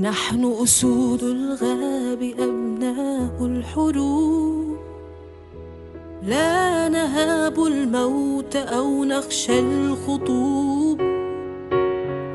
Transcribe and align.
نحن 0.00 0.52
أسود 0.62 1.22
الغاب 1.22 2.22
أبناء 2.38 3.46
الحروب. 3.46 4.76
لا 6.22 6.88
نهاب 6.88 7.58
الموت 7.58 8.56
أو 8.56 9.04
نخشى 9.04 9.58
الخطوب. 9.58 11.00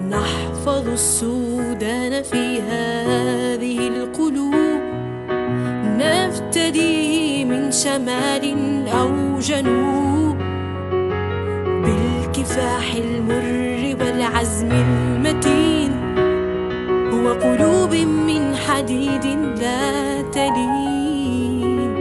نحفظ 0.09 0.88
السودان 0.88 2.23
في 2.23 2.62
هذه 2.62 3.88
القلوب. 3.88 4.82
نفتدي 6.00 7.45
من 7.45 7.71
شمال 7.71 8.45
أو 8.88 9.39
جنوب. 9.39 10.38
بالكفاح 11.84 12.95
المر 12.95 14.04
والعزم 14.04 14.72
المتين. 14.72 15.74
هو 17.25 17.34
قلوب 17.34 17.95
من 17.95 18.55
حديد 18.55 19.25
لا 19.61 20.21
تلين 20.21 21.93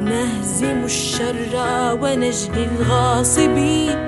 نهزم 0.00 0.84
الشر 0.84 1.96
ونجلي 2.02 2.64
الغاصبين 2.64 3.98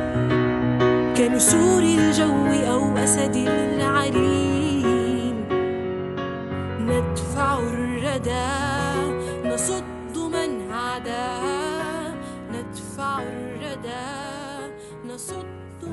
كنسور 1.17 1.83
الجو 1.83 2.47
أو 2.73 2.97
أسد 2.99 3.37
العرين 3.37 4.55
ندفع 6.81 7.59
الردى 7.59 8.66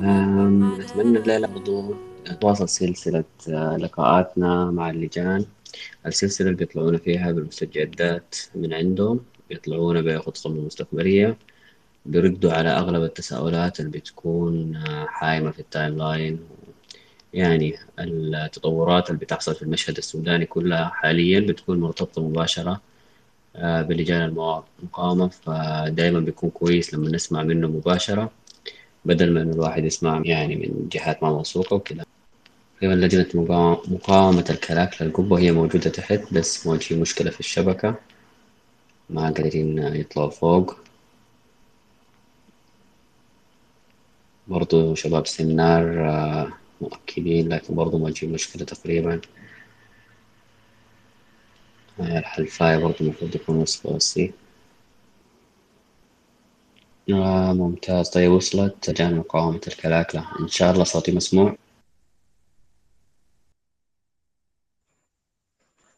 أتمنى 0.05 1.17
الليلة 1.17 1.47
برضو 1.47 1.95
نتواصل 2.31 2.69
سلسلة 2.69 3.23
آه، 3.50 3.78
لقاءاتنا 3.78 4.72
مع 4.72 4.89
اللجان. 4.89 5.45
السلسلة 6.05 6.47
اللي 6.47 6.58
بيطلعونا 6.58 6.97
فيها 6.97 7.31
بالمستجدات 7.31 8.36
من 8.55 8.73
عندهم 8.73 9.19
بيطلعونا 9.50 10.02
بخططهم 10.02 10.53
المستقبلية 10.58 11.38
بيردوا 12.05 12.52
على 12.53 12.69
أغلب 12.69 13.03
التساؤلات 13.03 13.80
اللي 13.80 13.91
بتكون 13.91 14.75
آه، 14.75 15.05
حايمة 15.05 15.52
في 15.52 15.59
ال 15.59 15.97
timeline 15.97 16.39
يعني 17.33 17.75
التطورات 18.00 19.09
اللي 19.09 19.19
بتحصل 19.19 19.56
في 19.56 19.61
المشهد 19.61 19.97
السوداني 19.97 20.45
كلها 20.45 20.85
حاليا 20.85 21.39
بتكون 21.39 21.80
مرتبطة 21.80 22.22
مباشرة 22.30 22.81
آه، 23.56 23.81
بلجان 23.81 24.22
المقاومة. 24.22 25.28
فدايما 25.28 26.19
بيكون 26.19 26.50
كويس 26.50 26.94
لما 26.94 27.09
نسمع 27.09 27.44
منه 27.44 27.67
مباشرة. 27.67 28.31
بدل 29.06 29.34
ما 29.34 29.42
الواحد 29.42 29.86
يسمع 29.86 30.22
يعني 30.26 30.56
من 30.56 30.90
جهات 30.90 31.23
ما 31.23 31.30
موثوقة 31.32 31.76
وكده 31.76 32.06
تقريبا 32.78 32.94
لجنة 33.06 33.28
مقا- 33.34 33.90
مقاومة 33.90 34.46
الكلاكلا 34.50 35.08
القبة 35.08 35.40
هي 35.40 35.52
موجودة 35.52 35.90
تحت 35.90 36.34
بس 36.34 36.68
في 36.68 36.96
مشكلة 36.96 37.31
في 37.31 37.40
الشبكة. 37.40 37.96
ما 39.09 39.22
قادرين 39.24 39.78
يطلعوا 39.80 40.30
فوق. 40.30 40.76
برضو 44.48 44.96
شباب 44.96 45.28
سنار 45.28 46.09
آه، 46.09 46.48
مؤكدين 46.81 47.50
لكن 47.50 47.76
برضو 47.76 48.09
تجي 48.09 48.28
مشكلة 48.28 48.66
تقريبا. 48.66 49.22
آه، 52.00 52.20
الحلفاية 52.20 52.78
برضو 52.78 52.96
المفروض 53.02 53.36
يكون 53.36 53.56
وصلوا 53.56 53.96
السي 53.98 54.34
آه 57.09 57.54
ممتاز. 57.54 58.09
طيب 58.09 58.32
وصلت. 58.32 58.90
لجان 58.90 59.18
مقاومة 59.18 59.62
الكلاكلا 59.68 60.23
إن 60.40 60.48
شاء 60.48 60.72
الله 60.72 60.84
صوتي 60.84 61.12
مسموع. 61.12 61.56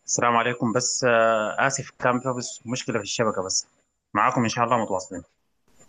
السلام 0.06 0.36
عليكم. 0.38 0.74
بس 0.74 1.04
آه، 1.04 1.68
آسف 1.68 1.92
كان 2.00 2.20
في 2.20 2.30
بس 2.38 2.62
مشكلة 2.66 2.98
في 2.98 3.04
الشبكة 3.04 3.44
بس. 3.46 3.68
معاكم 4.14 4.44
إن 4.44 4.50
شاء 4.50 4.66
الله 4.66 4.78
متواصلين. 4.84 5.24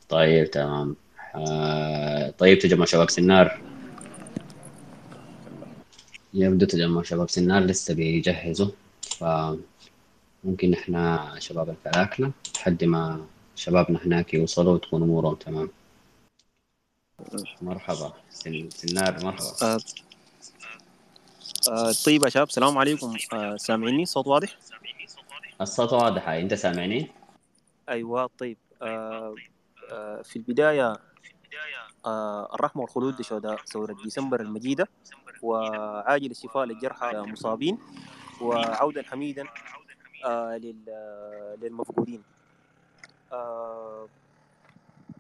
طيب 0.09 0.51
تمام. 0.51 0.97
آه 1.35 2.31
طيب 2.31 2.59
تجمع 2.59 2.85
شباب 2.85 3.11
سنار. 3.11 3.61
يبدو 6.35 6.67
تجمع 6.67 7.03
شباب 7.03 7.31
سنار 7.31 7.63
لسه 7.63 7.95
بيجهزوا. 7.95 8.71
فممكن 9.03 10.75
إحنا 10.75 11.35
شباب 11.39 11.71
الكلاكلا 11.71 12.33
لحد 12.57 12.85
ما 12.85 13.27
شبابنا 13.57 13.99
هناك 14.07 14.35
يوصلوا 14.35 14.75
وتكون 14.75 15.03
أمورهم 15.03 15.35
تمام. 15.35 15.69
مرحبا. 17.63 18.13
سن... 18.31 18.71
سنار 18.71 19.25
مرحبا. 19.25 19.53
آه 19.63 19.79
آه 21.69 21.93
طيب 22.07 22.25
يا 22.25 22.29
شباب 22.31 22.47
السلام 22.49 22.79
عليكم. 22.79 23.17
آه 23.33 23.57
سامعيني؟ 23.57 24.07
صوت 24.07 24.27
واضح؟ 24.27 24.59
الصوت 25.61 25.93
واضح. 25.93 26.29
أنت 26.29 26.55
سامعني؟ 26.55 27.11
أيوه 27.89 28.31
طيب. 28.39 28.57
آه 28.83 29.35
آه 29.93 30.23
في 30.23 30.37
البداية 30.37 30.97
آه 32.07 32.55
الرحمة 32.55 32.83
والخلود 32.83 33.21
لشهداء 33.21 33.57
ثورة 33.57 33.97
ديسمبر 34.05 34.41
المجيدة 34.41 34.89
وعاجل 35.43 36.31
الشفاء 36.31 36.65
للجرحى 36.65 37.11
المصابين 37.11 37.79
وعودا 38.41 39.03
حميدا 39.03 39.45
آه 40.25 40.57
لل- 40.57 41.57
للمفقودين. 41.63 42.23
آه 43.33 44.09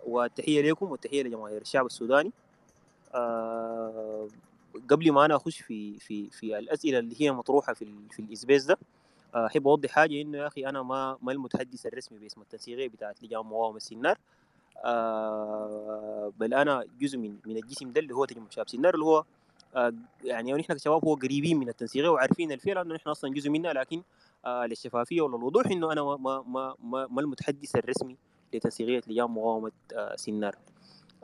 والتحيه 0.06 0.71
لكم 0.71 0.91
والتحيه 0.91 1.22
لجماهير 1.22 1.61
الشعب 1.61 1.87
السوداني. 1.87 2.33
آه 3.15 4.28
قبل 4.91 5.12
ما 5.12 5.25
أنا 5.25 5.37
أخش 5.37 5.61
في 5.62 5.99
في 5.99 6.31
في 6.31 6.59
الأسئلة 6.59 6.99
اللي 6.99 7.17
هي 7.22 7.33
مطروحة 7.33 7.72
في 7.75 7.87
في 8.11 8.19
الإسبيس 8.22 8.65
ده 8.65 8.78
آه، 9.34 9.47
أحب 9.47 9.69
أوضح 9.69 9.91
حاجة 9.91 10.22
انه 10.22 10.39
يا 10.39 10.47
أخي 10.47 10.67
أنا 10.67 10.83
ما 10.83 11.19
ما 11.22 11.33
المتحدث 11.33 11.87
الرسمي 11.87 12.19
باسم 12.19 12.41
التنسيقيه 12.41 12.89
بتاعت 12.89 13.22
لجان 13.22 13.41
مقاومه 13.41 13.77
السنار. 13.77 14.19
آه 14.84 16.33
بل 16.38 16.55
أنا 16.55 16.84
جزء 17.00 17.19
من 17.19 17.37
من 17.47 17.56
الجسم 17.56 17.93
ده 17.93 18.00
اللي 18.00 18.15
هو 18.15 18.25
تجمع 18.25 18.47
شباب 18.50 18.69
سنار 18.69 18.94
اللي 18.94 19.05
هو 19.05 19.25
آه 19.77 19.93
يعني 20.25 20.55
ونحن 20.55 20.73
كشباب 20.75 21.05
هو 21.05 21.15
قريبين 21.15 21.56
من 21.59 21.69
التنسيقيه 21.69 22.09
وعارفين 22.09 22.53
الفعل 22.53 22.75
لأنه 22.77 22.94
نحن 22.94 23.09
أصلا 23.09 23.33
جزء 23.34 23.50
منها 23.50 23.73
لكن 23.73 24.03
للشفافيه 24.47 25.23
وللوضوح 25.23 25.67
إنه 25.67 25.93
أنا 25.93 26.03
ما 26.03 26.17
ما 26.17 26.75
ما, 26.83 27.07
ما, 27.11 27.21
المتحدث 27.21 27.77
الرسمي 27.77 28.17
لتنسيقيه 28.55 29.01
لجان 29.09 29.31
مقاومة 29.31 29.73
آه 29.95 30.17
سنار 30.17 30.57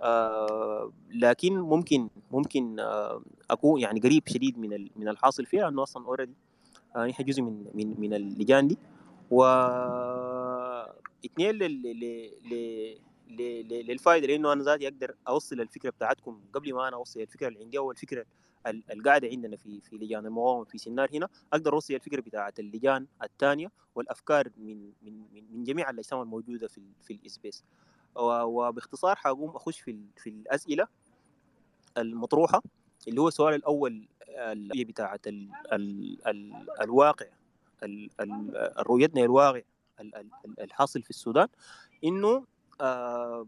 آه 0.00 0.93
لكن 1.15 1.59
ممكن 1.59 2.09
ممكن 2.31 2.81
آه 2.81 3.22
أكون 3.50 3.81
يعني 3.81 4.00
قريب 4.00 4.22
شديد 4.28 4.59
من 4.59 4.88
من 4.97 5.09
الحاصل 5.09 5.47
فيها 5.47 5.69
انه 5.69 5.82
أصلا 5.82 6.06
اوريدي 6.06 6.34
آه 6.97 7.06
نحن 7.06 7.25
جزء 7.25 7.43
من 7.43 7.66
من 7.75 8.00
من 8.00 8.15
اللجان 8.15 8.69
دي 8.69 8.78
و 9.31 9.43
اثنين. 11.25 11.56
للفائده 13.88 14.27
لأنه 14.27 14.53
أنا 14.53 14.62
ذاتي 14.62 14.88
أقدر 14.88 15.15
أوصل 15.28 15.61
الفكرة 15.61 15.91
بتاعتكم 15.91 16.41
قبل 16.53 16.75
ما 16.75 16.88
أنا 16.88 16.97
أوصل 16.97 17.21
الفكرة 17.21 17.49
اللي 17.49 17.61
عندي 17.65 17.78
أو 17.78 17.91
الفكرة 17.91 18.21
ال- 18.21 18.27
القاعدة 18.67 19.28
عندنا 19.28 19.56
في 19.56 19.81
في 19.81 19.97
لجان 19.97 20.27
المقاومة 20.27 20.65
في 20.65 20.78
سنار 20.78 21.09
هنا 21.17 21.28
أقدر 21.53 21.75
اوصل 21.75 21.95
الفكرة 21.95 22.21
بتاعت 22.21 22.61
اللجان 22.61 23.06
الثانية 23.23 23.71
والأفكار 23.95 24.49
من 24.56 24.93
من 25.03 25.23
من, 25.53 25.65
جميع 25.65 25.91
الأجسام 25.91 26.21
الموجودة 26.21 26.69
في 26.69 26.83
في 27.03 27.12
الاسبيس 27.12 27.65
وباختصار 28.17 29.17
حقوم 29.17 29.50
أخش 29.50 29.81
في 29.81 29.99
في 30.17 30.31
الأسئلة 30.31 30.87
المطروحة 31.99 32.62
اللي 33.09 33.21
هو 33.21 33.28
السؤال 33.28 33.55
الأول 33.55 34.09
اللي 34.28 34.84
بتاعت 34.84 35.27
ال 35.27 35.50
ال 35.73 36.19
ال 36.29 36.67
الواقع 36.81 37.27
ال 37.83 38.11
ال 38.21 38.73
رؤيتنا 38.87 39.25
ال- 40.00 40.61
الحاصل 40.61 41.03
في 41.03 41.11
السودان 41.11 41.49
إنه 42.05 42.44
آه 42.81 43.47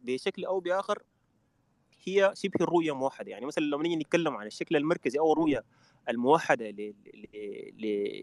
بشكل 0.00 0.44
أو 0.44 0.60
بآخر 0.60 1.02
هي 2.04 2.32
شبه 2.34 2.64
الرؤيه 2.64 2.94
موحدة. 2.94 3.30
يعني 3.30 3.46
مثلا 3.46 3.64
لما 3.64 3.82
نيجي 3.82 3.96
نتكلم 3.96 4.36
عن 4.36 4.46
الشكل 4.46 4.76
المركزي 4.76 5.18
أو 5.18 5.32
الرؤية 5.32 5.64
الموحدة 6.08 6.70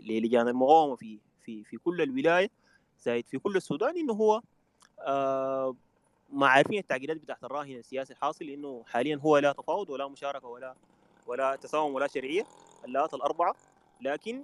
للجان 0.06 0.48
المقاومة 0.48 0.96
في 0.96 1.20
في 1.46 1.64
في 1.64 1.78
كل 1.78 2.02
الولاية 2.02 2.50
زائد 3.00 3.28
في 3.28 3.38
كل 3.38 3.56
السودان 3.58 3.98
إنه 3.98 4.14
هو 4.14 4.42
آه 5.00 5.76
ما 6.34 6.48
عارفين 6.48 6.80
التعقيدات 6.80 7.18
بتاعت 7.18 7.44
الراهن 7.44 7.72
السياسي 7.72 8.14
الحاصل 8.14 8.46
إنه 8.46 8.84
حاليا 8.88 9.16
هو 9.16 9.38
لا 9.38 9.52
تفاوض 9.52 9.90
ولا 9.90 10.08
مشاركة 10.08 10.48
ولا 10.48 10.76
ولا 11.28 11.56
تساوم 11.56 11.94
ولا 11.94 12.08
شرعية 12.08 12.44
اللات 12.86 13.14
الأربعة. 13.14 13.56
لكن 14.02 14.44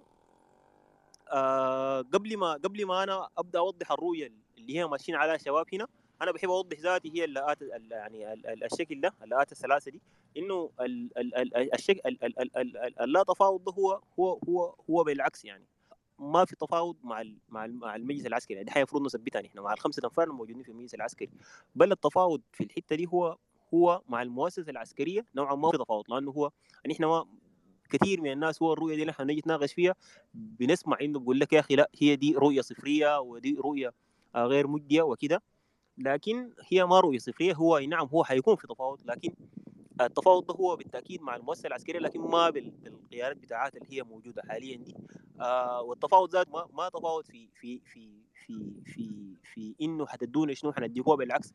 آه 1.32 2.02
قبل 2.02 2.38
ما 2.38 2.54
قبل 2.54 2.86
ما 2.86 3.04
أنا 3.04 3.30
أبدأ 3.38 3.60
أوضح 3.60 3.92
الرؤية 3.92 4.32
اللي 4.58 4.78
هي 4.78 4.88
ماشيين 4.88 5.18
عليها 5.18 5.36
الشباب 5.36 5.66
هنا 5.74 5.88
أنا 6.22 6.32
بحب 6.32 6.50
أوضح 6.50 6.80
ذاتي 6.80 7.12
هي 7.16 7.24
اللات 7.26 7.62
ال- 7.62 7.88
يعني 7.92 8.34
ال- 8.34 8.48
ال- 8.48 8.64
الشكل 8.64 9.02
ده 9.02 9.14
اللات 9.24 9.52
الثلاثة 9.52 9.92
دي 9.92 10.02
إنه 10.38 10.70
ال- 10.82 11.18
ال- 11.18 11.36
ال- 11.36 11.74
الشكل 11.74 12.00
ال- 12.06 12.24
ال- 12.24 12.40
ال- 12.40 12.58
ال- 12.58 12.78
ال- 12.78 13.00
اللا 13.02 13.24
تفاوض 13.24 13.64
ده 13.64 13.72
هو 13.72 14.02
هو 14.20 14.40
هو 14.50 14.76
هو 14.90 15.04
بالعكس 15.04 15.46
يعني. 15.46 15.66
ما 16.20 16.46
في 16.46 16.56
تفاوض 16.56 16.96
مع 17.04 17.24
مع 17.50 17.68
مع 17.68 17.96
المجلس 17.96 18.26
العسكري. 18.26 18.58
يعني 18.58 18.70
دي 18.70 18.78
المفروض 18.78 19.04
نثبتها 19.06 19.42
نحن 19.42 19.60
مع 19.60 19.74
الخمسة 19.74 20.02
انفار 20.06 20.28
الموجودين 20.28 20.64
في 20.64 20.70
المجلس 20.72 20.94
العسكري. 20.96 21.30
بل 21.76 21.92
التفاوض 21.92 22.42
في 22.54 22.64
الحتة 22.64 22.96
دي 22.96 23.08
هو 23.14 23.38
هو 23.74 24.02
مع 24.10 24.22
المؤسسة 24.22 24.70
العسكرية 24.70 25.26
نوعا 25.36 25.56
ما 25.56 25.72
في 25.72 25.78
تفاوض. 25.78 26.04
لأنه 26.12 26.32
هو 26.32 26.52
نحن 26.90 27.06
ما 27.06 27.26
كثير 27.90 28.22
من 28.22 28.32
الناس 28.32 28.62
هو 28.62 28.74
الرؤية 28.74 28.96
دي 28.96 29.02
اللي 29.02 29.14
نجي 29.20 29.40
نتناقش 29.40 29.74
فيها 29.74 29.96
بنسمع 30.34 30.98
إنه 31.02 31.20
بقول 31.20 31.40
لك 31.40 31.54
يا 31.54 31.60
أخي 31.60 31.76
لا 31.76 31.90
هي 32.02 32.16
دي 32.16 32.34
رؤية 32.36 32.62
صفرية 32.62 33.20
ودي 33.20 33.56
رؤية 33.56 33.94
آه، 34.36 34.46
غير 34.46 34.68
مجديه 34.68 35.02
وكده. 35.02 35.42
لكن 35.98 36.54
هي 36.72 36.86
ما 36.86 37.00
رؤية 37.00 37.18
صفرية 37.18 37.54
هو 37.54 37.80
نعم 37.80 38.08
هو 38.08 38.24
حيكون 38.24 38.56
في 38.56 38.68
تفاوض 38.68 39.00
لكن 39.06 39.34
التفاوض 40.02 40.46
ده 40.46 40.54
هو 40.54 40.76
بالتأكيد 40.76 41.22
مع 41.22 41.36
المؤسسة 41.36 41.68
العسكرية 41.68 42.00
لكن 42.00 42.20
ما 42.22 42.50
بال- 42.50 42.70
بالقيادات 42.72 43.38
بتاعتها 43.38 43.78
اللي 43.80 43.98
هي 43.98 44.04
موجودة 44.04 44.42
حاليا 44.50 44.78
دي. 44.78 44.96
آه 45.42 45.82
والتفاوض 45.82 46.36
ذات 46.36 46.50
ما, 46.50 46.68
ما 46.74 46.90
تفاوض 46.90 47.26
في 47.26 47.50
في 47.56 47.80
في 47.86 48.10
في 48.46 48.74
في 48.86 49.36
في 49.44 49.76
إنه 49.82 50.06
حتدونا 50.06 50.54
شنو 50.54 50.72
حنديكوها 50.74 51.16
بالعكس. 51.16 51.54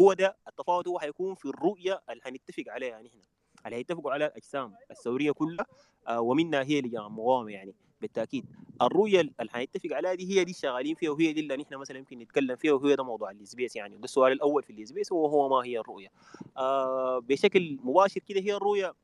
هو 0.00 0.12
ده 0.12 0.36
التفاوض 0.48 0.88
هو 0.88 0.98
حيكون 0.98 1.34
في 1.34 1.44
الرؤية 1.44 2.02
اللي 2.10 2.22
حنتفق 2.24 2.64
عليها 2.68 3.02
نحن 3.02 3.18
اللي 3.66 3.76
هيتفقوا 3.76 4.12
على 4.12 4.26
الأجسام 4.26 4.74
الثورية 4.90 5.30
كلها. 5.32 5.66
آه 6.08 6.20
ومنها 6.20 6.62
هي 6.62 6.80
لجان 6.80 7.06
المقاومه 7.06 7.50
يعني. 7.52 7.74
بالتأكيد. 8.04 8.44
الرؤية 8.82 9.20
اللي 9.20 9.50
حنتفق 9.50 9.88
عليها 9.92 10.14
دي 10.14 10.38
هي 10.40 10.44
دي 10.44 10.52
شغالين 10.52 10.94
فيها 10.94 11.10
وهي 11.10 11.32
دي 11.32 11.40
اللي 11.40 11.56
نحن 11.56 11.74
مثلا 11.74 11.98
يمكن 11.98 12.18
نتكلم 12.18 12.56
فيها 12.56 12.72
وهي 12.72 12.96
ده 12.96 13.04
موضوع 13.04 13.30
ال 13.30 13.38
space 13.38 13.76
يعني. 13.76 13.96
ده 13.96 14.04
السؤال 14.04 14.32
الأول 14.32 14.62
في 14.62 14.70
ال 14.70 14.77
space 14.77 15.12
هو 15.12 15.26
هو 15.26 15.48
ما 15.48 15.56
هي 15.66 15.78
الرؤية. 15.78 16.08
آه 16.56 17.18
بشكل 17.18 17.78
مباشر 17.84 18.20
كده 18.28 18.40
هي 18.40 18.54
الرؤية 18.56 18.94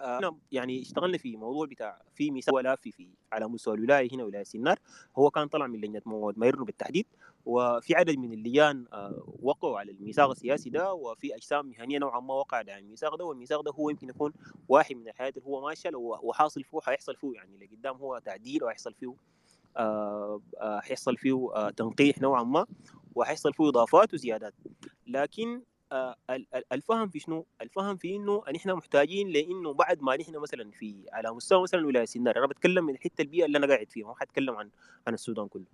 آه 0.00 0.18
أنا 0.18 0.36
يعني 0.52 0.82
اشتغلنا 0.82 1.18
في 1.18 1.36
موضوع 1.36 1.66
بتاع 1.66 2.02
في 2.14 2.30
ميثاق 2.30 2.54
ولافي 2.54 2.90
في 2.92 3.08
على 3.32 3.48
مستوى 3.48 3.74
الولاية 3.74 4.08
هنا 4.14 4.24
ولاية 4.24 4.42
سنار 4.44 4.78
هو 5.16 5.30
كان 5.30 5.48
طلع 5.48 5.66
من 5.66 5.80
لجنة 5.80 6.02
مقاومة 6.06 6.38
مايرنو 6.38 6.64
بالتحديد 6.64 7.06
وفي 7.46 7.94
عدد 7.94 8.18
من 8.18 8.32
اللجان 8.32 8.86
آه 8.92 9.36
وقعوا 9.42 9.78
على 9.78 9.92
الميثاق 9.92 10.30
السياسي 10.30 10.70
ده 10.70 10.92
وفي 10.94 11.34
أجسام 11.34 11.66
مهنية 11.66 11.98
نوعا 11.98 12.20
ما 12.20 12.34
وقعت 12.34 12.68
على 12.68 12.78
الميثاق 12.78 13.14
ده 13.14 13.24
والميثاق 13.24 13.60
ده 13.60 13.70
هو 13.72 13.90
يمكن 13.90 14.08
يكون 14.08 14.32
واحد 14.68 14.96
من 14.96 15.08
الحاجات 15.08 15.36
اللي 15.36 15.48
هو 15.48 15.66
ماشي 15.66 15.88
لو 15.90 16.18
وحاصل 16.22 16.64
فيه 16.64 16.78
حيحصل 16.80 17.16
فيه 17.16 17.32
يعني 17.34 17.54
اللي 17.54 17.66
قدام 17.66 17.96
هو 17.96 18.18
تعديل 18.18 18.64
وحيحصل 18.64 18.94
فيه 18.94 19.14
آه 19.76 20.40
حيحصل 20.80 21.16
فيه 21.16 21.70
تنقيح 21.76 22.18
نوعا 22.20 22.42
ما 22.42 22.66
وحيحصل 23.14 23.54
فيه 23.54 23.68
إضافات 23.68 24.14
وزيادات. 24.14 24.54
لكن 25.06 25.62
الفهم 26.72 27.08
في 27.08 27.18
شنو؟ 27.18 27.46
الفهم 27.60 27.96
في 27.96 28.16
إنه 28.16 28.42
نحن 28.54 28.70
محتاجين 28.72 29.28
لإنه 29.28 29.72
بعد 29.72 30.02
ما 30.02 30.16
نحن 30.16 30.36
مثلا 30.36 30.70
في 30.70 31.04
على 31.12 31.32
مستوى 31.32 31.62
مثلا 31.62 31.86
ولاية 31.86 32.04
سينار 32.04 32.38
أنا 32.38 32.46
بتكلم 32.46 32.84
من 32.84 32.94
الحته 32.94 33.22
البيئة 33.22 33.44
اللي 33.44 33.58
أنا 33.58 33.66
قاعد 33.66 33.90
فيها 33.90 34.06
ما 34.06 34.14
حتكلم 34.14 34.56
عن 34.56 34.70
عن 35.06 35.14
السودان 35.14 35.48
كله. 35.48 35.64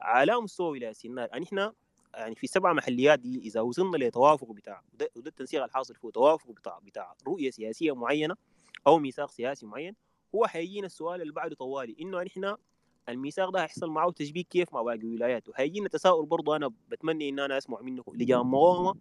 على 0.00 0.40
مستوى 0.40 0.70
ولاية 0.70 0.92
سينار 0.92 1.38
نحن 1.40 1.72
يعني 2.14 2.34
في 2.34 2.44
السبع 2.44 2.72
محليات 2.72 3.18
دي 3.18 3.38
إذا 3.38 3.60
وصلنا 3.60 3.96
لتوافق 3.96 4.52
بتاع 4.52 4.82
وده, 4.94 5.10
وده 5.16 5.28
التنسيق 5.28 5.64
الحاصل 5.64 5.94
فيه 5.94 6.10
توافق 6.10 6.50
بتاع 6.50 6.78
بتاع 6.78 7.14
رؤية 7.26 7.50
سياسية 7.50 7.94
معينة 7.94 8.34
أو 8.86 8.98
ميثاق 8.98 9.30
سياسي 9.30 9.66
معين 9.66 9.94
هو 10.34 10.46
حيجينا 10.46 10.86
السؤال 10.86 11.20
اللي 11.22 11.32
بعده 11.32 11.54
طوالي 11.56 11.96
إنه 12.00 12.22
نحن 12.22 12.54
الميثاق 13.08 13.50
ده 13.50 13.62
هيحصل 13.62 13.90
معه 13.90 14.10
تشبيك 14.10 14.48
كيف 14.48 14.74
مع 14.74 14.82
باقي 14.82 14.96
الولايات 14.96 15.48
وهيجينا 15.48 15.88
تساؤل 15.88 16.26
برضه 16.26 16.56
أنا 16.56 16.70
بتمنى 16.88 17.28
إن 17.28 17.40
أنا 17.40 17.58
أسمع 17.58 17.80
منكم 17.80 18.16
لجان 18.16 18.40
مقاومة 18.46 18.94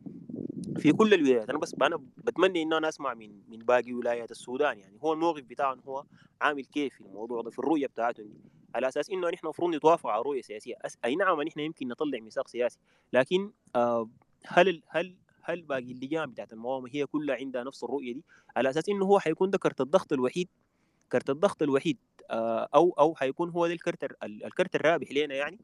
في 0.78 0.92
كل 0.92 1.14
الولايات. 1.14 1.50
أنا 1.50 1.58
بس 1.60 1.76
أنا 1.82 2.02
بتمنى 2.18 2.64
ان 2.64 2.74
أنا 2.74 2.90
أسمع 2.90 3.14
من 3.14 3.42
من 3.50 3.58
باقي 3.60 3.94
ولايات 3.94 4.32
السودان 4.32 4.80
يعني. 4.80 4.98
هو 5.04 5.14
الموقف 5.14 5.44
بتاعهم 5.44 5.80
هو 5.88 6.04
عامل 6.42 6.66
كيف 6.66 6.94
في 6.94 7.02
الموضوع 7.02 7.42
ده 7.42 7.50
في 7.50 7.60
الرؤية 7.60 7.88
بتاعتهم 7.88 8.34
على 8.76 8.88
أساس 8.88 9.10
إنه 9.10 9.30
نحن 9.30 9.46
المفروض 9.46 9.76
نتوافق 9.76 10.10
على 10.10 10.22
رؤيه 10.22 10.42
سياسيه 10.42 10.76
أس... 10.82 10.98
أي 11.06 11.16
نعم 11.16 11.42
نحن 11.42 11.60
يمكن 11.60 11.88
نطلع 11.88 12.20
ميثاق 12.20 12.48
سياسي 12.48 12.80
لكن 13.14 13.52
آه 13.76 14.10
هل 14.46 14.82
هل 14.90 15.16
هل 15.42 15.62
باقي 15.62 15.92
اللجان 15.92 16.26
بتاعت 16.32 16.54
المقاومة 16.54 16.90
هي 16.92 17.06
كلها 17.06 17.36
عندها 17.36 17.64
نفس 17.64 17.84
الرؤية 17.84 18.14
دي؟ 18.14 18.24
على 18.56 18.70
أساس 18.70 18.90
إنه 18.90 19.06
هو 19.06 19.20
حيكون 19.20 19.50
ده 19.50 19.58
كرت 19.58 19.82
الضغط 19.82 20.14
الوحيد 20.14 20.48
كرت 21.12 21.30
الضغط 21.30 21.62
الوحيد 21.62 21.98
آه 22.32 22.70
أو 22.76 22.96
أو 23.00 23.16
حيكون 23.16 23.50
هو 23.50 23.68
ده 23.68 23.74
الكرت 23.74 24.04
ال- 24.04 24.46
الكرت 24.46 24.76
الرابح 24.76 25.12
لنا 25.12 25.36
يعني. 25.36 25.60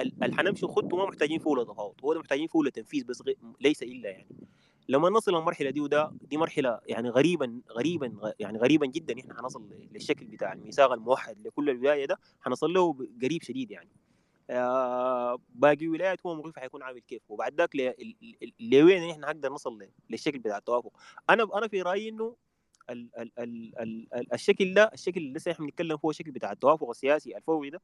اللي 0.00 0.36
حنمشي 0.36 0.66
خطوه 0.66 0.98
ما 0.98 1.06
محتاجين 1.06 1.38
فيه 1.38 1.50
ولا 1.50 1.64
تفاوض 1.64 1.94
هو 2.04 2.12
ده 2.14 2.20
محتاجين 2.20 2.48
فيه 2.48 2.70
تنفيذ 2.70 3.04
بس 3.04 3.22
غي... 3.22 3.36
ليس 3.60 3.82
إلا 3.82 4.10
يعني. 4.10 4.26
لما 4.88 5.10
نصل 5.10 5.32
للمرحلة 5.32 5.70
دي 5.70 5.80
وده 5.80 6.12
دي 6.22 6.36
مرحلة 6.36 6.80
يعني 6.86 7.08
غريبا 7.08 7.60
غريبا 7.70 8.34
يعني 8.38 8.58
غريبا 8.58 8.86
جدا 8.86 9.20
إحنا 9.20 9.34
حنصل 9.34 9.68
للشكل 9.92 10.26
بتاع 10.26 10.52
الميثاق 10.52 10.92
الموحد 10.92 11.46
لكل 11.46 11.70
الولايه 11.70 12.06
ده 12.06 12.18
حنصل 12.40 12.72
له 12.72 13.06
قريب 13.22 13.42
شديد 13.42 13.70
يعني. 13.70 13.90
آه 14.50 15.38
باقي 15.54 15.88
ولايات 15.88 16.26
هو 16.26 16.34
موقفها 16.34 16.60
حيكون 16.60 16.82
عامل 16.82 17.00
كيف. 17.00 17.22
وبعد 17.28 17.54
ذاك 17.54 17.76
لوين 18.60 19.10
إحنا 19.10 19.26
نقدر 19.26 19.52
نصل 19.52 19.88
للشكل 20.10 20.38
بتاع 20.38 20.58
التوافق. 20.58 20.92
أنا 21.30 21.48
أنا 21.54 21.68
في 21.68 21.82
رأيي 21.82 22.08
إنه 22.08 22.36
ال 22.90 23.08
ال 23.18 23.30
ال 23.38 23.78
ال 23.80 24.14
ال 24.14 24.32
الشكل 24.34 24.74
ده 24.74 24.90
الشكل 24.94 25.20
اللي 25.20 25.32
لسه 25.32 25.52
إحنا 25.52 25.66
بنتكلم 25.66 25.98
هو 26.04 26.12
شكل 26.12 26.30
بتاع 26.30 26.52
التوافق 26.52 26.90
السياسي 26.90 27.36
الفوري 27.36 27.70
ده 27.70 27.80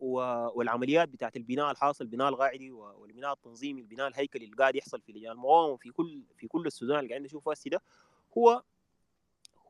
والعمليات 0.00 1.08
بتاعت 1.08 1.36
البناء 1.36 1.70
الحاصل 1.70 2.04
البناء 2.04 2.28
القاعدي 2.28 2.70
والبناء 2.70 3.32
التنظيمي 3.32 3.80
البناء 3.80 4.08
الهيكلي 4.08 4.44
اللي 4.44 4.56
قاعد 4.56 4.76
يحصل 4.76 5.00
في 5.00 5.12
لجان 5.12 5.32
المقاومة 5.32 5.76
في 5.76 5.90
كل 5.90 6.22
في 6.36 6.48
كل 6.48 6.66
السودان 6.66 6.98
اللي 6.98 7.08
قاعدين 7.08 7.26
نشوفه 7.26 7.52
هسه 7.52 7.70
ده 7.70 7.82
هو 8.38 8.62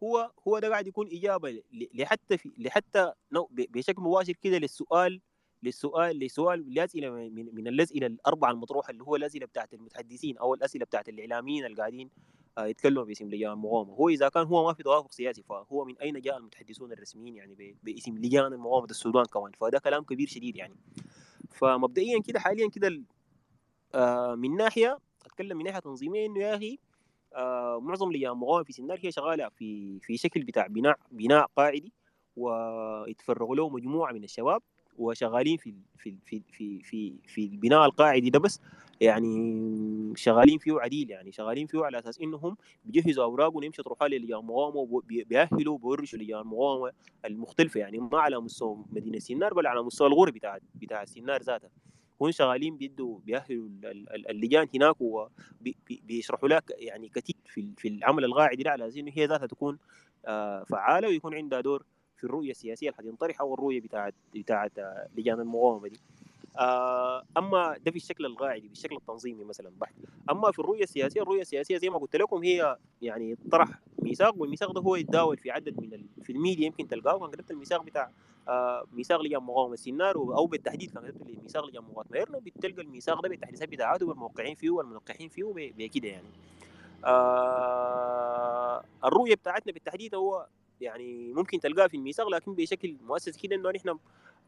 هو 0.03 0.33
هو 0.49 0.59
ده 0.59 0.69
قاعد 0.69 0.87
يكون 0.87 1.09
إجابة 1.13 1.63
لحتى 1.73 2.39
في 2.39 2.51
لحتى 2.59 3.13
بشكل 3.51 4.03
مباشر 4.03 4.33
كده 4.33 4.59
للسؤال 4.59 5.21
للسؤال 5.63 6.19
لسؤال 6.19 6.61
الاسئله 6.61 7.11
من, 7.11 7.55
من 7.55 7.69
الأسئلة 7.69 8.07
الأربعة 8.07 8.51
المطروحة 8.51 8.91
اللي 8.91 9.05
هو 9.05 9.17
الأسئلة 9.17 9.47
بتاعت 9.47 9.75
المتحدثين 9.75 10.39
أو 10.39 10.55
الأسئلة 10.55 10.85
بتاعت 10.85 11.09
الإعلاميين 11.09 11.65
اللي 11.65 11.77
قاعدين 11.77 12.11
يتكلموا 12.59 13.05
باسم 13.05 13.29
لجان 13.29 13.53
المقاومة. 13.53 13.95
هو 13.95 14.09
إذا 14.09 14.29
كان 14.29 14.47
هو 14.47 14.67
ما 14.67 14.73
في 14.73 14.83
توافق 14.83 15.13
سياسي 15.13 15.43
فهو 15.43 15.85
من 15.85 15.99
أين 15.99 16.21
جاء 16.21 16.37
المتحدثون 16.37 16.93
الرسميين 16.93 17.37
يعني 17.37 17.77
باسم 17.83 18.19
لجان 18.19 18.53
المقاومة 18.53 18.87
السودان 18.91 19.25
كمان؟ 19.25 19.53
فده 19.53 19.79
كلام 19.79 20.05
كبير 20.05 20.29
شديد 20.29 20.57
يعني. 20.57 20.77
فمبدئيا 21.51 22.23
كده 22.23 22.41
حاليا 22.41 22.69
كده 22.69 23.03
آه، 23.95 24.35
من 24.35 24.57
ناحية 24.57 24.99
أتكلم 25.27 25.59
من 25.59 25.65
ناحية 25.65 25.79
تنظيمية 25.79 26.27
إنه 26.27 26.41
يا 26.41 26.57
أخي 26.57 26.79
آه، 27.35 27.81
معظم 27.81 28.13
لجان 28.13 28.33
المقاومة 28.33 28.65
في 28.65 28.73
سنار 28.73 28.99
هي 29.03 29.13
شغالة 29.13 29.49
في 29.49 30.01
في 30.01 30.17
شكل 30.17 30.43
بتاع 30.43 30.67
بناء 30.67 30.99
بناء 31.11 31.51
قاعدي 31.57 31.93
ويتفرغوا 32.37 33.57
له 33.57 33.69
مجموعة 33.69 34.13
من 34.13 34.25
الشباب. 34.25 34.63
وشغالين 34.99 35.57
في 35.57 35.75
في 35.99 36.15
في 36.27 36.43
في 36.53 36.83
في, 36.83 37.15
في 37.27 37.45
البناء 37.45 37.85
القاعدي 37.85 38.31
ده 38.31 38.39
بس 38.39 38.61
يعني 39.01 40.13
شغالين 40.17 40.59
فيه 40.59 40.81
عديل 40.81 41.11
يعني 41.11 41.33
شغالين 41.33 41.67
فيه 41.67 41.85
على 41.85 41.99
أساس 41.99 42.21
إنهم 42.21 42.57
بيجهزوا 42.85 43.25
اوراق 43.25 43.57
ونمشي 43.57 43.83
تروحوا 43.83 44.09
للجان 44.09 44.47
وبيأهلوا 44.49 45.75
وبيورشوا 45.75 46.19
لجان 46.19 46.45
المختلفة 47.25 47.81
يعني 47.81 47.99
ما 47.99 48.19
على 48.19 48.41
مستوى 48.41 48.85
مدينة 48.91 49.19
سنار 49.19 49.55
بل 49.55 49.67
على 49.67 49.83
مستوى 49.83 50.09
الغرب 50.09 50.33
بتاع 50.33 50.59
بتاع 50.75 51.05
سنار 51.05 51.43
ذاتها 51.43 51.71
هم 52.21 52.31
شغالين 52.31 52.77
بيدوا 52.77 53.19
بيأهلوا 53.25 53.69
ال- 53.69 53.87
ال- 53.87 54.13
ال- 54.15 54.31
اللجان 54.31 54.67
هناك 54.75 54.97
وبيشرحوا 55.01 56.49
لك 56.49 56.65
يعني 56.79 57.09
كثير 57.09 57.37
في 57.47 57.73
في 57.77 57.89
العمل 57.89 58.25
القاعدي 58.25 58.63
ده 58.63 58.71
على 58.71 58.87
أساس 58.87 58.97
إنه 58.97 59.13
هي 59.15 59.27
ذاتها 59.27 59.47
تكون 59.47 59.79
آه، 60.27 60.65
فعالة 60.65 61.09
ويكون 61.09 61.35
عندها 61.35 61.61
دور 61.61 61.85
في 62.19 62.25
الرؤية 62.25 62.51
السياسية 62.51 62.89
اللي 62.89 62.97
حتنطرح 62.99 63.41
أو 63.41 63.55
الرؤيه 63.55 63.81
بتاعت 63.81 64.15
بتاعت 64.35 64.79
آه، 64.79 65.07
لجان 65.17 65.41
المقاومه 65.41 65.89
دي. 65.89 66.01
آه، 66.59 67.23
أما 67.37 67.77
ده 67.85 67.91
في 67.91 67.97
الشكل 67.97 68.27
القاعدي 68.27 68.69
بالشكل 68.69 68.97
التنظيمي 68.97 69.45
مثلا 69.45 69.71
بحت. 69.81 69.95
أما 70.31 70.51
في 70.53 70.59
الرؤية 70.59 70.83
السياسية 70.83 71.23
الرؤية 71.23 71.41
السياسية 71.41 71.77
زي 71.79 71.91
ما 71.91 71.99
قلت 71.99 72.17
لكم 72.17 72.43
هي 72.45 72.77
يعني 73.03 73.37
طرح 73.53 73.69
ميثاق 74.03 74.35
والميثاق 74.41 74.73
ده 74.73 74.81
هو 74.81 74.97
يتداول 74.97 75.37
في 75.37 75.51
عدد 75.51 75.81
من. 75.81 76.07
في 76.23 76.33
الميديا 76.33 76.67
يمكن 76.67 76.89
تلقاه 76.89 77.19
كان 77.19 77.31
كتبت 77.31 77.51
الميثاق 77.51 77.83
بتاع 77.83 78.11
آه 78.49 78.85
ميثاق 78.93 79.21
لجان 79.21 79.43
مقاومه 79.43 79.77
و- 80.19 80.33
أو 80.35 80.47
بالتحديد 80.47 80.91
كان 80.91 81.09
كتبت 81.11 81.39
ميثاق 81.43 81.67
لجان 81.67 81.83
مقاومه 81.83 82.07
ميرنو 82.11 82.41
بتلقى 82.41 82.83
الميثاق 82.83 83.23
ده 83.23 83.29
بالتحديثات 83.29 83.69
بتاعته 83.69 84.07
والموقعين 84.07 84.55
فيه 84.55 84.71
والمنقحين 84.71 85.29
فيه 85.29 85.45
بكده 85.55 86.09
يعني. 86.09 86.29
آه 87.05 88.85
الرؤية 89.05 89.35
بتاعتنا 89.35 89.73
بالتحديد 89.73 90.15
هو 90.15 90.47
يعني 90.81 91.33
ممكن 91.33 91.61
تلقاها 91.61 91.89
في 91.89 91.97
الميثاق 91.97 92.29
لكن 92.29 92.55
بشكل 92.55 92.97
مؤسس 93.07 93.37
كده 93.37 93.57
إنه 93.57 93.71
نحن 93.71 93.99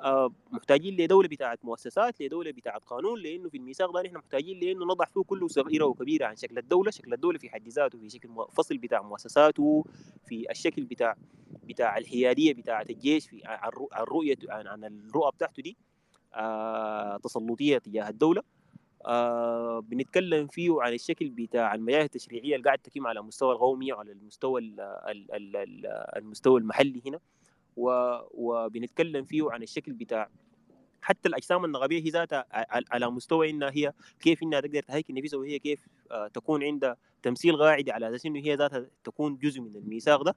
آه 0.00 0.32
محتاجين 0.50 0.96
لدولة 0.96 1.28
بتاعت 1.28 1.64
مؤسسات 1.64 2.20
لدولة 2.22 2.50
بتاعت 2.50 2.84
قانون 2.84 3.20
لأنه 3.20 3.48
في 3.48 3.56
الميثاق 3.56 3.90
ده 3.94 4.02
نحن 4.02 4.16
محتاجين 4.16 4.60
لأنه 4.60 4.84
نضع 4.86 5.04
فيه 5.04 5.20
كله 5.22 5.48
صغيرة 5.48 5.84
وكبيرة 5.84 6.26
عن 6.26 6.36
شكل 6.36 6.58
الدولة 6.58 6.90
شكل 6.90 7.12
الدولة 7.14 7.38
في 7.38 7.50
حد 7.50 7.68
ذاته 7.68 7.98
في 7.98 8.10
شكل 8.10 8.28
فصل 8.52 8.78
بتاع 8.78 9.02
مؤسساته 9.02 9.84
في 10.26 10.50
الشكل 10.50 10.82
بتاع 10.84 11.16
بتاع 11.64 11.98
الحيادية 11.98 12.54
بتاعت 12.54 12.90
الجيش 12.90 13.28
في 13.28 13.40
عن 13.44 13.70
الرؤ- 13.72 13.92
عن 13.92 14.02
الرؤيه 14.02 14.36
عن 14.48 14.84
الرؤى 14.84 15.30
بتاعته 15.32 15.62
دي 15.62 15.76
آه 16.34 17.16
تسلطية 17.16 17.78
تجاه 17.78 18.08
الدولة. 18.08 18.42
آه 19.06 19.80
بنتكلم 19.80 20.46
فيه 20.46 20.82
عن 20.82 20.92
الشكل 20.92 21.30
بتاع 21.30 21.74
المياه 21.74 22.04
التشريعيه 22.04 22.56
اللي 22.56 22.64
قاعد 22.64 22.78
تقيم 22.78 23.06
على 23.06 23.20
المستوى 23.20 23.52
القومي 23.52 23.92
وعلى 23.92 24.12
المستوى 24.12 24.60
ال 24.60 24.80
ال 24.80 25.34
ال 25.34 25.56
ال 25.56 25.86
المستوى 26.16 26.60
المحلي 26.60 27.02
هنا 27.06 27.20
وبنتكلم 28.34 29.24
فيه 29.24 29.50
عن 29.50 29.62
الشكل 29.62 29.92
بتاع 29.92 30.28
حتى 31.02 31.28
الأجسام 31.28 31.64
النقابية 31.64 32.00
هي 32.04 32.08
ذاتها 32.10 32.44
على 32.90 33.10
مستوى 33.10 33.50
إنها 33.50 33.70
هي 33.70 33.92
كيف 34.20 34.42
إنها 34.42 34.60
تقدر 34.60 34.82
تهيكل 34.82 35.14
نفسها 35.14 35.38
وهي 35.38 35.58
كيف 35.58 35.86
آه، 36.10 36.28
تكون 36.28 36.64
عندها 36.64 36.96
تمثيل 37.22 37.56
قاعدي 37.56 37.92
على 37.92 38.08
أساس 38.08 38.26
إنه 38.26 38.40
هي 38.40 38.54
ذاتها 38.54 38.86
تكون 39.04 39.36
جزء 39.36 39.60
من 39.60 39.76
الميثاق 39.76 40.22
ده. 40.22 40.36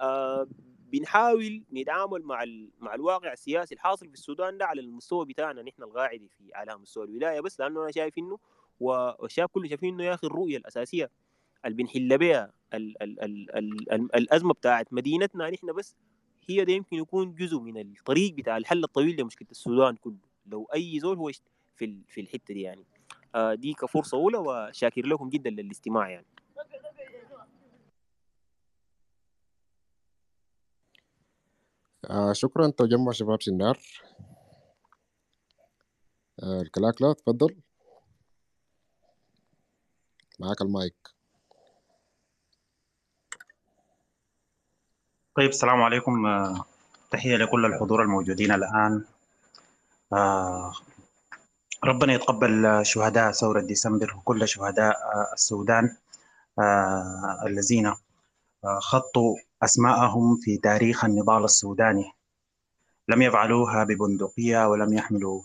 آه، 0.00 0.46
بنحاول 0.92 1.62
نتعامل 1.72 2.22
مع. 2.22 2.44
مع 2.80 2.94
الواقع 2.94 3.32
السياسي 3.32 3.74
الحاصل 3.74 4.06
في 4.08 4.14
السودان 4.14 4.58
ده 4.58 4.66
على 4.66 4.80
المستوى 4.80 5.26
بتاعنا 5.26 5.62
نحن 5.62 5.82
القاعدي 5.82 6.28
في 6.28 6.54
على 6.54 6.76
مستوى 6.76 7.04
الولاية. 7.04 7.40
بس 7.40 7.60
لأنه 7.60 7.82
أنا 7.82 7.90
شايف 7.90 8.18
إنه 8.18 8.38
والشباب 8.80 9.48
كله 9.48 9.68
شايفين 9.68 9.94
إنه 9.94 10.04
يا 10.04 10.14
أخي 10.14 10.26
الرؤية 10.26 10.56
الأساسية 10.56 11.10
اللي 11.64 11.76
بنحل 11.76 12.18
بها 12.18 12.52
ال... 12.74 13.02
ال... 13.02 13.22
ال... 13.22 13.56
ال... 13.56 13.92
ال... 13.92 14.16
الأزمة 14.16 14.52
بتاعت 14.52 14.92
مدينتنا 14.92 15.50
نحن 15.50 15.72
بس 15.72 15.96
هي 16.48 16.64
ده 16.64 16.72
يمكن 16.72 16.96
يكون 16.96 17.34
جزء 17.34 17.60
من 17.60 17.78
الطريق 17.78 18.34
بتاع 18.34 18.56
الحل 18.56 18.84
الطويل 18.84 19.20
لمشكلة 19.20 19.48
السودان 19.50 19.96
كله. 19.96 20.16
لو 20.46 20.68
أي 20.74 21.00
زول 21.00 21.16
هو 21.16 21.30
في 21.76 21.98
في 22.08 22.20
الحتة 22.20 22.54
دي 22.54 22.60
يعني. 22.60 22.84
آه 23.34 23.54
دي 23.54 23.74
كفرصة 23.74 24.18
أولى 24.18 24.38
وشاكر 24.38 25.06
لكم 25.06 25.28
جدا 25.28 25.50
للاستماع 25.50 26.10
يعني. 26.10 26.26
آه 32.10 32.32
شكرا 32.32 32.70
تجمع 32.70 33.12
شباب 33.12 33.42
سنار. 33.42 33.78
آه 36.42 36.60
الكلاكلا 36.62 37.12
تفضل. 37.12 37.56
معاك 40.40 40.62
المايك. 40.62 40.94
طيب 45.36 45.48
السلام 45.48 45.82
عليكم. 45.82 46.26
آه، 46.26 46.64
تحية 47.10 47.36
لكل 47.36 47.66
الحضور 47.66 48.02
الموجودين 48.02 48.52
الآن. 48.52 49.04
آه، 50.12 50.72
ربنا 51.84 52.12
يتقبل 52.12 52.80
شهداء 52.86 53.32
ثورة 53.32 53.60
ديسمبر 53.60 54.14
وكل 54.16 54.48
شهداء 54.48 54.96
السودان 55.32 55.96
آه، 56.58 57.42
الذين 57.46 57.86
آه، 57.86 58.78
خطوا 58.80 59.36
أسماءهم 59.62 60.36
في 60.36 60.56
تاريخ 60.56 61.04
النضال 61.04 61.44
السوداني. 61.44 62.12
لم 63.08 63.22
يفعلوها 63.22 63.84
ببندقية 63.84 64.68
ولم 64.68 64.92
يحملوا 64.92 65.42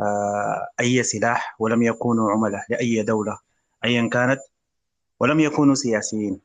آه، 0.00 0.68
أي 0.80 1.02
سلاح 1.02 1.56
ولم 1.58 1.82
يكونوا 1.82 2.30
عملاء 2.30 2.64
لأي 2.70 3.02
دولة 3.02 3.38
أيا 3.84 4.08
كانت 4.08 4.40
ولم 5.20 5.40
يكونوا 5.40 5.74
سياسيين 5.74 6.40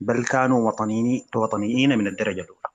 بل 0.00 0.24
كانوا 0.24 0.68
وطنيين 0.68 1.26
وطنيين 1.36 1.98
من 1.98 2.06
الدرجة 2.06 2.40
الأولى. 2.40 2.68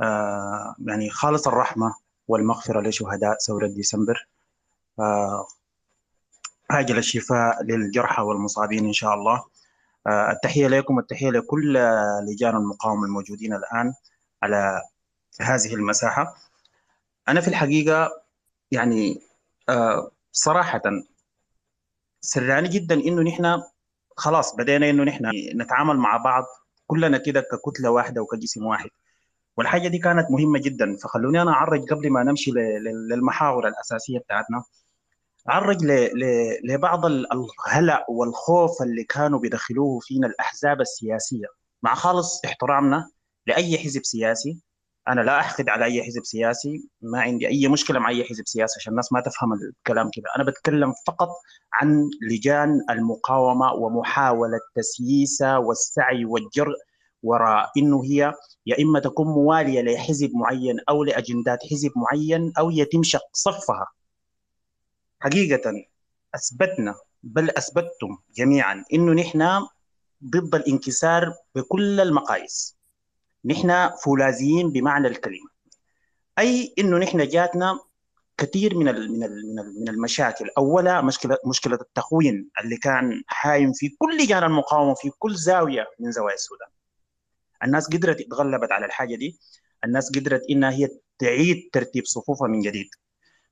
آه، 0.00 0.74
يعني 0.86 1.10
خالص 1.10 1.48
الرحمة 1.48 1.94
والمغفرة 2.28 2.80
لشهداء 2.80 3.38
ثورة 3.38 3.66
ديسمبر. 3.66 4.28
آه، 4.98 5.46
عاجل 6.70 6.98
الشفاء 6.98 7.62
للجرحى 7.62 8.22
والمصابين 8.22 8.86
إن 8.86 8.92
شاء 8.92 9.14
الله. 9.14 9.44
التحية 10.06 10.66
لكم 10.68 10.96
والتحية 10.96 11.30
لكل 11.30 11.76
آه، 11.76 12.20
لجان 12.28 12.56
المقاومة 12.56 13.04
الموجودين 13.04 13.54
الآن 13.54 13.94
على 14.42 14.82
هذه 15.40 15.74
المساحة. 15.74 16.34
أنا 17.28 17.40
في 17.40 17.48
الحقيقة 17.48 18.22
يعني 18.70 19.20
آه، 19.68 20.10
صراحة 20.32 20.82
سرعني 22.20 22.68
جدا 22.68 22.94
إنه 22.94 23.22
نحن 23.22 23.62
خلاص 24.16 24.56
بدينا 24.56 24.90
إنه 24.90 25.04
نحن 25.04 25.30
نتعامل 25.56 25.96
مع 25.96 26.16
بعض 26.16 26.44
كلنا 26.86 27.18
كده 27.18 27.40
ككتلة 27.40 27.90
واحدة 27.90 28.22
وكجسم 28.22 28.66
واحد. 28.66 28.90
والحاجة 29.56 29.88
دي 29.88 29.98
كانت 29.98 30.30
مهمة 30.30 30.58
جدا 30.58 30.96
فخلوني 30.96 31.42
أنا 31.42 31.50
أعرج 31.50 31.84
قبل 31.90 32.10
ما 32.10 32.22
نمشي 32.22 32.50
للمحاور 33.10 33.68
الأساسية 33.68 34.18
بتاعتنا. 34.18 34.64
ل- 36.14 36.72
لبعض 36.72 37.06
ال- 37.06 37.26
الهلع 37.32 38.04
والخوف 38.08 38.82
اللي 38.82 39.04
كانوا 39.04 39.38
بيدخلوه 39.38 39.98
فينا 40.00 40.26
الأحزاب 40.26 40.80
السياسية. 40.80 41.46
مع 41.82 41.94
خالص 41.94 42.40
احترامنا 42.44 43.10
لأي 43.46 43.78
حزب 43.78 44.04
سياسي. 44.04 44.60
أنا 45.08 45.20
لا 45.20 45.40
أحقد 45.40 45.68
على 45.68 45.84
أي 45.84 46.02
حزب 46.02 46.24
سياسي. 46.24 46.88
ما 47.02 47.20
عندي 47.20 47.48
أي 47.48 47.68
مشكلة 47.68 47.98
مع 47.98 48.08
أي 48.08 48.24
حزب 48.24 48.42
سياسي 48.46 48.74
عشان 48.80 48.90
الناس 48.92 49.12
ما 49.12 49.20
تفهم 49.20 49.52
الكلام 49.52 50.10
كده 50.12 50.24
أنا 50.36 50.44
بتكلم 50.44 50.92
فقط 51.06 51.28
عن 51.72 52.10
لجان 52.30 52.80
المقاومة 52.90 53.72
ومحاولة 53.72 54.58
تسييسها 54.74 55.58
والسعي 55.58 56.24
والجرء 56.24 56.74
وراء 57.22 57.70
إنه 57.76 58.04
هي 58.04 58.32
يا 58.66 58.82
إما 58.82 59.00
تكون 59.00 59.26
موالية 59.26 59.80
لحزب 59.82 60.30
معين 60.34 60.76
أو 60.88 61.04
لأجندات 61.04 61.58
حزب 61.70 61.90
معين 61.96 62.52
أو 62.58 62.70
يتم 62.70 63.02
شق 63.02 63.26
صفها. 63.32 63.86
حقيقة 65.26 65.84
أثبتنا 66.34 66.94
بل 67.22 67.50
أثبتتم 67.50 68.18
جميعا 68.36 68.84
إنه 68.92 69.12
نحن 69.12 69.66
ضد 70.24 70.54
الانكسار 70.54 71.34
بكل 71.54 72.00
المقاييس. 72.00 72.76
نحن 73.44 73.90
فولاذيين 74.04 74.70
بمعنى 74.72 75.08
الكلمة. 75.08 75.48
أي 76.38 76.74
إنه 76.78 76.98
نحن 76.98 77.28
جاتنا 77.28 77.80
كثير 78.38 78.76
من 78.76 78.84
من 78.84 79.20
من 79.20 79.80
من 79.80 79.88
المشاكل. 79.88 80.50
أولها 80.58 81.00
مشكلة 81.00 81.38
مشكلة 81.46 81.78
التخوين 81.80 82.50
اللي 82.64 82.76
كان 82.76 83.22
حايم 83.26 83.72
في 83.72 83.88
كل 83.98 84.18
لجان 84.18 84.42
المقاومة 84.44 84.94
في 84.94 85.10
كل 85.10 85.34
زاوية 85.34 85.86
من 86.00 86.10
زوايا 86.12 86.34
السودان. 86.34 86.68
الناس 87.64 87.86
قدرت 87.86 88.20
اتغلبت 88.20 88.72
على 88.72 88.86
الحاجة 88.86 89.14
دي. 89.14 89.38
الناس 89.84 90.10
قدرت 90.18 90.42
إنها 90.50 90.70
هي 90.70 90.88
تعيد 91.18 91.70
ترتيب 91.72 92.04
صفوفها 92.04 92.48
من 92.48 92.60
جديد. 92.60 92.88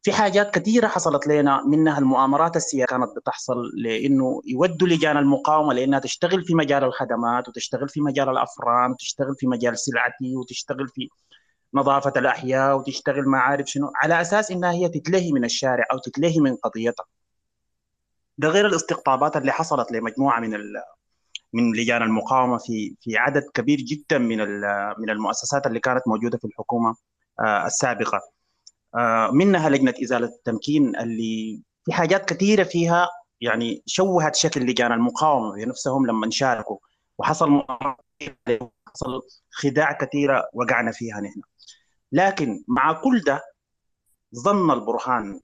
في 0.04 0.12
حاجات 0.12 0.54
كثيرة 0.54 0.86
حصلت 0.86 1.26
لنا 1.26 1.64
منها 1.66 1.98
المؤامرات 1.98 2.56
السياسية 2.56 2.84
كانت 2.84 3.16
بتحصل 3.16 3.70
لأنه 3.74 4.42
يودوا 4.46 4.88
لجان 4.88 5.16
المقاومة 5.16 5.72
لأنها 5.72 5.98
تشتغل 5.98 6.44
في 6.44 6.54
مجال 6.54 6.84
الخدمات 6.84 7.48
وتشتغل 7.48 7.88
في 7.88 8.00
مجال 8.00 8.28
الأفران 8.28 8.90
وتشتغل 8.90 9.34
في 9.38 9.46
مجال 9.46 9.78
سلعتي 9.78 10.36
وتشتغل 10.36 10.88
في 10.88 11.08
نظافة 11.74 12.12
الأحياء 12.16 12.76
وتشتغل 12.76 13.28
ما 13.28 13.38
عارف 13.38 13.66
شنو 13.66 13.90
على 14.02 14.20
أساس 14.20 14.50
إنها 14.50 14.72
هي 14.72 14.88
تتلهي 14.88 15.32
من 15.32 15.44
الشارع 15.44 15.84
أو 15.92 15.98
تتلهي 15.98 16.40
من 16.40 16.56
قضيتها. 16.56 17.06
ده 18.38 18.48
غير 18.48 18.66
الاستقطابات 18.66 19.36
اللي 19.36 19.52
حصلت 19.52 19.92
لمجموعة 19.92 20.40
من 20.40 20.50
من 21.52 21.72
لجان 21.76 22.02
المقاومة 22.02 22.58
في 22.58 22.96
في 23.00 23.16
عدد 23.16 23.42
كبير 23.54 23.78
جدا 23.80 24.18
من 24.18 24.38
من 24.98 25.10
المؤسسات 25.10 25.66
اللي 25.66 25.80
كانت 25.80 26.02
موجودة 26.08 26.38
في 26.38 26.44
الحكومة 26.44 26.94
آه، 27.40 27.66
السابقة. 27.66 28.16
آه، 28.16 28.33
منها 29.32 29.68
لجنة 29.68 29.94
إزالة 30.02 30.26
التمكين 30.26 30.96
اللي 30.96 31.62
في 31.84 31.92
حاجات 31.92 32.24
كثيرة 32.32 32.62
فيها 32.64 33.08
يعني 33.40 33.82
شوهت 33.86 34.34
شكل 34.34 34.60
لجان 34.60 34.92
المقاومة 34.92 35.54
بنفسهم 35.54 36.06
لما 36.06 36.30
شاركوا 36.30 36.78
وحصل 37.18 37.64
حصل 38.94 39.22
خداع 39.50 39.92
كثيرة 39.92 40.48
وقعنا 40.54 40.92
فيها 40.92 41.20
نحن. 41.20 41.40
لكن 42.12 42.64
مع 42.68 42.92
كل 42.92 43.20
ده 43.20 43.42
ظن 44.36 44.70
البرهان 44.70 45.40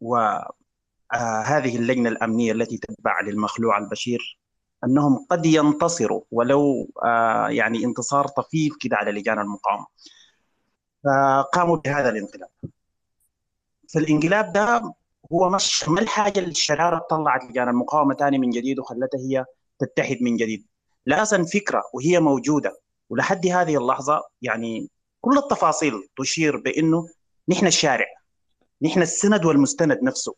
وهذه 0.00 1.76
اللجنة 1.76 2.08
الأمنية 2.08 2.52
التي 2.52 2.78
تتبع 2.78 3.20
للمخلوع 3.20 3.78
البشير 3.78 4.38
أنهم 4.84 5.26
قد 5.30 5.46
ينتصروا 5.46 6.22
ولو 6.30 6.90
آه، 7.04 7.48
يعني 7.48 7.84
انتصار 7.84 8.26
طفيف 8.28 8.74
كده 8.80 8.96
على 8.96 9.12
لجان 9.12 9.38
المقاومة. 9.38 9.86
فقاموا 11.04 11.76
بهذا 11.76 12.08
الانقلاب. 12.08 12.48
فالإنقلاب 13.94 14.52
ده 14.52 14.94
هو 15.32 15.50
مش 15.50 15.88
ما 15.88 16.00
الحاجة 16.00 16.38
اللي 16.38 16.50
الشرارة 16.50 17.06
طلعت 17.10 17.44
لجان 17.44 17.68
المقاومة 17.68 18.14
ثاني 18.14 18.38
من 18.38 18.50
جديد 18.50 18.78
وخلتها 18.78 19.18
هي 19.28 19.44
تتحد 19.78 20.16
من 20.20 20.36
جديد. 20.36 20.66
لا 21.06 21.22
أصلا 21.22 21.44
فكرة 21.44 21.82
وهي 21.94 22.20
موجودة. 22.20 22.80
ولحد 23.10 23.46
هذه 23.46 23.78
اللحظة 23.78 24.22
يعني 24.42 24.88
كل 25.20 25.38
التفاصيل 25.38 25.92
تشير 26.18 26.56
بإنه 26.56 27.08
نحن 27.48 27.66
الشارع. 27.66 28.06
نحن 28.82 29.02
السند 29.02 29.44
والمستند 29.44 29.98
نفسه. 30.02 30.34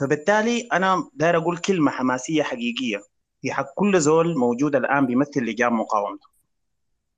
فبالتالي 0.00 0.68
أنا 0.72 1.10
داير 1.14 1.36
أقول 1.36 1.58
كلمة 1.58 1.90
حماسية 1.90 2.42
حقيقية. 2.42 3.02
في 3.42 3.52
حق 3.52 3.66
كل 3.74 4.00
زول 4.00 4.38
موجود 4.38 4.76
الآن 4.76 5.06
بيمثل 5.06 5.40
لجان 5.40 5.72
مقاومته. 5.72 6.28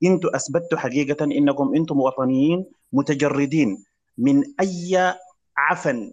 إنتوا 0.03 0.35
اثبتوا 0.35 0.77
حقيقة 0.77 1.25
إنكم 1.25 1.75
إنتم 1.75 1.99
وطنيين 1.99 2.65
متجردين 2.93 3.83
من 4.17 4.43
أي 4.59 5.15
عفن 5.59 6.11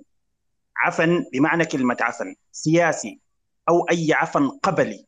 عفن 0.77 1.25
بمعنى 1.33 1.65
كلمة 1.65 1.97
عفن 2.01 2.35
سياسي 2.53 3.21
أو 3.69 3.89
أي 3.91 4.13
عفن 4.13 4.49
قبلي 4.49 5.07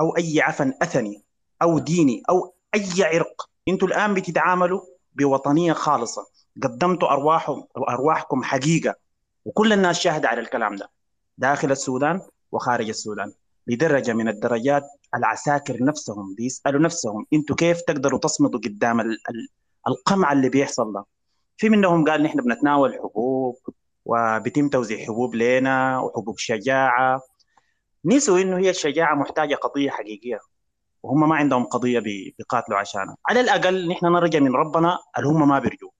أو 0.00 0.16
أي 0.16 0.40
عفن 0.40 0.72
أثني 0.82 1.22
أو 1.62 1.78
ديني 1.78 2.22
أو 2.30 2.54
أي 2.74 2.84
عرق. 3.04 3.50
أنتوا 3.68 3.88
الآن 3.88 4.14
بتتعاملوا 4.14 4.80
بوطنية 5.14 5.72
خالصة. 5.72 6.26
قدمتوا 6.62 7.10
ارواحهم 7.12 7.64
أرواحكم 7.88 8.42
حقيقة. 8.42 8.94
وكل 9.44 9.72
الناس 9.72 10.00
شاهدة 10.00 10.28
على 10.28 10.40
الكلام 10.40 10.76
ده. 10.76 10.90
داخل 11.38 11.72
السودان 11.72 12.20
وخارج 12.52 12.88
السودان. 12.88 13.32
لدرجة 13.66 14.12
من 14.12 14.28
الدرجات 14.28 14.84
العساكر 15.14 15.84
نفسهم 15.84 16.34
بيسألوا 16.34 16.80
نفسهم 16.80 17.26
أنتوا 17.32 17.56
كيف 17.56 17.80
تقدروا 17.80 18.18
تصمدوا 18.18 18.60
قدام 18.60 19.00
ال- 19.00 19.06
ال- 19.30 19.48
القمع 19.88 20.32
اللي 20.32 20.48
بيحصل 20.48 20.92
ده؟ 20.92 21.04
في 21.56 21.68
منهم 21.68 22.04
قال 22.04 22.22
نحن 22.22 22.40
بنتناول 22.40 22.94
حبوب 22.94 23.56
وبيتم 24.04 24.68
توزيع 24.68 25.06
حبوب 25.06 25.34
لنا 25.34 25.98
وحبوب 26.00 26.38
شجاعة. 26.38 27.20
نسوا 28.04 28.38
إنه 28.38 28.58
هي 28.58 28.70
الشجاعة 28.70 29.14
محتاجة 29.14 29.54
قضية 29.54 29.90
حقيقية 29.90 30.38
وهم 31.02 31.28
ما 31.28 31.36
عندهم 31.36 31.64
قضية 31.64 31.98
بي- 31.98 32.34
بيقاتلوا 32.38 32.78
عشانها. 32.78 33.16
على 33.28 33.40
الأقل 33.40 33.88
نحن 33.88 34.06
نرجع 34.06 34.38
من 34.38 34.54
ربنا 34.56 34.98
اللي 35.18 35.28
هم 35.28 35.48
ما 35.48 35.58
بيرجوا 35.58 35.90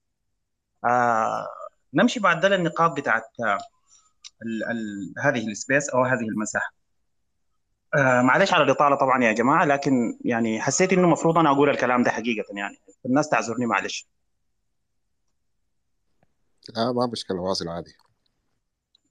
آه 0.85 1.47
نمشي 1.93 2.19
بعد 2.19 2.39
ده 2.39 2.49
للنقاط 2.49 2.91
بتاعت 2.91 3.23
آه، 3.45 3.57
ال 4.45 4.63
ال 4.71 5.13
هذه 5.23 5.47
السبيس 5.47 5.89
أو 5.89 6.03
هذه 6.03 6.21
المساحة. 6.21 6.73
آه 7.95 8.21
معلش 8.21 8.53
على 8.53 8.63
الإطالة 8.63 8.95
طبعا 8.95 9.23
يا 9.23 9.31
جماعة 9.31 9.65
لكن 9.65 10.17
يعني 10.25 10.61
حسيت 10.61 10.93
إنه 10.93 11.01
المفروض 11.01 11.37
أنا 11.37 11.51
أقول 11.51 11.69
الكلام 11.69 12.03
ده 12.03 12.11
حقيقة 12.11 12.45
يعني. 12.57 12.77
الناس 13.05 13.29
تعذرني 13.29 13.65
معلش. 13.65 14.07
لا 16.69 16.91
ما 16.91 17.05
مشكلة 17.05 17.41
واصل 17.41 17.67
عادي. 17.67 17.97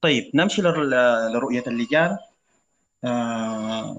طيب 0.03 0.31
نمشي 0.35 0.63
لر- 0.63 0.85
لرؤية 1.33 1.65
اللجان. 1.67 2.19
آه 3.05 3.97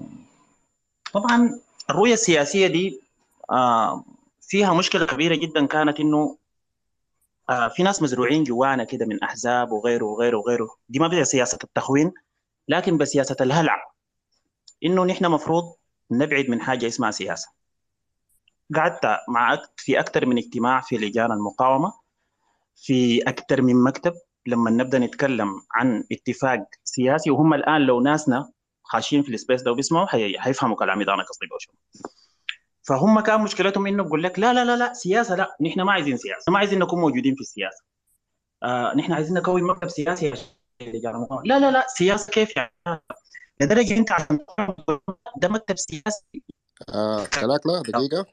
طبعا 1.12 1.60
الرؤية 1.90 2.12
السياسية 2.12 2.66
دي 2.66 3.00
آه 3.50 4.04
فيها 4.40 4.74
مشكلة 4.74 5.06
كبيرة 5.06 5.34
جدا 5.34 5.66
كانت 5.66 6.00
إنه 6.00 6.36
آه 7.50 7.68
في 7.68 7.82
ناس 7.82 8.02
مزروعين 8.02 8.44
جوانا 8.44 8.84
كده 8.84 9.06
من 9.06 9.22
أحزاب 9.22 9.72
وغيره 9.72 10.04
وغيره 10.04 10.36
وغيره. 10.38 10.76
دي 10.88 10.98
ما 10.98 11.08
بسياسه 11.08 11.58
التخوين 11.64 12.12
لكن 12.68 12.98
بسياسه 12.98 13.36
الهلع. 13.40 13.92
إنه 14.84 15.04
نحن 15.04 15.26
مفروض 15.26 15.74
نبعد 16.10 16.48
من 16.50 16.60
حاجة 16.60 16.86
اسمها 16.86 17.10
سياسة. 17.10 17.48
قعدت 18.74 19.00
مع 19.28 19.58
في 19.76 20.00
أكثر 20.00 20.26
من 20.26 20.38
اجتماع 20.38 20.80
في 20.80 20.96
لجان 20.96 21.32
المقاومة. 21.32 22.01
في 22.76 23.22
أكثر 23.22 23.62
من 23.62 23.82
مكتب 23.84 24.12
لما 24.46 24.70
نبدأ 24.70 24.98
نتكلم 24.98 25.48
عن 25.74 26.04
اتفاق 26.12 26.64
سياسي. 26.84 27.30
وهم 27.30 27.54
الآن 27.54 27.80
لو 27.80 28.00
ناسنا 28.00 28.52
خاشين 28.82 29.22
في 29.22 29.28
السبيس 29.34 29.62
ده 29.62 29.72
وبيسمعوا 29.72 30.06
حي- 30.06 30.38
حيفهموا 30.38 30.76
كلامي 30.76 31.04
ده 31.04 31.14
أنا 31.14 31.22
قصدي. 31.22 31.46
فهم 32.82 33.20
كان 33.20 33.40
مشكلتهم 33.40 33.86
إنه 33.86 34.02
بقول 34.02 34.22
لك 34.22 34.38
لا 34.38 34.52
لا 34.52 34.64
لا 34.64 34.76
لا 34.76 34.92
سياسة 34.92 35.36
لا 35.36 35.56
نحن 35.60 35.80
ما 35.80 35.92
عايزين 35.92 36.16
سياسة 36.16 36.52
ما 36.52 36.58
عايزين 36.58 36.78
نكون 36.78 37.00
موجودين 37.00 37.34
في 37.34 37.40
السياسة. 37.40 37.84
آه 38.62 38.94
نحن 38.94 39.12
عايزين 39.12 39.34
نكون 39.34 39.62
مكتب 39.62 39.88
سياسي. 39.88 40.30
لا 41.44 41.58
لا 41.58 41.70
لا 41.70 41.86
سياسة 41.88 42.30
كيف 42.32 42.56
يعني؟ 42.56 42.72
لدرجة 43.60 43.96
إنت 43.96 44.12
عشان 44.12 44.38
ده 45.36 45.48
مكتب 45.48 45.76
سياسي. 45.76 46.24
آه 46.88 47.24
كلاك 47.26 47.66
لا 47.66 47.82
دقيقة. 47.88 48.26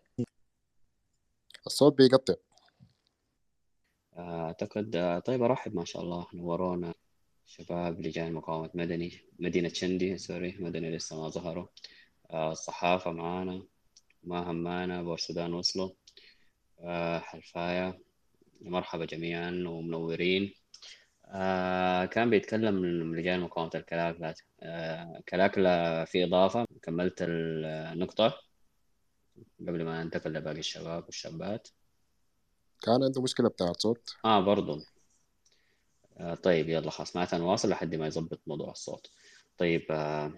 الصوت 1.68 1.98
بيقطع. 1.98 2.34
أعتقد 4.20 5.22
طيب 5.26 5.44
أرحب 5.44 5.76
ما 5.76 5.86
شاء 5.86 6.02
الله 6.02 6.28
نورونا 6.34 6.94
شباب 7.46 8.02
لجان 8.02 8.34
مقاومة 8.34 8.70
مدني 8.74 9.12
مدينة 9.40 9.70
شندي 9.70 10.18
سوري 10.18 10.58
مدني 10.60 10.96
لسه 10.96 11.22
ما 11.22 11.30
ظهروا. 11.30 11.68
آه، 12.32 12.52
الصحافة 12.52 13.12
معانا 13.12 13.64
ما 14.24 14.52
همانا 14.52 15.04
بورسودان 15.04 15.54
وصلوا. 15.54 15.92
آه، 16.80 17.20
حلفاية 17.20 18.00
مرحبا 18.62 19.06
جميعا 19.06 19.52
ومنورين. 19.68 20.54
آه، 21.26 22.06
كان 22.06 22.30
بيتكلم 22.30 22.76
من 22.76 23.16
لجان 23.16 23.40
مقاومة 23.40 23.72
الكلاكلة. 23.76 24.36
آه، 24.64 25.22
كلاكلة 25.30 26.06
في 26.06 26.24
إضافة 26.24 26.66
كملت 26.84 27.18
النقطة 27.22 28.34
قبل 29.60 29.84
ما 29.86 30.04
ننتقل 30.04 30.34
لباقي 30.34 30.60
الشباب 30.60 31.06
والشابات. 31.06 31.68
كان 32.82 33.04
عنده 33.04 33.22
مشكلة 33.22 33.50
بتاعت 33.50 33.82
صوت 33.82 34.16
آه 34.26 34.40
برضو. 34.40 34.82
آه 36.18 36.36
طيب 36.36 36.70
يلا 36.70 36.92
خلاص 36.92 37.16
معناتها 37.16 37.40
نواصل 37.40 37.70
لحد 37.70 37.96
ما 37.96 38.08
يظبط 38.08 38.40
موضوع 38.48 38.72
الصوت. 38.72 39.12
طيب 39.58 39.86
آه 39.92 40.34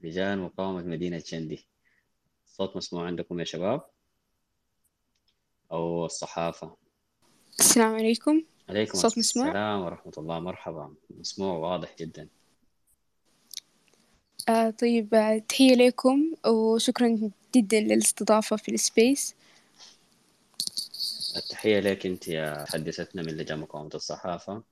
لجان 0.00 0.38
مقاومة 0.38 0.82
مدينة 0.82 1.18
شندي 1.18 1.66
الصوت 2.46 2.76
مسموع 2.76 3.06
عندكم 3.06 3.40
يا 3.40 3.44
شباب؟ 3.44 3.84
أو 5.72 6.06
الصحافة. 6.06 6.76
السلام 7.60 7.94
عليكم. 7.94 8.42
عليكم 8.68 8.92
الصوت 8.92 9.18
مسموع؟ 9.18 9.46
السلام 9.46 9.80
ورحمة 9.80 10.12
الله. 10.18 10.40
مرحبا. 10.40 10.94
مسموع 11.10 11.54
واضح 11.54 11.96
جدا. 11.98 12.28
آه 14.48 14.70
طيب 14.70 15.14
آه 15.14 15.38
تحية 15.38 15.74
لكم 15.74 16.34
وشكرا 16.46 17.30
جدا 17.54 17.80
للاستضافة 17.80 18.56
في 18.56 18.72
السبيس 18.74 19.34
التحية 21.36 21.80
لك 21.80 22.06
أنت 22.06 22.28
يا 22.28 22.62
محدثتنا 22.62 23.22
من 23.22 23.28
لجان 23.36 23.58
مقاومة 23.58 23.90
الصحافة 23.94 24.62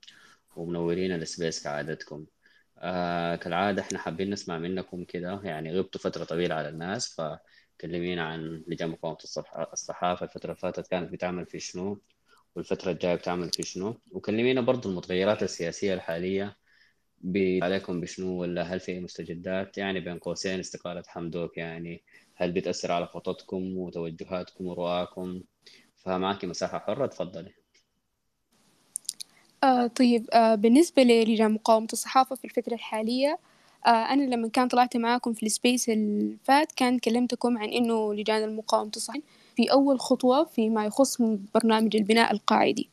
ومنورين 0.55 1.11
السبيس 1.11 1.63
كعادتكم. 1.63 2.25
آه 2.77 3.35
كالعادة 3.35 3.81
إحنا 3.81 3.99
حابين 3.99 4.29
نسمع 4.29 4.57
منكم 4.59 5.03
كده 5.03 5.41
يعني 5.43 5.79
غبتوا 5.79 6.01
فترة 6.01 6.23
طويلة 6.23 6.55
على 6.55 6.69
الناس 6.69 7.15
فكلمينا 7.15 8.23
عن 8.23 8.63
لجان 8.67 8.89
مقاومة 8.89 9.17
الصح- 9.23 9.57
الصحافة 9.73 10.23
الفترة 10.25 10.45
اللي 10.51 10.55
فاتت 10.61 10.87
كانت 10.87 11.11
بتعمل 11.13 11.45
في 11.45 11.59
شنو 11.59 12.01
والفترة 12.55 12.91
الجاية 12.91 13.15
بتعمل 13.15 13.49
في 13.49 13.63
شنو 13.63 14.01
وكلمينا 14.11 14.61
برضو 14.61 14.89
المتغيرات 14.89 15.43
السياسية 15.43 15.93
الحالية 15.93 16.57
عليكم 17.63 18.01
بشنو 18.01 18.41
ولا 18.41 18.63
هل 18.63 18.79
في 18.79 18.99
مستجدات؟ 18.99 19.77
يعني 19.77 19.99
بين 19.99 20.19
قوسين 20.19 20.59
استقالة 20.59 21.03
حمدوك 21.07 21.57
يعني 21.57 22.03
هل 22.35 22.51
بتأثر 22.51 22.91
على 22.91 23.05
خططكم 23.07 23.77
وتوجهاتكم 23.77 24.65
ورؤاكم؟ 24.67 25.41
فمعك 26.05 26.45
مساحة 26.45 26.79
حرة 26.79 27.05
تفضلي. 27.05 27.53
آه 29.63 29.87
طيب 29.87 30.29
آه 30.33 30.55
بالنسبة 30.55 31.03
للجان 31.03 31.51
مقاومة 31.51 31.87
الصحافة 31.93 32.35
في 32.35 32.45
الفترة 32.45 32.73
الحالية 32.73 33.39
آه 33.85 33.89
أنا 33.89 34.23
لما 34.23 34.47
كان 34.49 34.67
طلعت 34.67 34.97
معاكم 34.97 35.33
في 35.33 35.45
السبيس 35.45 35.89
اللي 35.89 36.37
فات 36.43 36.71
كان 36.71 36.99
كلمتكم 36.99 37.57
عن 37.57 37.69
إنه 37.69 38.13
لجان 38.13 38.43
المقاومة 38.43 38.91
الصحافة 38.95 39.21
في 39.55 39.71
أول 39.71 39.99
خطوة 39.99 40.43
فيما 40.43 40.85
يخص 40.85 41.21
برنامج 41.55 41.95
البناء 41.95 42.31
القاعدي. 42.33 42.89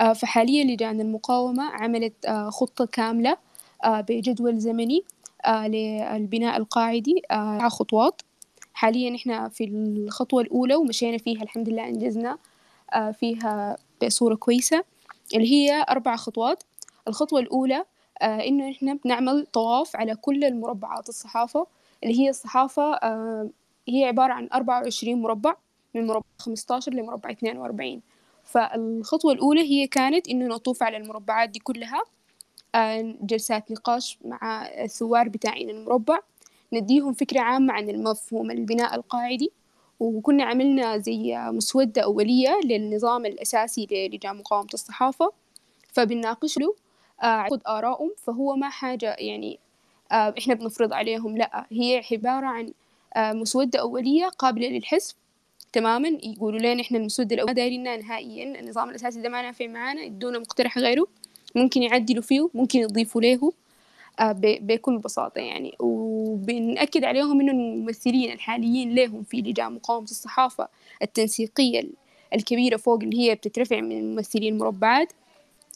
آه 0.00 0.12
فحاليا 0.12 0.64
لجان 0.64 1.00
المقاومة 1.00 1.64
عملت 1.64 2.26
آه 2.26 2.50
خطة 2.50 2.84
كاملة 2.86 3.36
آه 3.84 4.00
بجدول 4.00 4.58
زمني 4.58 5.04
آه 5.44 5.68
للبناء 5.68 6.56
القاعدي 6.56 7.22
آه 7.30 7.68
خطوات. 7.68 8.22
حاليا 8.74 9.16
إحنا 9.16 9.48
في 9.48 9.64
الخطوة 9.64 10.42
الأولى 10.42 10.74
ومشينا 10.74 11.18
فيها 11.18 11.42
الحمد 11.42 11.68
لله 11.68 11.88
أنجزنا 11.88 12.38
آه 12.94 13.10
فيها 13.10 13.76
بصورة 14.04 14.34
كويسة 14.34 14.84
اللي 15.34 15.50
هي 15.52 15.84
أربع 15.90 16.16
خطوات. 16.16 16.62
الخطوة 17.08 17.40
الأولى 17.40 17.84
آه 18.22 18.40
إنه 18.46 18.70
إحنا 18.70 18.94
بنعمل 19.04 19.46
طواف 19.52 19.96
على 19.96 20.14
كل 20.14 20.44
المربعات 20.44 21.08
الصحافة 21.08 21.66
اللي 22.04 22.20
هي 22.20 22.30
الصحافة 22.30 22.94
آه 22.94 23.48
هي 23.88 24.04
عبارة 24.04 24.32
عن 24.32 24.48
أربعة 24.54 24.82
وعشرين 24.82 25.22
مربع 25.22 25.54
من 25.94 26.06
مربع 26.06 26.24
خمستاشر 26.38 26.92
لمربع 26.94 27.30
اثنين 27.30 27.56
وأربعين. 27.56 28.02
فالخطوة 28.44 29.32
الأولى 29.32 29.60
هي 29.60 29.86
كانت 29.86 30.28
إنه 30.28 30.46
نطوف 30.46 30.82
على 30.82 30.96
المربعات 30.96 31.48
دي 31.48 31.58
كلها 31.58 32.02
جلسات 33.22 33.70
نقاش 33.70 34.18
مع 34.24 34.66
الثوار 34.66 35.28
بتاعين 35.28 35.70
المربع. 35.70 36.18
نديهم 36.72 37.12
فكرة 37.12 37.40
عامة 37.40 37.72
عن 37.72 37.88
المفهوم 37.88 38.50
البناء 38.50 38.94
القاعدي. 38.94 39.52
وكنا 40.00 40.44
عملنا 40.44 40.98
زي 40.98 41.36
مسودة 41.38 42.02
أولية 42.02 42.60
للنظام 42.64 43.26
الأساسي 43.26 43.86
للجان 43.90 44.36
مقاومة 44.36 44.68
الصحافة. 44.74 45.32
فبنناقش 45.92 46.58
له 46.58 46.74
آه 47.22 47.46
خد 47.50 47.60
آرائهم. 47.66 48.10
فهو 48.18 48.56
ما 48.56 48.68
حاجة 48.68 49.16
يعني 49.18 49.58
آه 50.12 50.34
إحنا 50.38 50.54
بنفرض 50.54 50.92
عليهم 50.92 51.38
لأ. 51.38 51.66
هي 51.72 52.02
عبارة 52.12 52.46
عن 52.46 52.72
آه 53.16 53.32
مسودة 53.32 53.80
أولية 53.80 54.26
قابلة 54.26 54.68
للحذف 54.68 55.14
تماما. 55.72 56.08
يقولوا 56.22 56.58
لنا 56.58 56.82
إحنا 56.82 56.98
المسودة 56.98 57.34
الأولية 57.34 57.54
دايرينها 57.54 57.96
نهائيا. 57.96 58.60
النظام 58.60 58.90
الأساسي 58.90 59.20
ده 59.20 59.28
ما 59.28 59.42
نافع 59.42 59.66
معانا 59.66 60.02
يدونا 60.02 60.38
مقترح 60.38 60.78
غيره. 60.78 61.06
ممكن 61.54 61.82
يعدلوا 61.82 62.22
فيه 62.22 62.48
ممكن 62.54 62.78
يضيفوا 62.78 63.20
له. 63.22 63.52
بكل 64.20 64.98
بساطة 64.98 65.38
يعني. 65.38 65.74
وبنأكد 65.80 67.04
عليهم 67.04 67.40
إنه 67.40 67.52
الممثلين 67.52 68.32
الحاليين 68.32 68.94
لهم 68.94 69.22
في 69.22 69.36
لجان 69.36 69.72
مقاومة 69.72 70.04
الصحافة 70.04 70.68
التنسيقية 71.02 71.80
ال- 71.80 71.92
الكبيرة 72.34 72.76
فوق 72.76 73.02
اللي 73.02 73.20
هي 73.20 73.34
بتترفع 73.34 73.80
من 73.80 74.14
ممثلين 74.14 74.54
المربعات 74.54 75.12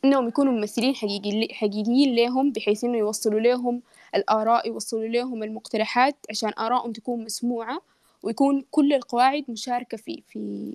إنهم 0.05 0.29
يكونوا 0.29 0.53
ممثلين 0.53 0.95
حقيقي 0.95 1.55
حقيقيين 1.55 2.15
لهم 2.15 2.53
بحيث 2.53 2.85
إنه 2.85 2.99
يوصلوا 2.99 3.41
لهم 3.41 3.83
الآراء 4.15 4.69
يوصلوا 4.69 5.07
لهم 5.09 5.43
المقترحات 5.43 6.17
عشان 6.31 6.53
آرائهم 6.59 6.93
تكون 6.93 7.25
مسموعة 7.25 7.79
ويكون 8.23 8.65
كل 8.71 8.93
القواعد 8.93 9.45
مشاركة 9.49 9.97
في 9.97 10.23
في 10.29 10.75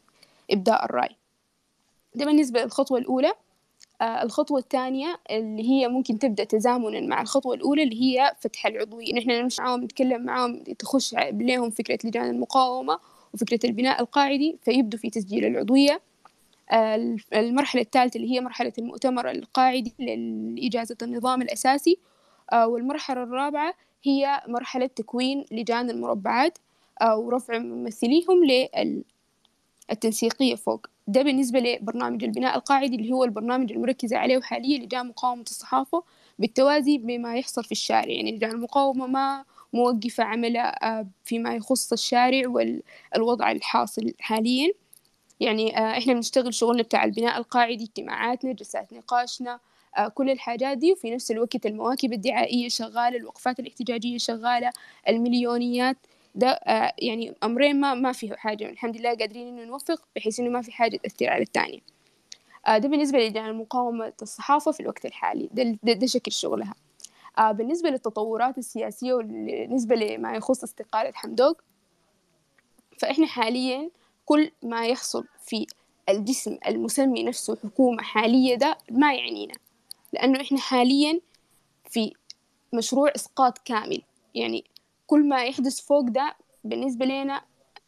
إبداء 0.52 0.86
الرأي. 0.86 1.16
ده 2.16 2.26
بالنسبة 2.26 2.64
للخطوة 2.64 3.00
الأولى. 3.00 3.28
آه، 3.30 3.34
الخطوة 4.02 4.60
الثانية 4.60 5.20
اللي 5.32 5.70
هي 5.70 5.88
ممكن 5.88 6.20
تبدأ 6.20 6.44
تزامنا 6.44 7.02
مع 7.02 7.22
الخطوة 7.22 7.56
الأولى 7.56 7.84
اللي 7.84 8.02
هي 8.02 8.36
فتح 8.40 8.66
العضوية. 8.66 9.14
نحن 9.14 9.30
نمشي 9.32 9.62
معاهم 9.62 9.84
نتكلم 9.84 10.26
معاهم 10.26 10.64
تخش 10.64 11.16
لهم 11.32 11.70
فكرة 11.70 12.00
لجان 12.04 12.30
المقاومة 12.30 13.00
وفكرة 13.34 13.60
البناء 13.64 14.02
القاعدي 14.02 14.58
فيبدوا 14.64 15.00
في 15.00 15.10
تسجيل 15.10 15.46
العضوية. 15.46 16.02
آه، 16.72 17.16
المرحلة 17.34 17.82
الثالثة 17.82 18.18
اللي 18.18 18.32
هي 18.36 18.42
مرحلة 18.42 18.74
المؤتمر 18.80 19.32
القاعدي 19.32 19.94
لإجازة 20.00 20.98
النظام 21.02 21.42
الأساسي. 21.42 21.98
آه، 22.54 22.68
والمرحلة 22.68 23.24
الرابعة 23.24 23.74
هي 24.04 24.42
مرحلة 24.48 24.86
تكوين 24.86 25.46
لجان 25.52 25.90
المربعات 25.90 26.58
أو 27.02 27.30
رفع 27.30 27.58
ممثليهم 27.58 28.44
للتنسيقية 29.90 30.56
فوق. 30.56 30.88
ده 31.12 31.22
بالنسبة 31.24 31.60
لبرنامج 31.60 32.24
البناء 32.24 32.56
القاعدي 32.56 32.96
اللي 32.96 33.12
هو 33.12 33.24
البرنامج 33.24 33.72
المركزة 33.72 34.18
عليه 34.18 34.42
حاليا 34.42 34.80
لجان 34.80 35.08
مقاومة 35.08 35.42
الصحافة 35.42 36.04
بالتوازي 36.40 36.98
بما 36.98 37.36
يحصل 37.38 37.64
في 37.64 37.72
الشارع. 37.72 38.10
يعني 38.10 38.32
لجان 38.32 38.52
المقاومة 38.52 39.08
ما 39.08 39.46
موقفة 39.74 40.24
عملها 40.24 41.00
آه، 41.00 41.08
فيما 41.24 41.56
يخص 41.56 41.92
الشارع 41.94 42.42
والوضع 43.16 43.52
الحاصل 43.52 44.14
حاليا. 44.20 44.72
يعني 45.40 45.78
آه، 45.78 45.98
إحنا 45.98 46.14
بنشتغل 46.14 46.54
شغلنا 46.54 46.84
بتاع 46.84 47.04
البناء 47.04 47.38
القاعدي 47.38 47.84
اجتماعاتنا 47.84 48.54
جلسات 48.54 48.94
نقاشنا 48.94 49.60
آه، 49.98 50.08
كل 50.08 50.30
الحاجات 50.30 50.78
دي. 50.78 50.92
وفي 50.92 51.12
نفس 51.12 51.32
الوقت 51.32 51.66
المواكب 51.66 52.14
الدعائية 52.14 52.70
شغالة 52.70 53.18
الوقفات 53.18 53.60
الاحتجاجية 53.60 54.18
شغالة 54.18 54.72
المليونيات 55.10 55.98
ده 56.36 56.60
يعني 57.00 57.36
أمرين 57.44 57.80
ما 57.80 57.94
ما 57.94 58.12
فيه 58.12 58.34
حاجة 58.34 58.70
الحمد 58.70 58.98
لله 58.98 59.10
قادرين 59.16 59.48
إنه 59.48 59.64
نوفق 59.64 60.02
بحيث 60.16 60.40
إنه 60.40 60.50
ما 60.50 60.62
في 60.62 60.72
حاجة 60.72 60.98
تأثر 60.98 61.30
على 61.30 61.44
الثانية 61.44 61.80
ده 62.68 62.88
بالنسبة 62.90 63.20
لجان 63.20 63.56
مقاومة 63.56 64.14
الصحافة 64.22 64.72
في 64.72 64.80
الوقت 64.80 65.06
الحالي 65.06 65.50
ده, 65.54 65.78
ده, 65.84 65.94
ده 65.94 66.08
شكل 66.08 66.32
شغلها. 66.32 66.74
آه 67.38 67.52
بالنسبة 67.52 67.90
للتطورات 67.90 68.58
السياسية 68.58 69.14
وبالنسبة 69.14 69.96
لما 69.96 70.34
يخص 70.36 70.64
استقالة 70.64 71.12
حمدوك 71.14 71.64
فإحنا 73.00 73.26
حاليا 73.28 73.90
كل 74.26 74.52
ما 74.64 74.86
يحصل 74.88 75.26
في 75.46 75.68
الجسم 76.10 76.58
المسمي 76.68 77.24
نفسه 77.24 77.58
حكومة 77.64 78.04
حالية 78.04 78.56
ده 78.56 78.78
ما 78.92 79.14
يعنينا. 79.14 79.54
لأنه 80.14 80.42
إحنا 80.42 80.60
حاليا 80.60 81.20
في 81.90 82.14
مشروع 82.74 83.12
إسقاط 83.16 83.58
كامل. 83.58 84.02
يعني 84.36 84.64
كل 85.12 85.30
ما 85.30 85.44
يحدث 85.44 85.82
فوق 85.82 86.02
ده 86.02 86.36
بالنسبة 86.64 87.06
لنا 87.06 87.42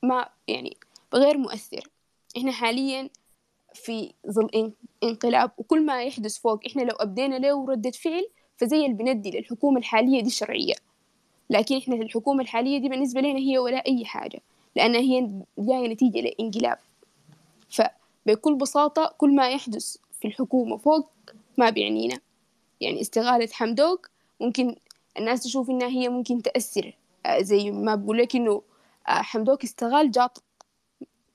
ما 0.03 0.29
يعني 0.47 0.77
غير 1.13 1.37
مؤثر. 1.37 1.89
إحنا 2.37 2.51
حاليا 2.51 3.09
في 3.73 4.13
ظل 4.31 4.73
انقلاب 5.03 5.51
وكل 5.57 5.85
ما 5.85 6.03
يحدث 6.03 6.37
فوق 6.37 6.59
إحنا 6.67 6.81
لو 6.81 6.95
أبدينا 6.95 7.35
له 7.35 7.65
ردة 7.65 7.91
فعل 7.91 8.27
فزي 8.57 8.85
اللي 8.85 8.93
بندي 8.93 9.31
للحكومة 9.31 9.77
الحالية 9.79 10.21
دي 10.21 10.29
شرعية 10.29 10.73
لكن 11.49 11.77
إحنا 11.77 11.95
الحكومة 11.95 12.41
الحالية 12.43 12.77
دي 12.77 12.89
بالنسبة 12.89 13.21
لنا 13.21 13.39
هي 13.39 13.57
ولا 13.57 13.77
أي 13.77 14.05
حاجة 14.05 14.41
لأنها 14.75 15.01
هي 15.01 15.29
جاية 15.57 15.87
نتيجة 15.87 16.19
لانقلاب 16.19 16.77
فبكل 17.69 18.55
بساطة 18.55 19.15
كل 19.17 19.35
ما 19.35 19.49
يحدث 19.49 19.97
في 20.21 20.27
الحكومة 20.27 20.77
فوق 20.77 21.09
ما 21.57 21.69
بيعنينا. 21.69 22.19
يعني 22.81 23.01
استغالة 23.01 23.49
حمدوك 23.51 24.09
ممكن 24.39 24.75
الناس 25.19 25.43
تشوف 25.43 25.69
إنها 25.69 25.87
هي 25.87 26.09
ممكن 26.09 26.41
تأثر 26.41 26.93
زي 27.39 27.71
ما 27.71 27.95
بقول 27.95 28.17
لك 28.17 28.35
إنه 28.35 28.61
آه، 29.07 29.11
حمدوك 29.11 29.63
استغال 29.63 30.11
جاط 30.11 30.43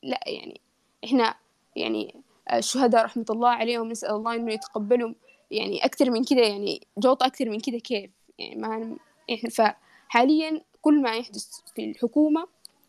لا 0.03 0.21
يعني 0.27 0.61
إحنا 1.05 1.35
يعني 1.77 2.15
آه، 2.49 2.59
الشهداء 2.59 3.05
رحمة 3.05 3.25
الله 3.31 3.49
عليهم 3.49 3.89
نسأل 3.89 4.11
الله 4.11 4.35
إنه 4.35 4.53
يتقبلهم. 4.53 5.15
يعني 5.51 5.85
أكثر 5.85 6.11
من 6.11 6.25
كده 6.25 6.41
يعني 6.43 6.87
جوطة 6.99 7.27
أكثر 7.27 7.51
من 7.51 7.61
كده 7.61 7.79
كيف؟ 7.79 8.11
يعني 8.39 8.57
ما 8.57 8.97
إحنا 9.35 9.51
فحاليا 9.51 10.61
كل 10.83 11.03
ما 11.03 11.17
يحدث 11.17 11.61
في 11.75 11.85
الحكومة 11.85 12.47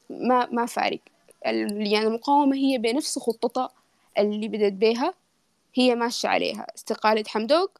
ما 0.09 0.49
ما 0.51 0.65
فارق. 0.65 0.99
يعني 1.45 2.07
المقاومة 2.07 2.55
هي 2.55 2.77
بنفس 2.77 3.19
خطتها 3.19 3.69
اللي 4.17 4.47
بدت 4.47 4.73
بيها 4.73 5.13
هي 5.75 5.95
ماشية 5.95 6.29
عليها. 6.29 6.67
استقالة 6.75 7.23
حمدوك 7.27 7.79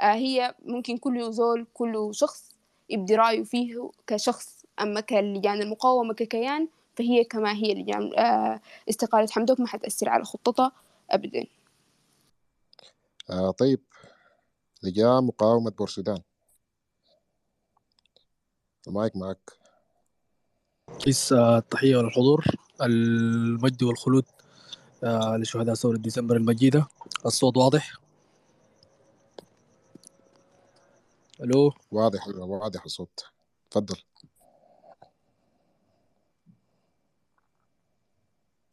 آه 0.00 0.12
هي 0.14 0.54
ممكن 0.64 0.96
كل 0.96 1.32
زول 1.32 1.66
كل 1.74 2.08
شخص 2.12 2.50
يبدي 2.90 3.16
رأيه 3.16 3.44
فيه 3.44 3.90
كشخص 4.06 4.55
أما 4.80 5.00
كلجان 5.00 5.62
المقاومة 5.62 6.14
ككيان 6.14 6.68
فهي 6.96 7.24
كما 7.24 7.52
هي 7.52 7.74
لجان 7.74 8.18
آه 8.18 8.60
استقالة 8.88 9.26
حمدوك 9.30 9.60
ما 9.60 9.66
حتأثر 9.66 10.08
على 10.08 10.24
خطتها 10.24 10.72
أبدا. 11.10 11.46
آه 13.30 13.50
طيب. 13.50 13.80
لجان 14.82 15.24
مقاومة 15.24 15.70
بورسودان 15.70 16.22
المايك 18.88 19.16
معك. 19.16 19.50
كيف 20.98 21.32
التحية 21.32 21.96
والحضور. 21.96 22.44
المجد 22.82 23.82
والخلود 23.82 24.24
آه، 25.04 25.36
لشهداء 25.36 25.74
ثورة 25.74 25.96
ديسمبر 25.96 26.36
المجيدة. 26.36 26.86
الصوت 27.26 27.56
واضح؟ 27.56 27.96
ألو؟ 31.40 31.72
واضح 31.92 32.28
واضح 32.28 32.84
الصوت. 32.84 33.24
تفضل. 33.70 33.96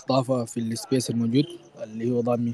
إضافة 0.05 0.45
في 0.45 0.59
ال 0.59 0.67
space 0.67 1.09
الموجود 1.09 1.45
اللي 1.83 2.11
هو 2.11 2.21
ضامي 2.21 2.53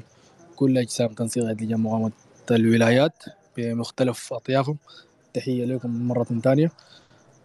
كل 0.56 0.78
أجسام 0.78 1.08
تنسيق 1.08 1.44
لجان 1.44 1.80
مقاومة 1.80 2.12
الولايات 2.50 3.24
بمختلف 3.56 4.32
أطيافهم. 4.32 4.78
تحية 5.34 5.64
لكم 5.64 6.08
مرة 6.08 6.24
ثانية. 6.24 6.72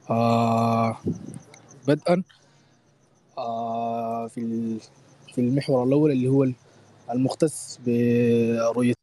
آه 0.10 0.98
بدءا 1.88 2.24
آه 3.38 4.28
في 4.28 4.42
في 5.34 5.42
المحور 5.42 5.84
الأول 5.84 6.12
اللي 6.12 6.28
هو 6.28 6.48
المختص 7.12 7.80
برؤية 7.86 8.94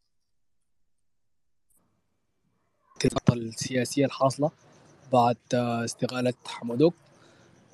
السياسية 3.32 4.06
الحاصلة 4.06 4.50
بعد 5.12 5.36
استقالة 5.54 6.34
حمدوك 6.46 6.94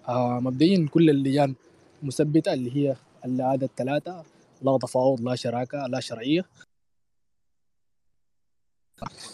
آه 0.08 0.40
مبدئيا 0.40 0.88
كل 0.92 1.10
اللجان 1.10 1.54
مثبتة 2.02 2.52
اللي 2.52 2.76
هي 2.76 2.96
العادة 3.24 3.66
الثلاثة 3.66 4.24
لا 4.62 4.78
تفاوض 4.82 5.20
لا 5.20 5.34
شراكة 5.34 5.86
لا 5.86 6.00
شرعية. 6.00 6.44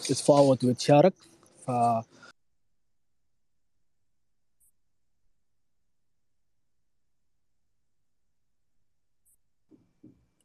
تتفاوض 0.03 0.63
وتشارك 0.63 1.13
ف 1.65 1.71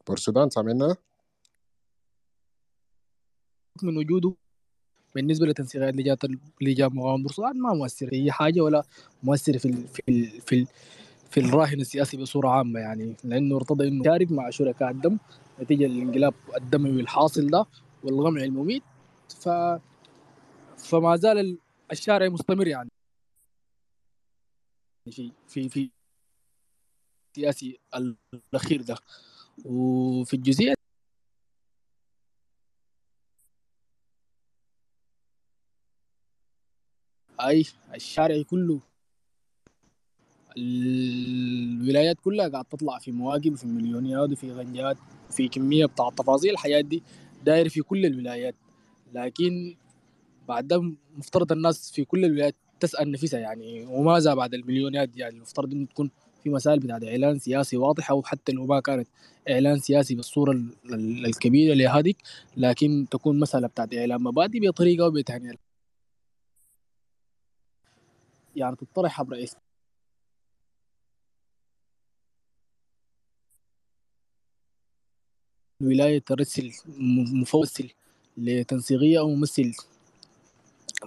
بورسودان 0.07 0.51
سامعنا؟ 0.51 0.97
من 3.83 3.97
وجوده 3.97 4.35
بالنسبة 5.15 5.47
لتنسيقات 5.47 5.95
لجان 5.95 6.17
لجان 6.61 6.95
مقاومة 6.95 7.23
بورسودان 7.23 7.61
ما 7.63 7.75
مؤثر 7.75 8.07
في 8.11 8.17
اي 8.17 8.33
حاجة 8.33 8.61
ولا 8.61 8.85
مؤثر 9.23 9.59
في 9.59 9.65
ال 9.69 9.89
في 9.89 10.03
ال 10.09 10.41
في 10.41 10.55
ال 10.55 10.67
في 11.31 11.41
الراهن 11.41 11.81
السياسي 11.81 12.17
بصورة 12.17 12.49
عامة 12.49 12.81
يعني 12.81 13.17
لأنه 13.25 13.57
ارتضى 13.57 13.89
إنه 13.89 14.01
يشارك 14.01 14.33
مع 14.33 14.51
شركاء 14.51 14.91
الدم 14.91 15.19
نتيجة 15.61 15.85
للانقلاب 15.87 16.35
الدموي 16.57 17.01
الحاصل 17.01 17.47
ده 17.47 17.67
والغمع 18.05 18.43
المميت. 18.45 18.83
ف 19.41 19.49
فما 20.79 21.17
زال 21.17 21.59
الشارع 21.93 22.29
مستمر 22.29 22.67
يعني. 22.67 22.91
في 25.11 25.33
في 25.49 25.69
في 25.69 25.91
السياسي 27.37 27.79
الأخير 28.55 28.83
ده. 28.83 28.97
وفي 29.65 30.35
الجزئية 30.35 30.75
أي 37.41 37.65
الشارع 37.95 38.43
كله 38.43 38.81
الولايات 40.57 42.17
كلها 42.25 42.49
قاعد 42.49 42.65
تطلع 42.65 42.99
في 42.99 43.13
مواقف 43.13 43.53
وفي 43.53 43.67
مليونيات 43.67 44.31
وفي 44.31 44.53
غنجات 44.53 44.97
وفي 45.31 45.49
كمية 45.49 45.87
بتاع 45.87 46.11
تفاصيل 46.11 46.51
الحياة 46.51 46.81
دي 46.81 47.03
داير 47.45 47.69
في 47.69 47.81
كل 47.81 48.07
الولايات. 48.07 48.55
لكن 49.15 49.77
بعد 50.49 50.69
ده 50.69 50.93
مفترض 51.17 51.53
الناس 51.53 51.93
في 51.93 52.05
كل 52.05 52.25
الولايات 52.25 52.55
تسأل 52.81 53.11
نفسها 53.11 53.41
يعني 53.41 53.87
وماذا 53.87 54.35
بعد 54.35 54.55
المليونيات 54.55 55.17
يعني 55.17 55.37
المفترض 55.37 55.73
إنه 55.73 55.87
تكون 55.87 56.11
في 56.45 56.51
مسائل 56.51 56.79
بتاعت 56.79 57.05
إعلان 57.05 57.39
سياسي 57.39 57.77
واضحة 57.77 58.15
وحتى 58.15 58.53
لو 58.53 58.67
ما 58.67 58.81
كانت 58.81 59.09
إعلان 59.51 59.79
سياسي 59.79 60.15
بالصورة 60.15 60.61
الكبيرة 61.27 61.75
لهذيك 61.75 62.17
لكن 62.57 63.07
تكون 63.11 63.39
مسألة 63.39 63.69
بتاعت 63.69 63.95
اعلان 63.95 64.23
مبادئ 64.23 64.69
بطريقة 64.69 65.07
وبتهنئه 65.07 65.55
يعني 68.57 68.77
تطرح 68.77 69.21
عبر 69.21 69.35
اسم 75.81 75.87
الولاية 75.87 76.19
ترسل 76.19 76.73
مفوسل 77.33 77.89
لتنسيقية 78.37 79.19
أو 79.19 79.31
ممثل. 79.31 79.73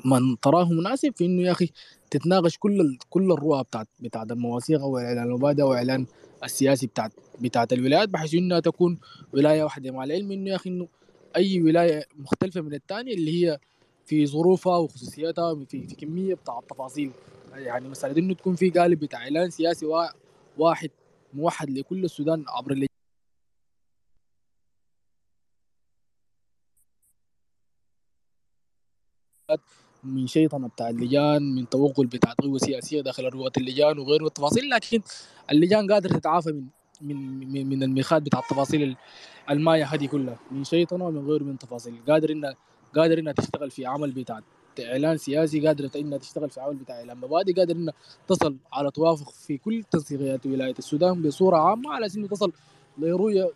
من 0.06 0.40
تراه 0.40 0.70
مناسب 0.70 1.14
في 1.16 1.26
إنه 1.26 1.42
يا 1.42 1.52
أخي 1.52 1.70
تتناقش 2.12 2.58
كل 2.58 2.98
كل 3.10 3.32
الرؤى 3.32 3.64
بتاعت 3.64 3.88
بتاعت 4.00 4.32
المواثيق 4.32 4.82
أو 4.82 4.98
إعلان 4.98 5.24
المبادئ 5.24 5.62
أو 5.64 5.74
إعلان 5.74 6.06
السياسي 6.44 6.88
بتاعت 6.88 7.12
بتاعت 7.42 7.74
الولايات 7.74 8.10
بحيث 8.10 8.34
إنها 8.34 8.60
تكون 8.60 9.00
ولاية 9.34 9.64
واحدة. 9.64 9.92
مع 9.92 10.04
العلم 10.04 10.32
إنه 10.32 10.50
يا 10.50 10.56
أخي 10.56 10.70
إنه 10.70 10.88
أي 11.36 11.62
ولاية 11.62 12.06
مختلفة 12.16 12.62
من 12.62 12.74
الثانية 12.74 13.14
اللي 13.14 13.46
هي 13.46 13.60
في 14.06 14.26
ظروفها 14.28 14.78
وخصوصياتها 14.78 15.66
في, 15.66 15.88
في 15.88 15.96
كمية 15.96 16.34
بتاع 16.34 16.60
التفاصيل. 16.60 17.12
يعني 17.54 17.90
مسألة 17.90 18.20
إنه 18.20 18.34
تكون 18.34 18.56
في 18.56 18.70
قالب 18.70 19.00
بتاع 19.00 19.20
إعلان 19.20 19.50
سياسي 19.50 19.86
واحد 20.58 20.90
موحد 21.34 21.70
لكل 21.70 22.06
السودان 22.06 22.46
عبر 22.48 22.72
اللجان 22.72 22.94
من 30.04 30.28
شيطنه 30.28 30.68
بتاع 30.68 30.90
اللجان 30.90 31.56
من 31.56 31.70
توغل 31.70 32.08
بتاع 32.08 32.34
قوه 32.42 32.58
سياسية 32.58 33.02
داخل 33.02 33.26
رواد 33.30 33.52
اللجان 33.58 34.00
وغيره 34.00 34.26
التفاصيل 34.28 34.70
لكن 34.70 35.02
اللجان 35.52 35.92
قادرة 35.92 36.18
تتعافى 36.18 36.52
من 36.52 36.66
من 37.02 37.40
من, 37.54 37.70
من 37.70 37.84
الميخات 37.84 38.22
بتاع 38.22 38.40
التفاصيل 38.40 38.96
الماية 39.50 39.84
هذه 39.84 40.08
كلها. 40.08 40.40
من 40.52 40.64
شيطنه 40.64 41.06
ومن 41.08 41.28
غيره 41.28 41.44
من 41.44 41.58
تفاصيل. 41.58 41.96
قادر 42.08 42.32
إنها 42.32 42.56
قادر 42.96 43.20
إنها 43.20 43.34
تشتغل 43.34 43.72
في 43.72 43.86
عمل 43.86 44.12
بتاع 44.12 44.42
إعلان 44.80 45.18
سياسي 45.18 45.68
قادرة 45.68 45.92
إنها 45.96 46.18
تشتغل 46.18 46.50
في 46.50 46.62
عمل 46.62 46.76
بتاع 46.76 46.96
اعلان 46.96 47.18
مبادئ 47.18 47.54
قادر 47.54 47.76
إنها 47.76 47.94
تصل 48.28 48.58
على 48.74 48.92
توافق 48.92 49.30
في 49.30 49.58
كل 49.58 49.84
تنسيقيات 49.92 50.46
ولاية 50.46 50.76
السودان 50.80 51.22
بصورة 51.22 51.58
عامة 51.58 51.94
على 51.94 52.08
إنه 52.18 52.28
تصل 52.28 52.52
لرؤية 52.98 53.52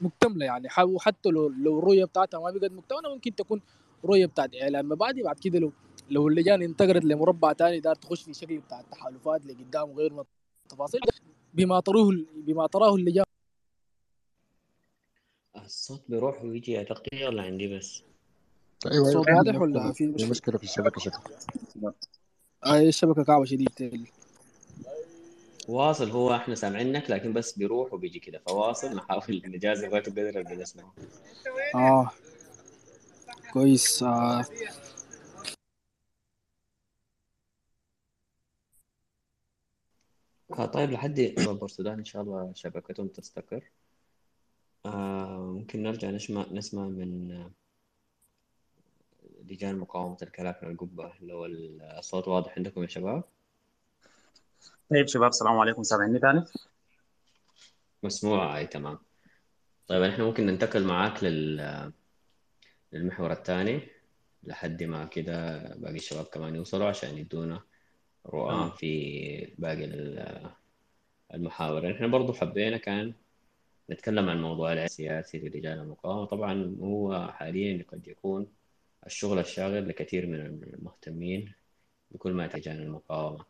مكتملة 0.00 0.44
يعني. 0.46 0.68
وحتى 0.82 1.28
لو 1.28 1.48
لو 1.48 1.78
الرؤية 1.78 2.04
بتاعتها 2.04 2.40
ما 2.40 2.50
بقت 2.50 2.72
مكتملة 2.72 3.14
ممكن 3.14 3.34
تكون 3.34 3.60
رؤية 4.04 4.26
بتاعت 4.26 4.50
اعلان 4.62 4.86
مبادئ 4.86 5.22
بعد 5.22 5.38
كده 5.38 5.58
لو 5.58 5.72
لو 6.10 6.28
اللجان 6.28 6.62
انتقلت 6.62 7.04
لمربع 7.04 7.52
ثاني 7.52 7.80
دار 7.80 7.94
تخش 7.94 8.22
في 8.22 8.34
شكل 8.34 8.58
بتاع 8.58 8.80
التحالفات 8.80 9.46
لقدام 9.46 9.90
وغير 9.90 10.12
من 10.12 10.24
التفاصيل 10.64 11.00
بما 11.54 11.80
تروه 11.80 12.24
بما 12.36 12.66
تراه 12.66 12.94
اللجان 12.94 13.24
الصوت 15.56 16.02
بيروح 16.08 16.42
ويجي 16.44 16.72
يا 16.72 16.82
تغطية 16.82 17.26
ولا 17.26 17.42
عندي 17.42 17.76
بس؟ 17.76 18.02
أيوه 18.92 19.08
الصوت 19.08 19.28
أيوه. 19.28 19.38
واضح 19.38 19.60
ولا 19.60 19.92
في 19.92 19.94
في 19.94 20.06
مشكلة؟ 20.06 20.30
مشكلة 20.30 20.58
في 20.58 20.64
الشبكة 20.64 21.00
شكل 21.00 21.18
آه 22.66 22.80
الشبكة 22.80 23.24
كعبة 23.24 23.44
شديد 23.44 24.08
واصل 25.68 26.10
هو 26.10 26.34
إحنا 26.34 26.54
سامعينك 26.54 27.10
لكن 27.10 27.32
بس 27.32 27.58
بيروح 27.58 27.92
وبيجي 27.94 28.18
كده. 28.18 28.40
فواصل 28.46 28.96
نحاول 28.96 29.42
نجازف 29.46 29.92
وقت 29.92 30.08
القدر 30.08 30.28
اللي 30.28 30.56
بنسمعه 30.56 30.94
آه. 31.74 32.10
كويس. 33.52 34.02
آه. 34.02 34.44
آه 40.58 40.66
طيب 40.66 40.90
لحد 40.90 41.34
بور 41.38 41.64
السودان 41.64 41.98
إن 41.98 42.04
شاء 42.04 42.22
الله 42.22 42.52
شبكتهم 42.54 43.08
تستقر 43.08 43.64
آه 44.86 45.52
ممكن 45.56 45.82
نرجع 45.82 46.10
نسمع 46.10 46.46
نسمع 46.52 46.82
من 46.88 47.32
آه، 47.32 47.50
لجان 49.44 49.76
مقاومة 49.78 50.16
الكلاكنا 50.22 50.70
القبة 50.70 51.12
لو 51.20 51.44
الصوت 51.98 52.28
واضح 52.28 52.54
عندكم 52.56 52.82
يا 52.82 52.88
شباب؟ 52.88 53.24
طيب 54.90 55.06
شباب 55.06 55.28
السلام 55.28 55.58
عليكم. 55.58 55.82
سامعني 55.82 56.18
تاني؟ 56.18 56.44
مسموع 58.02 58.58
أي 58.58 58.66
تمام. 58.66 58.98
طيب 59.88 60.02
إحنا 60.02 60.24
ممكن 60.24 60.46
ننتقل 60.46 60.84
معاك 60.84 61.24
لل 61.24 61.92
للمحور 62.92 63.32
الثاني 63.32 63.88
لحد 64.44 64.82
ما 64.82 65.04
كده 65.04 65.58
باقي 65.74 65.96
الشباب 65.96 66.24
كمان 66.24 66.54
يوصلوا 66.54 66.88
عشان 66.88 67.18
يدونا 67.18 67.62
رؤى 68.26 68.50
تمام. 68.54 68.70
في 68.70 69.54
باقي 69.58 69.84
ال- 69.84 70.50
المحاور. 71.34 71.90
إحنا 71.92 72.06
برضو 72.06 72.32
حبينا 72.32 72.76
كان 72.76 73.14
نتكلم 73.90 74.28
عن 74.28 74.42
موضوع 74.42 74.72
السياسي 74.72 75.38
لرجال 75.38 75.78
المقاومة. 75.78 76.24
طبعا 76.24 76.76
هو 76.80 77.28
حاليا 77.32 77.84
قد 77.92 78.08
يكون 78.08 78.46
الشغل 79.06 79.38
الشاغل 79.38 79.88
لكثير 79.88 80.26
من 80.26 80.40
المهتمين 80.74 81.52
بكل 82.10 82.32
ما 82.32 82.50
عن 82.66 82.76
المقاومة. 82.82 83.44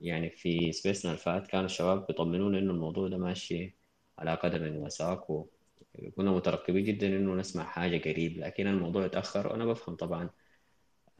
يعني 0.00 0.30
في 0.30 0.72
سبيسنا 0.72 1.12
الفات 1.12 1.46
كانوا 1.46 1.66
الشباب 1.66 2.06
بيطمنونا 2.06 2.58
إنه 2.58 2.72
الموضوع 2.72 3.08
ده 3.08 3.16
ماشي 3.18 3.74
على 4.18 4.34
قدم 4.34 4.76
وساق 4.76 5.30
وكنا 5.30 6.30
مترقبين 6.30 6.84
جدا 6.84 7.06
إنه 7.06 7.34
نسمع 7.34 7.64
حاجة 7.64 7.98
قريب. 8.10 8.38
لكن 8.38 8.66
الموضوع 8.66 9.04
اتأخر 9.04 9.46
وأنا 9.46 9.64
بفهم 9.66 9.96
طبعا 9.96 10.30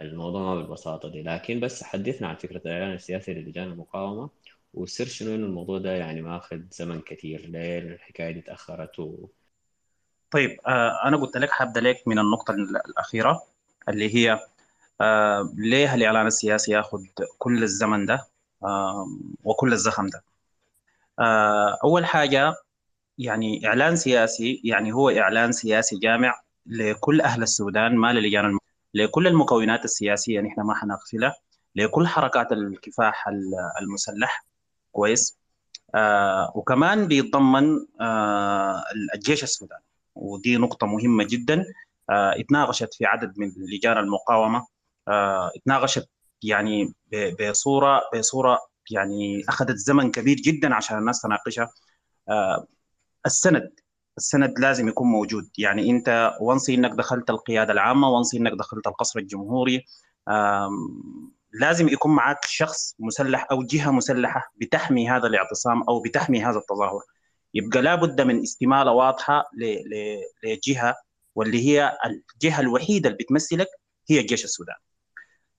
الموضوع 0.00 0.42
ما 0.42 0.54
بالبساطة 0.54 1.08
دي 1.08 1.22
لكن 1.22 1.60
بس 1.60 1.82
حدثنا 1.82 2.28
عن 2.28 2.36
فكرة 2.36 2.58
الإعلان 2.66 2.92
السياسي 2.92 3.34
للجان 3.34 3.68
المقاومة 3.72 4.30
والسر 4.74 5.04
شنو 5.06 5.34
إنه 5.34 5.46
الموضوع 5.46 5.78
ده 5.78 5.90
يعني 5.92 6.22
ماخذ 6.22 6.60
زمن 6.70 7.00
كثير 7.00 7.40
ليه 7.46 7.78
الحكاية 7.78 8.30
دي 8.32 8.38
اتأخرت 8.40 8.98
و... 9.00 9.26
طيب 10.30 10.58
آه 10.66 11.08
أنا 11.08 11.16
قلت 11.16 11.36
لك 11.36 11.50
حابدا 11.50 11.80
لك 11.80 12.02
من 12.08 12.18
النقطة 12.18 12.50
ال- 12.52 12.76
الأخيرة 12.86 13.42
اللي 13.88 14.14
هي 14.14 14.40
آه 15.00 15.52
ليه 15.56 15.94
الاعلان 15.94 16.26
السياسي 16.26 16.72
ياخذ 16.72 16.98
كل 17.38 17.62
الزمن 17.62 18.06
ده 18.06 18.26
آه 18.64 19.06
وكل 19.44 19.72
الزخم 19.72 20.06
ده 20.08 20.24
آه 21.20 21.78
أول 21.84 22.06
حاجة 22.06 22.54
يعني 23.18 23.66
إعلان 23.68 23.96
سياسي 23.96 24.62
يعني 24.64 24.92
هو 24.92 25.10
إعلان 25.10 25.52
سياسي 25.52 25.98
جامع 25.98 26.42
لكل 26.66 27.20
أهل 27.20 27.42
السودان 27.42 27.96
ما 27.96 28.12
للجان. 28.12 28.58
لكل 28.94 29.26
المكونات 29.26 29.84
السياسية 29.84 30.40
نحن 30.40 30.60
ما 30.60 30.74
حنغفلها 30.74 31.34
لكل 31.74 32.06
حركات 32.06 32.52
الكفاح 32.52 33.28
ال- 33.28 33.54
المسلح. 33.82 34.46
كويس؟ 34.92 35.38
آه 35.94 36.52
وكمان 36.54 37.08
بيتضمن 37.08 37.86
آه 38.00 38.82
الجيش 39.14 39.42
السوداني 39.42 39.82
ودي 40.14 40.56
نقطة 40.56 40.86
مهمة 40.86 41.24
جدا. 41.24 41.64
آه 42.10 42.40
اتناقشت 42.40 42.94
في 42.94 43.06
عدد 43.06 43.38
من 43.38 43.52
لجان 43.74 43.98
المقاومة. 43.98 44.66
آه 45.08 45.50
اتناقشت 45.56 46.08
يعني 46.42 46.94
بصورة 47.40 48.00
بصورة 48.14 48.58
يعني 48.90 49.42
أخذت 49.48 49.76
زمن 49.76 50.10
كبير 50.10 50.36
جدا 50.36 50.74
عشان 50.74 50.98
الناس 50.98 51.20
تناقشها. 51.22 51.70
آه 52.28 52.66
السند 53.26 53.70
السند 54.18 54.58
لازم 54.58 54.88
يكون 54.88 55.08
موجود. 55.08 55.48
يعني 55.58 55.90
أنت 55.90 56.32
وانسي 56.40 56.74
إنك 56.74 56.90
دخلت 56.90 57.30
القيادة 57.30 57.72
العامة 57.72 58.08
وانسي 58.08 58.36
إنك 58.38 58.52
دخلت 58.52 58.86
القصر 58.86 59.18
الجمهوري 59.18 59.84
لازم 61.60 61.88
يكون 61.88 62.14
معك 62.14 62.44
شخص 62.44 62.94
مسلح 62.98 63.46
أو 63.50 63.62
جهة 63.62 63.90
مسلحة 63.90 64.52
بتحمي 64.60 65.10
هذا 65.10 65.26
الاعتصام 65.26 65.82
أو 65.88 66.02
بتحمي 66.02 66.44
هذا 66.44 66.58
التظاهر. 66.58 67.00
يبقى 67.54 67.82
لابد 67.82 68.20
من 68.20 68.42
استمالة 68.42 68.92
واضحة 68.92 69.44
لجهة 70.44 70.94
واللي 71.34 71.66
هي 71.68 71.92
الجهة 72.06 72.60
الوحيدة 72.60 73.08
اللي 73.10 73.18
بتمثلك 73.24 73.68
هي 74.10 74.20
الجيش 74.20 74.44
السوداني 74.44 74.78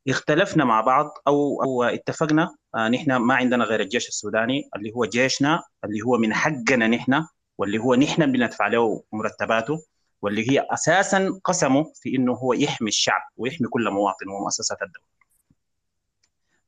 اختلفنا 0.09 0.65
مع 0.65 0.81
بعض 0.81 1.11
أو 1.27 1.63
أو 1.63 1.83
اتفقنا 1.83 2.55
آه 2.75 2.87
نحن 2.87 3.15
ما 3.15 3.35
عندنا 3.35 3.65
غير 3.65 3.79
الجيش 3.81 4.07
السوداني 4.07 4.69
اللي 4.75 4.91
هو 4.95 5.05
جيشنا 5.05 5.63
اللي 5.83 6.01
هو 6.01 6.17
من 6.17 6.33
حقنا 6.33 6.87
نحن 6.87 7.25
واللي 7.57 7.77
هو 7.77 7.95
نحن 7.95 8.31
بندفع 8.31 8.67
له 8.67 9.03
مرتباته 9.13 9.83
واللي 10.21 10.51
هي 10.51 10.67
أساسا 10.71 11.39
قسمه 11.43 11.91
في 12.01 12.15
إنه 12.15 12.33
هو 12.33 12.53
يحمي 12.53 12.87
الشعب 12.87 13.21
ويحمي 13.37 13.67
كل 13.67 13.89
مواطن 13.89 14.27
ومؤسسات 14.29 14.77
الدولة. 14.81 15.05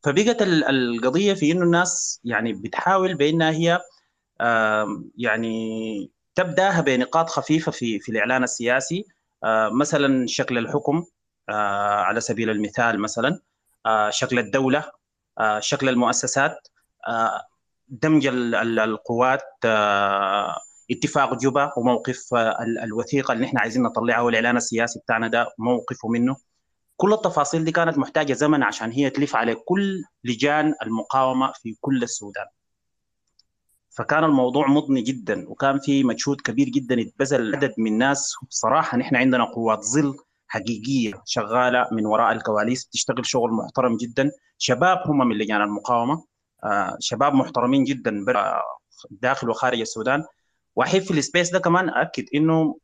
فبقت 0.04 0.42
ال- 0.42 0.64
القضية 0.64 1.34
في 1.34 1.52
إنه 1.52 1.64
الناس 1.64 2.22
يعني 2.24 2.54
بتحاول 2.54 3.14
بإنها 3.14 3.52
هي 3.52 3.80
يعني 5.18 6.12
تبدأها 6.36 6.82
بنقاط 6.82 7.30
خفيفة 7.30 7.72
في 7.72 8.00
في 8.00 8.12
الإعلان 8.12 8.44
السياسي 8.44 9.06
آه، 9.44 9.70
مثلا 9.70 10.28
شكل 10.28 10.58
الحكم 10.58 11.04
آه، 11.50 12.02
على 12.02 12.20
سبيل 12.22 12.50
المثال 12.50 13.00
مثلا 13.02 13.40
آه، 13.86 14.10
شكل 14.10 14.40
الدولة 14.40 14.92
شكل 15.60 15.90
المؤسسات 15.90 16.68
دمج 17.88 18.28
ال- 18.28 18.56
ال- 18.56 18.80
القوات 18.80 19.42
اتفاق 20.92 21.34
جوبا 21.34 21.72
وموقف 21.78 22.34
آه، 22.34 22.64
ال- 22.64 22.80
الوثيقة 22.80 23.32
اللي 23.32 23.46
إحنا 23.46 23.62
عايزين 23.62 23.84
نطلعها 23.84 24.22
والإعلان 24.22 24.58
السياسي 24.58 25.00
بتاعنا 25.00 25.28
ده 25.28 25.48
موقفه 25.58 26.08
منه. 26.10 26.36
كل 26.98 27.14
التفاصيل 27.14 27.64
دي 27.64 27.72
كانت 27.72 27.98
محتاجة 27.98 28.34
زمن 28.34 28.64
عشان 28.64 28.92
هي 28.92 29.10
تلف 29.10 29.36
على 29.36 29.56
كل 29.56 30.04
لجان 30.24 30.74
المقاومة 30.84 31.52
في 31.62 31.76
كل 31.82 32.04
السودان. 32.04 32.46
فكان 33.90 34.24
الموضوع 34.24 34.68
مضني 34.68 35.02
جدا 35.02 35.50
وكان 35.50 35.80
في 35.80 36.04
مجهود 36.04 36.42
كبير 36.42 36.70
جدا 36.70 37.02
اتبذل 37.02 37.56
عدد 37.56 37.74
من 37.78 37.98
ناس 37.98 38.34
صراحة 38.50 38.98
نحن 38.98 39.16
عندنا 39.16 39.44
قوات 39.46 39.80
ظل 39.84 40.16
حقيقية 40.48 41.22
شغالة 41.26 41.88
من 41.92 42.06
وراء 42.06 42.32
الكواليس 42.32 42.88
تشتغل 42.88 43.26
شغل 43.26 43.52
محترم 43.52 43.98
جدا. 43.98 44.32
شباب 44.58 44.98
هم 45.06 45.28
من 45.28 45.38
لجان 45.38 45.62
المقاومة 45.62 46.26
آه 46.64 46.98
شباب 47.00 47.34
محترمين 47.34 47.84
جدا 47.84 48.26
برا- 48.26 48.62
داخل 49.12 49.50
وخارج 49.50 49.80
السودان. 49.80 50.24
واحب 50.78 51.00
في 51.00 51.12
السبيس 51.12 51.50
ده 51.50 51.60
كمان 51.60 51.90
أكد 51.90 52.26
إنه 52.36 52.78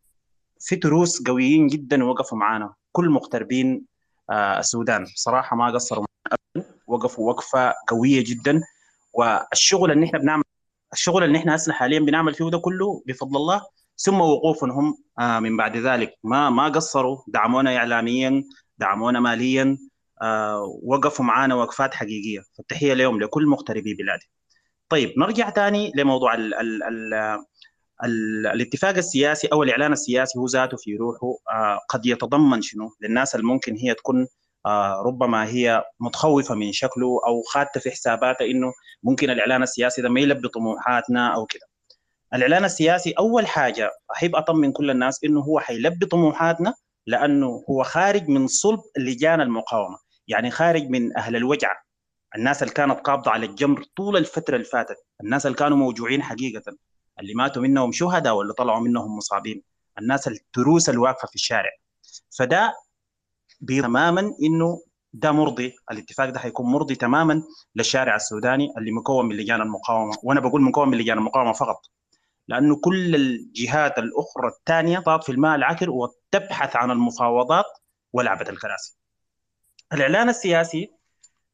في 0.59 0.75
تروس 0.75 1.23
قويين 1.23 1.67
جدا 1.67 2.03
وقفوا 2.03 2.37
معانا. 2.37 2.73
كل 2.91 3.09
مغتربين 3.09 3.85
آه 4.29 4.59
السودان 4.59 5.05
صراحة 5.15 5.55
ما 5.55 5.71
قصروا 5.71 6.05
وقفوا 6.87 7.29
وقفة 7.29 7.73
قوية 7.87 8.23
جدا. 8.23 8.61
والشغل 9.13 9.91
اللي 9.91 10.05
إحنا 10.05 10.19
بنعمل 10.19 10.43
الشغل 10.93 11.23
اللي 11.23 11.37
إحنا 11.37 11.55
هسه 11.55 11.73
حاليا 11.73 11.99
بنعمل 11.99 12.33
فيه 12.33 12.49
ده 12.49 12.57
كله 12.57 13.03
بفضل 13.07 13.37
الله 13.37 13.61
ثم 13.97 14.21
وقوفهم 14.21 14.97
آه 15.19 15.39
من 15.39 15.57
بعد 15.57 15.77
ذلك. 15.77 16.13
ما 16.23 16.49
ما 16.49 16.63
قصروا 16.69 17.17
دعمونا 17.27 17.77
اعلاميا 17.77 18.43
دعمونا 18.77 19.19
ماليا 19.19 19.77
آه، 20.21 20.79
وقفوا 20.83 21.25
معانا 21.25 21.55
وقفات 21.55 21.93
حقيقية. 21.93 22.39
فالتحية 22.57 22.93
لهم 22.93 23.19
لكل 23.19 23.45
مغتربي 23.47 23.93
بلادي. 23.93 24.29
طيب 24.89 25.13
نرجع 25.17 25.49
ثاني 25.49 25.91
لموضوع 25.95 26.33
ال 26.33 26.53
ال 26.53 26.83
ال 26.83 27.13
الاتفاق 28.03 28.97
السياسي 28.97 29.47
أو 29.47 29.63
الإعلان 29.63 29.93
السياسي 29.93 30.39
هو 30.39 30.45
ذاته 30.45 30.77
في 30.77 30.95
روحه 30.95 31.37
آه، 31.51 31.79
قد 31.89 32.05
يتضمن 32.05 32.61
شنو؟ 32.61 32.89
للناس 33.01 33.35
اللي 33.35 33.45
ممكن 33.45 33.75
هي 33.75 33.93
تكون 33.93 34.27
آه، 34.65 35.03
ربما 35.05 35.47
هي 35.47 35.83
متخوفة 35.99 36.55
من 36.55 36.71
شكله 36.71 37.19
أو 37.27 37.41
خاطه 37.41 37.79
في 37.79 37.91
حساباتها 37.91 38.45
إنه 38.45 38.73
ممكن 39.03 39.29
الإعلان 39.29 39.63
السياسي 39.63 40.01
ده 40.01 40.09
ما 40.09 40.19
يلبي 40.19 40.47
طموحاتنا 40.47 41.35
أو 41.35 41.45
كده. 41.45 41.65
الإعلان 42.33 42.65
السياسي 42.65 43.11
أول 43.11 43.47
حاجة 43.47 43.91
أحب 44.15 44.35
أطمن 44.35 44.71
كل 44.71 44.89
الناس 44.91 45.23
إنه 45.23 45.39
هو 45.41 45.59
حيلبي 45.59 46.05
طموحاتنا 46.05 46.73
لأنه 47.07 47.63
هو 47.69 47.83
خارج 47.83 48.27
من 48.29 48.47
صلب 48.47 48.79
لجان 48.97 49.41
المقاومة 49.41 49.97
يعني 50.27 50.51
خارج 50.51 50.89
من 50.89 51.17
أهل 51.17 51.35
الوجعه 51.35 51.75
الناس 52.35 52.63
اللي 52.63 52.73
كانت 52.73 52.99
قابضة 52.99 53.31
على 53.31 53.45
الجمر 53.45 53.83
طول 53.95 54.17
الفترة 54.17 54.55
اللي 54.55 54.65
فاتت 54.65 54.97
الناس 55.23 55.45
اللي 55.45 55.57
كانوا 55.57 55.77
موجوعين 55.77 56.23
حقيقة. 56.23 56.63
اللي 57.19 57.33
ماتوا 57.33 57.61
منهم 57.61 57.91
شهداء 57.91 58.35
واللي 58.35 58.53
طلعوا 58.53 58.79
منهم 58.79 59.17
مصابين؟ 59.17 59.63
الناس 59.99 60.27
التروس 60.27 60.89
الواقفة 60.89 61.27
في 61.27 61.35
الشارع. 61.35 61.71
فده 62.37 62.73
تماما 63.67 64.33
إنه 64.43 64.81
ده 65.13 65.31
مرضي. 65.31 65.75
الاتفاق 65.91 66.29
ده 66.29 66.39
حيكون 66.39 66.65
مرضي 66.65 66.95
تماما 66.95 67.43
للشارع 67.75 68.15
السوداني 68.15 68.73
اللي 68.77 68.91
مكون 68.91 69.25
من 69.25 69.35
لجان 69.35 69.61
المقاومة. 69.61 70.17
وأنا 70.23 70.39
بقول 70.39 70.61
مكون 70.61 70.89
من 70.89 70.97
لجان 70.97 71.17
المقاومة 71.17 71.53
فقط. 71.53 71.81
لأنه 72.47 72.75
كل 72.75 73.15
الجهات 73.15 73.97
الأخرى 73.97 74.47
الثانية 74.47 74.99
طاط 74.99 75.23
في 75.23 75.31
الماء 75.31 75.55
العكر 75.55 75.89
وتبحث 75.89 76.75
عن 76.75 76.91
المفاوضات 76.91 77.65
ولعبه 78.13 78.49
الكراسي. 78.49 78.97
الإعلان 79.93 80.29
السياسي 80.29 80.91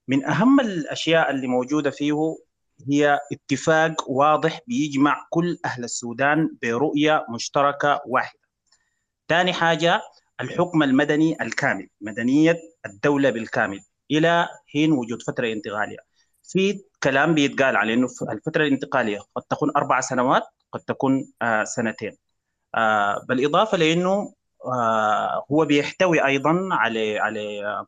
من 0.08 0.26
أهم 0.26 0.60
الأشياء 0.60 1.32
اللي 1.32 1.48
موجودة 1.48 1.90
فيه 1.90 2.36
هي 2.88 3.20
اتفاق 3.32 4.10
واضح 4.12 4.60
بيجمع 4.68 5.26
كل 5.30 5.58
أهل 5.66 5.84
السودان 5.84 6.58
برؤية 6.62 7.26
مشتركة 7.30 8.02
واحدة. 8.06 8.40
ثاني 9.30 9.54
حاجة 9.54 10.02
الحكم 10.42 10.84
المدني 10.84 11.42
الكامل، 11.42 11.88
مدنية 12.02 12.56
الدولة 12.86 13.30
بالكامل 13.30 13.80
إلى 14.12 14.48
حين 14.68 14.92
وجود 14.92 15.22
فترة 15.22 15.48
انتقالية. 15.52 15.98
في 16.44 16.82
كلام 17.04 17.36
بيتقال 17.36 17.76
على 17.76 17.94
إنه 17.94 18.08
الفترة 18.30 18.64
الانتقالية 18.64 19.20
قد 19.36 19.44
تكون 19.50 19.72
أربع 19.78 20.02
سنوات 20.02 20.44
قد 20.72 20.80
تكون 20.80 21.32
آه 21.42 21.64
سنتين. 21.64 22.18
آه 22.76 23.26
بالإضافة 23.30 23.78
لإنه 23.78 24.34
آه 24.66 25.46
هو 25.52 25.66
بيحتوي 25.66 26.26
أيضا 26.26 26.70
على 26.72 27.20
على 27.20 27.86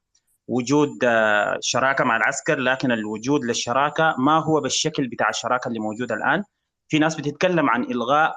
وجود 0.51 0.89
شراكة 1.59 2.03
مع 2.03 2.17
العسكر 2.17 2.59
لكن 2.59 2.91
الوجود 2.91 3.43
للشراكة 3.45 4.15
ما 4.17 4.39
هو 4.39 4.61
بالشكل 4.61 5.07
بتاع 5.07 5.29
الشراكة 5.29 5.67
اللي 5.67 5.79
موجودة 5.79 6.15
الآن. 6.15 6.43
في 6.87 6.99
ناس 6.99 7.15
بتتكلم 7.15 7.69
عن 7.69 7.83
إلغاء 7.83 8.35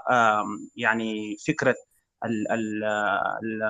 يعني 0.77 1.37
فكرة 1.47 1.75
ال 2.25 2.53
ال 2.53 2.85
ال 3.45 3.63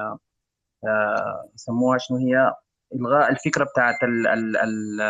يسموها 1.55 1.99
شنو 1.99 2.17
هي؟ 2.19 2.53
إلغاء 2.95 3.31
الفكرة 3.33 3.65
بتاعت 3.65 3.95
ال 4.03 4.27
ال 4.27 4.57
ال 4.57 5.01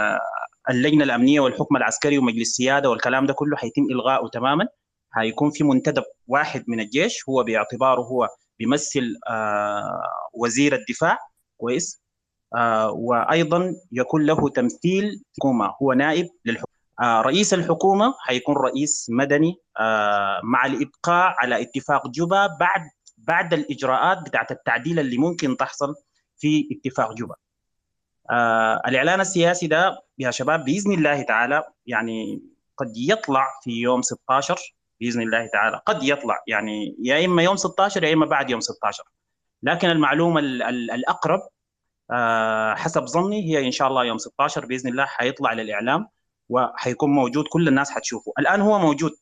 اللجنة 0.71 1.05
الأمنية 1.05 1.41
والحكم 1.41 1.77
العسكري 1.77 2.19
ومجلس 2.19 2.41
السيادة 2.49 2.91
والكلام 2.91 3.27
ده 3.27 3.35
كله 3.35 3.57
حيتم 3.57 3.83
الغائه 3.91 4.29
تماما. 4.29 4.67
هيكون 5.17 5.51
في 5.51 5.65
منتدب 5.65 6.03
واحد 6.27 6.65
من 6.69 6.81
الجيش 6.81 7.29
هو 7.29 7.43
باعتباره 7.45 8.01
هو 8.01 8.29
بيمثل 8.59 9.15
وزير 10.35 10.75
الدفاع. 10.75 11.19
كويس. 11.61 12.01
آه 12.01 12.04
وأيضا 12.93 13.75
يكون 13.93 14.27
له 14.27 14.49
تمثيل 14.49 15.23
حكومة 15.39 15.75
هو 15.83 15.93
نائب 15.93 16.29
للحكومة. 16.45 16.75
آه 17.01 17.21
رئيس 17.21 17.55
الحكومة 17.55 18.15
حيكون 18.21 18.57
رئيس 18.57 19.07
مدني. 19.11 19.57
آه 19.81 20.41
مع 20.45 20.67
الإبقاء 20.67 21.35
على 21.39 21.63
اتفاق 21.63 22.09
جوبا 22.09 22.47
بعد 22.47 22.81
بعد 23.19 23.55
الإجراءات 23.55 24.19
بتاعت 24.23 24.51
التعديل 24.51 24.99
اللي 24.99 25.19
ممكن 25.19 25.57
تحصل 25.57 25.95
في 26.39 26.69
اتفاق 26.73 27.13
جوبا. 27.13 27.35
الإعلان 28.89 29.21
السياسي 29.21 29.67
ده 29.67 30.03
يا 30.19 30.31
شباب 30.31 30.65
بإذن 30.65 30.93
الله 30.93 31.23
تعالى 31.23 31.65
يعني 31.87 32.43
قد 32.77 32.93
يطلع 32.97 33.47
في 33.63 33.71
يوم 33.71 34.03
16 34.03 34.75
بإذن 35.01 35.23
الله 35.23 35.47
تعالى 35.47 35.81
قد 35.87 36.03
يطلع 36.03 36.43
يعني 36.47 36.97
يا 37.03 37.25
إما 37.25 37.43
يوم 37.43 37.57
16 37.57 38.05
يا 38.05 38.13
إما 38.15 38.27
بعد 38.27 38.51
يوم 38.51 38.61
16 38.61 39.03
لكن 39.63 39.91
المعلومة 39.91 40.41
الأقرب 40.41 41.41
أه 42.11 42.75
حسب 42.75 43.05
ظني 43.07 43.43
هي 43.51 43.67
إن 43.67 43.71
شاء 43.71 43.89
الله 43.89 44.05
يوم 44.05 44.19
16 44.19 44.67
بإذن 44.67 44.91
الله 44.91 45.05
حيطلع 45.05 45.53
للإعلام 45.53 46.07
وحيكون 46.49 47.11
موجود 47.11 47.45
كل 47.49 47.69
الناس 47.69 47.91
حتشوفه. 47.91 48.33
الآن 48.39 48.61
هو 48.61 48.79
موجود 48.79 49.13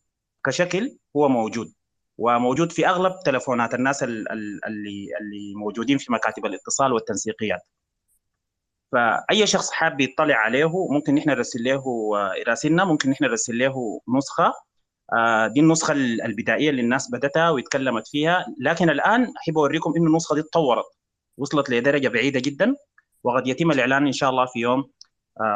كشكل 0.47 0.97
هو 1.17 1.29
موجود 1.29 1.73
وموجود 2.19 2.73
في 2.73 2.89
أغلب 2.89 3.13
تلفونات 3.25 3.75
الناس 3.75 4.03
اللي 4.03 4.27
اللي 5.21 5.55
موجودين 5.57 5.99
في 5.99 6.13
مكاتب 6.13 6.47
الاتصال 6.47 6.93
والتنسيقيات. 6.93 7.61
فأي 8.93 9.47
شخص 9.47 9.71
حاب 9.71 10.01
يطلع 10.01 10.35
عليه 10.37 10.71
ممكن 10.91 11.15
نحن 11.15 11.31
نرسل 11.31 11.65
له 11.65 11.83
يراسلنا 12.41 12.85
ممكن 12.85 13.11
نحن 13.11 13.25
نرسل 13.25 13.59
له 13.59 14.01
نسخة. 14.17 14.53
دي 15.55 15.61
النسخة 15.61 15.93
البدائية 15.93 16.71
اللي 16.71 16.83
الناس 16.83 17.11
بدتها 17.13 17.51
واتكلمت 17.51 18.09
فيها. 18.09 18.47
لكن 18.61 18.91
الآن 18.91 19.23
احب 19.23 19.59
اوريكم 19.59 19.93
إنه 19.97 20.07
النسخة 20.07 20.35
دي 20.35 20.41
اتطورت. 20.41 20.85
وصلت 21.43 21.71
لدرجة 21.71 22.09
بعيدة 22.09 22.41
جدا 22.41 22.77
وقد 23.25 23.47
يتم 23.47 23.71
الإعلان 23.71 24.07
إن 24.07 24.13
شاء 24.13 24.31
الله 24.31 24.47
في 24.47 24.59
يوم 24.59 24.91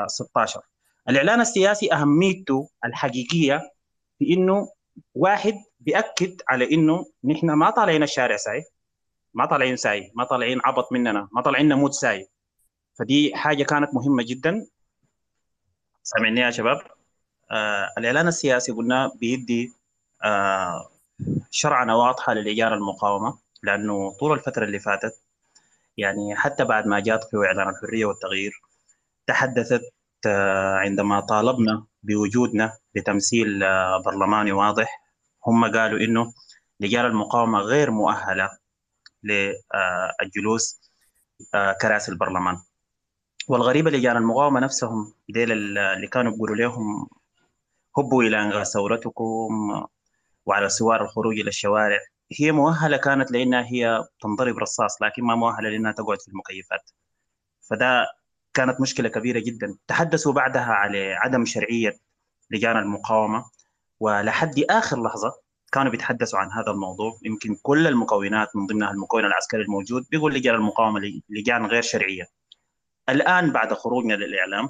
16 0.07 0.61
الإعلان 1.09 1.41
السياسي 1.41 1.93
أهميته 1.93 2.69
الحقيقية 2.85 3.61
في 4.19 4.33
إنه 4.35 4.69
واحد 5.15 5.55
بيأكد 5.81 6.43
على 6.49 6.75
إنه 6.75 7.07
نحن 7.25 7.51
ما 7.51 7.71
طالعين 7.71 8.03
الشارع 8.03 8.37
ساي 8.37 8.65
ما 9.35 9.47
طالعين 9.47 9.77
ساي 9.77 10.13
ما 10.15 10.25
طالعين 10.25 10.61
عبط 10.65 10.93
مننا 10.93 11.29
ما 11.33 11.43
طالعين 11.43 11.69
نموت 11.69 11.93
ساي. 11.93 12.29
فدي 12.99 13.37
حاجة 13.37 13.63
كانت 13.63 13.95
مهمة 13.95 14.25
جدا. 14.27 14.67
سامعني 16.03 16.41
يا 16.41 16.51
شباب؟ 16.51 16.81
آه 17.51 17.93
الإعلان 17.99 18.29
السياسي 18.29 18.73
قلنا 18.73 19.11
بيدي 19.21 19.73
آه 20.25 20.89
شرعنه 21.51 21.97
واضحة 21.97 22.35
للجان 22.35 22.73
المقاومة 22.73 23.39
لأنه 23.63 24.17
طول 24.21 24.33
الفترة 24.33 24.65
اللي 24.65 24.79
فاتت 24.79 25.26
يعني 25.97 26.37
حتى 26.37 26.65
بعد 26.65 26.87
ما 26.87 27.01
جاء 27.01 27.21
في 27.21 27.37
إعلان 27.37 27.69
الحرية 27.69 28.05
والتغيير 28.05 28.53
تحدثت 29.27 29.83
عندما 30.85 31.21
طالبنا 31.21 31.87
بوجودنا 32.03 32.79
لتمثيل 32.95 33.61
برلماني 34.05 34.53
واضح 34.53 35.03
هم 35.47 35.65
قالوا 35.73 36.01
إنه 36.01 36.33
لجان 36.81 37.05
المقاومة 37.07 37.59
غير 37.59 37.91
مؤهلة 37.91 38.51
للجلوس 39.23 40.81
كراسي 41.83 42.13
البرلمان. 42.13 42.57
والغريبة 43.49 43.91
لجان 43.91 44.17
المقاومة 44.17 44.61
نفسهم 44.61 45.15
ديل 45.29 45.53
اللي 45.53 46.07
كانوا 46.07 46.33
بيقولوا 46.33 46.57
لهم 46.57 47.09
هبوا 47.99 48.23
إلى 48.23 48.43
انغاء 48.43 48.65
ثورتكم 48.65 49.85
وعلى 50.47 50.69
سوار 50.69 51.05
الخروج 51.05 51.39
إلى 51.41 51.49
الشوارع. 51.49 51.99
هي 52.33 52.53
مؤهلة 52.53 52.97
كانت 52.97 53.31
لأنها 53.31 53.65
هي 53.73 54.05
تنضرب 54.21 54.59
رصاص 54.59 55.03
لكن 55.03 55.25
ما 55.25 55.35
مؤهلة 55.35 55.69
لأنها 55.69 55.93
تقعد 55.93 56.21
في 56.23 56.29
المكيفات 56.29 56.91
فده 57.71 58.07
كانت 58.55 58.81
مشكلة 58.81 59.09
كبيرة 59.09 59.39
جدا. 59.39 59.77
تحدثوا 59.87 60.33
بعدها 60.33 60.63
على 60.63 61.15
عدم 61.15 61.45
شرعية 61.45 61.97
لجان 62.51 62.77
المقاومة 62.77 63.45
ولحد 64.01 64.65
آخر 64.71 65.03
لحظة 65.03 65.33
كانوا 65.73 65.91
بيتحدثوا 65.91 66.39
عن 66.39 66.53
هذا 66.53 66.71
الموضوع. 66.71 67.19
يمكن 67.25 67.57
كل 67.63 67.87
المكونات 67.87 68.49
من 68.57 68.67
ضمنها 68.67 68.91
المكون 68.91 69.25
العسكري 69.25 69.63
الموجود 69.63 70.07
بيقول 70.11 70.35
لجان 70.35 70.55
المقاومة 70.55 71.01
لجان 71.29 71.67
غير 71.67 71.83
شرعية. 71.83 72.25
الآن 73.09 73.53
بعد 73.53 73.73
خروجنا 73.75 74.15
للإعلام 74.15 74.69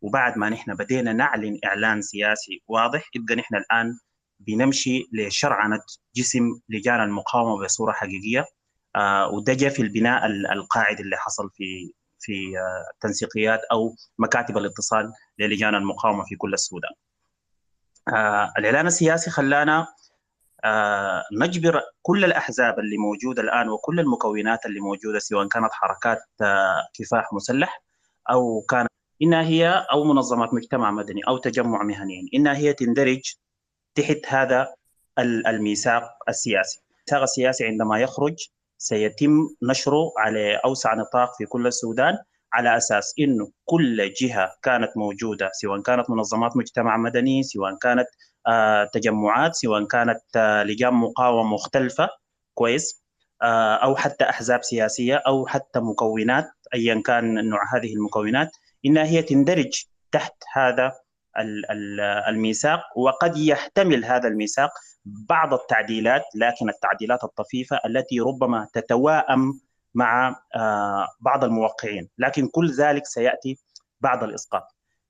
وبعد 0.00 0.38
ما 0.38 0.48
نحن 0.48 0.74
بدينا 0.74 1.12
نعلن 1.12 1.58
إعلان 1.64 2.02
سياسي 2.02 2.62
واضح 2.68 3.10
يبقى 3.14 3.34
نحن 3.34 3.54
الآن 3.56 3.98
بنمشي 4.46 5.08
لشرعنه 5.12 5.80
جسم 6.16 6.60
لجان 6.68 7.00
المقاومة 7.00 7.64
بصورة 7.64 7.92
حقيقية 7.92 8.44
آه 8.96 9.28
وده 9.28 9.54
جاء 9.54 9.70
في 9.70 9.82
البناء 9.82 10.26
القاعدي 10.26 11.02
اللي 11.02 11.16
حصل 11.16 11.50
في 11.54 11.92
في 12.18 12.58
آه 12.58 12.84
التنسيقيات 12.94 13.60
أو 13.72 13.96
مكاتب 14.18 14.58
الاتصال 14.58 15.12
للجان 15.38 15.74
المقاومة 15.74 16.24
في 16.24 16.36
كل 16.36 16.54
السودان. 16.54 16.90
آه 18.08 18.52
الإعلان 18.58 18.86
السياسي 18.86 19.30
خلانا 19.30 19.86
نجبر 21.32 21.82
كل 22.02 22.24
الأحزاب 22.24 22.78
اللي 22.78 22.96
موجودة 22.96 23.42
الآن 23.42 23.68
وكل 23.68 24.00
المكونات 24.00 24.66
اللي 24.66 24.80
موجودة 24.80 25.18
سواء 25.18 25.48
كانت 25.48 25.72
حركات 25.72 26.18
كفاح 26.94 27.32
مسلح 27.32 27.82
أو 28.30 28.60
كانت 28.60 28.88
إنها 29.22 29.42
هي 29.42 29.86
أو 29.92 30.04
منظمات 30.04 30.54
مجتمع 30.54 30.90
مدني 30.90 31.20
أو 31.28 31.38
تجمع 31.38 31.82
مهني 31.82 32.30
إنها 32.34 32.56
هي 32.56 32.72
تندرج 32.72 33.34
تحت 33.94 34.18
هذا 34.26 34.74
الميثاق 35.18 36.02
السياسي. 36.28 36.80
الميثاق 36.98 37.22
السياسي 37.22 37.66
عندما 37.66 38.00
يخرج 38.00 38.48
سيتم 38.78 39.48
نشره 39.62 40.12
على 40.18 40.56
أوسع 40.64 40.94
نطاق 40.94 41.36
في 41.38 41.46
كل 41.46 41.66
السودان 41.66 42.18
على 42.52 42.76
أساس 42.76 43.14
إنه 43.18 43.50
كل 43.64 44.12
جهة 44.20 44.52
كانت 44.62 44.96
موجودة 44.96 45.50
سواء 45.52 45.80
كانت 45.80 46.10
منظمات 46.10 46.56
مجتمع 46.56 46.96
مدني 46.96 47.42
سواء 47.42 47.78
كانت 47.78 48.06
آه، 48.46 48.84
تجمعات 48.84 49.54
سواء 49.54 49.84
كانت 49.84 50.20
آه، 50.36 50.62
لجان 50.62 50.94
مقاومة 50.94 51.54
مختلفة 51.54 52.08
كويس 52.54 53.04
آه، 53.42 53.74
أو 53.74 53.96
حتى 53.96 54.24
أحزاب 54.24 54.62
سياسية 54.62 55.16
أو 55.16 55.46
حتى 55.46 55.80
مكونات 55.80 56.46
ايا 56.74 57.02
كان 57.06 57.48
نوع 57.48 57.60
هذه 57.74 57.94
المكونات 57.94 58.50
إنها 58.86 59.04
هي 59.04 59.22
تندرج 59.22 59.84
تحت 60.12 60.34
هذا 60.52 60.92
الميثاق 62.28 62.80
وقد 62.96 63.36
يحتمل 63.36 64.04
هذا 64.04 64.28
الميثاق 64.28 64.70
بعض 65.04 65.54
التعديلات 65.54 66.22
لكن 66.34 66.68
التعديلات 66.68 67.24
الطفيفة 67.24 67.80
التي 67.86 68.20
ربما 68.20 68.68
تتواءم 68.72 69.60
مع 69.94 70.36
بعض 71.20 71.44
الموقعين. 71.44 72.08
لكن 72.18 72.48
كل 72.48 72.70
ذلك 72.72 73.06
سيأتي 73.06 73.58
بعد 74.00 74.22
الإسقاط. 74.22 74.62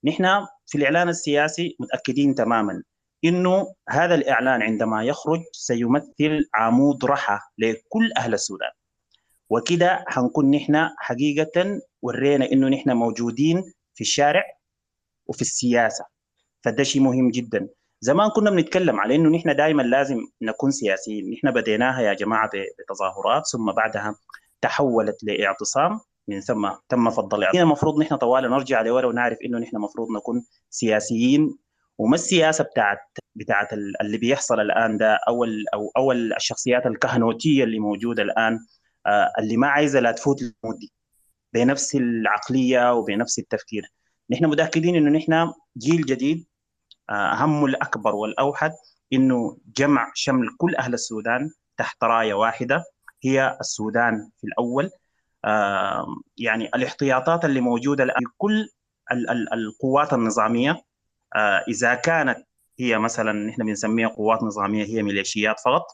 نحن 0.05 0.47
في 0.67 0.79
الإعلان 0.79 1.09
السياسي 1.09 1.77
متأكدين 1.81 2.35
تماما 2.35 2.83
إنه 3.25 3.75
هذا 3.89 4.15
الإعلان 4.15 4.63
عندما 4.63 5.05
يخرج 5.05 5.41
سيمثل 5.53 6.49
عمود 6.55 7.05
رحى 7.05 7.39
لكل 7.59 8.13
أهل 8.17 8.35
السودان. 8.35 8.71
وكده 9.51 10.05
حنكون 10.09 10.51
نحن 10.51 10.89
حقيقة 10.99 11.81
ورينا 12.03 12.53
إنه 12.53 12.69
نحن 12.69 12.91
موجودين 12.91 13.73
في 13.95 14.01
الشارع 14.01 14.43
وفي 15.27 15.43
السياسة. 15.43 16.14
فده 16.65 16.83
شيء 16.83 17.03
مهم 17.03 17.31
جدا. 17.31 17.69
زمان 18.01 18.31
كنا 18.31 18.51
بنتكلم 18.51 19.01
على 19.01 19.15
إنه 19.15 19.29
نحن 19.29 19.57
دائما 19.57 19.83
لازم 19.83 20.19
نكون 20.43 20.71
سياسيين. 20.71 21.31
نحن 21.31 21.51
بديناها 21.51 22.01
يا 22.01 22.15
جماعة 22.15 22.51
بتظاهرات 22.79 23.47
ثم 23.47 23.73
بعدها 23.73 24.17
تحولت 24.61 25.25
لاعتصام. 25.25 26.01
من 26.29 26.41
ثم 26.41 26.71
تم 26.89 27.11
فضل 27.11 27.45
المفروض 27.45 28.01
نحن 28.01 28.17
طوال 28.17 28.51
نرجع 28.51 28.83
لورا 28.83 29.07
ونعرف 29.07 29.39
إنه 29.45 29.59
نحن 29.59 29.77
المفروض 29.77 30.11
نكون 30.11 30.45
سياسيين. 30.71 31.59
وما 31.99 32.15
السياسة 32.15 32.65
بتاعت 32.65 32.99
بتاعت 33.35 33.73
اللي 33.73 34.19
بيحصل 34.19 34.61
الآن 34.61 34.97
ده 34.97 35.15
أو 35.29 35.45
أو 35.75 35.91
أو 35.97 36.13
الشخصيات 36.13 36.87
الكهنوتية 36.87 37.65
اللي 37.65 37.79
موجودة 37.79 38.23
الآن 38.23 38.59
آه، 39.07 39.33
اللي 39.39 39.57
ما 39.57 39.67
عايزة 39.67 40.01
لا 40.01 40.13
تفوت 40.13 40.43
الموت 40.43 40.79
دي 40.79 40.93
بنفس 41.53 41.95
العقلية 41.95 42.93
وبنفس 42.95 43.39
التفكير. 43.39 43.93
نحن 44.31 44.47
متأكدين 44.47 44.97
إنه 44.97 45.11
نحن 45.11 45.53
جيل 45.79 46.03
جديد 46.07 46.47
همه 47.11 47.67
الأكبر 47.67 48.15
والأوحد 48.15 48.73
إنه 49.13 49.59
جمع 49.77 50.11
شمل 50.15 50.49
كل 50.59 50.77
أهل 50.77 50.95
السودان 50.95 51.51
تحت 51.77 52.05
راية 52.05 52.35
واحدة 52.35 52.85
هي 53.25 53.57
السودان 53.61 54.31
في 54.41 54.47
الأول. 54.47 54.91
آه، 55.45 56.07
يعني 56.39 56.69
الاحتياطات 56.75 57.45
اللي 57.45 57.61
موجودة 57.61 58.05
الآن 58.05 58.25
كل 58.39 58.69
القوات 59.53 60.13
النظامية 60.13 60.83
آه، 61.37 61.65
إذا 61.69 61.95
كانت 61.95 62.39
هي 62.79 62.99
مثلا 62.99 63.33
نحن 63.33 63.65
بنسميها 63.65 64.09
قوات 64.09 64.43
نظامية 64.43 64.85
هي 64.85 65.03
ميليشيات 65.03 65.61
فقط. 65.61 65.87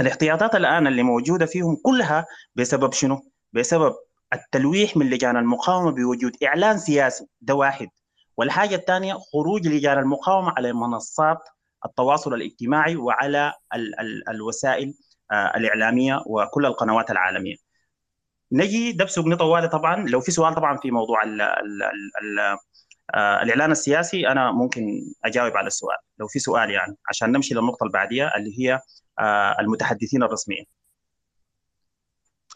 الاحتياطات 0.00 0.54
الآن 0.54 0.86
اللي 0.86 1.02
موجودة 1.02 1.46
فيهم 1.46 1.76
كلها 1.82 2.26
بسبب 2.54 2.92
شنو؟ 2.92 3.30
بسبب 3.52 3.94
التلويح 4.32 4.96
من 4.96 5.10
لجان 5.10 5.36
المقاومة 5.36 5.90
بوجود 5.90 6.32
إعلان 6.44 6.78
سياسي 6.78 7.26
ده 7.40 7.54
واحد. 7.54 7.88
والحاجة 8.36 8.74
الثانية 8.74 9.14
خروج 9.14 9.68
لجان 9.68 9.98
المقاومة 9.98 10.52
على 10.56 10.72
منصات 10.72 11.38
التواصل 11.86 12.34
الاجتماعي 12.34 12.96
وعلى 12.96 13.52
ال 13.74 14.00
ال 14.00 14.28
الوسائل 14.28 14.94
آه، 15.32 15.56
الإعلامية 15.56 16.22
وكل 16.26 16.66
القنوات 16.66 17.10
العالمية. 17.10 17.56
نجي 18.52 18.92
ده 18.92 19.04
بسوق 19.04 19.34
طوالي 19.34 19.68
طبعا. 19.68 19.96
لو 20.08 20.20
في 20.20 20.30
سؤال 20.30 20.54
طبعا 20.54 20.76
في 20.76 20.90
موضوع 20.90 21.22
ال 21.22 21.40
ال 21.40 21.82
ال 22.22 22.58
آه 23.14 23.42
الإعلان 23.42 23.70
السياسي 23.70 24.28
أنا 24.28 24.52
ممكن 24.52 24.82
أجاوب 25.24 25.56
على 25.56 25.66
السؤال. 25.66 25.96
لو 26.18 26.28
في 26.28 26.38
سؤال 26.38 26.70
يعني 26.70 26.96
عشان 27.08 27.32
نمشي 27.32 27.54
للنقطة 27.54 27.82
اللي 27.84 27.92
بعديها 27.92 28.36
اللي 28.36 28.60
هي 28.60 28.80
آه 29.18 29.56
المتحدثين 29.60 30.22
الرسميين. 30.22 30.64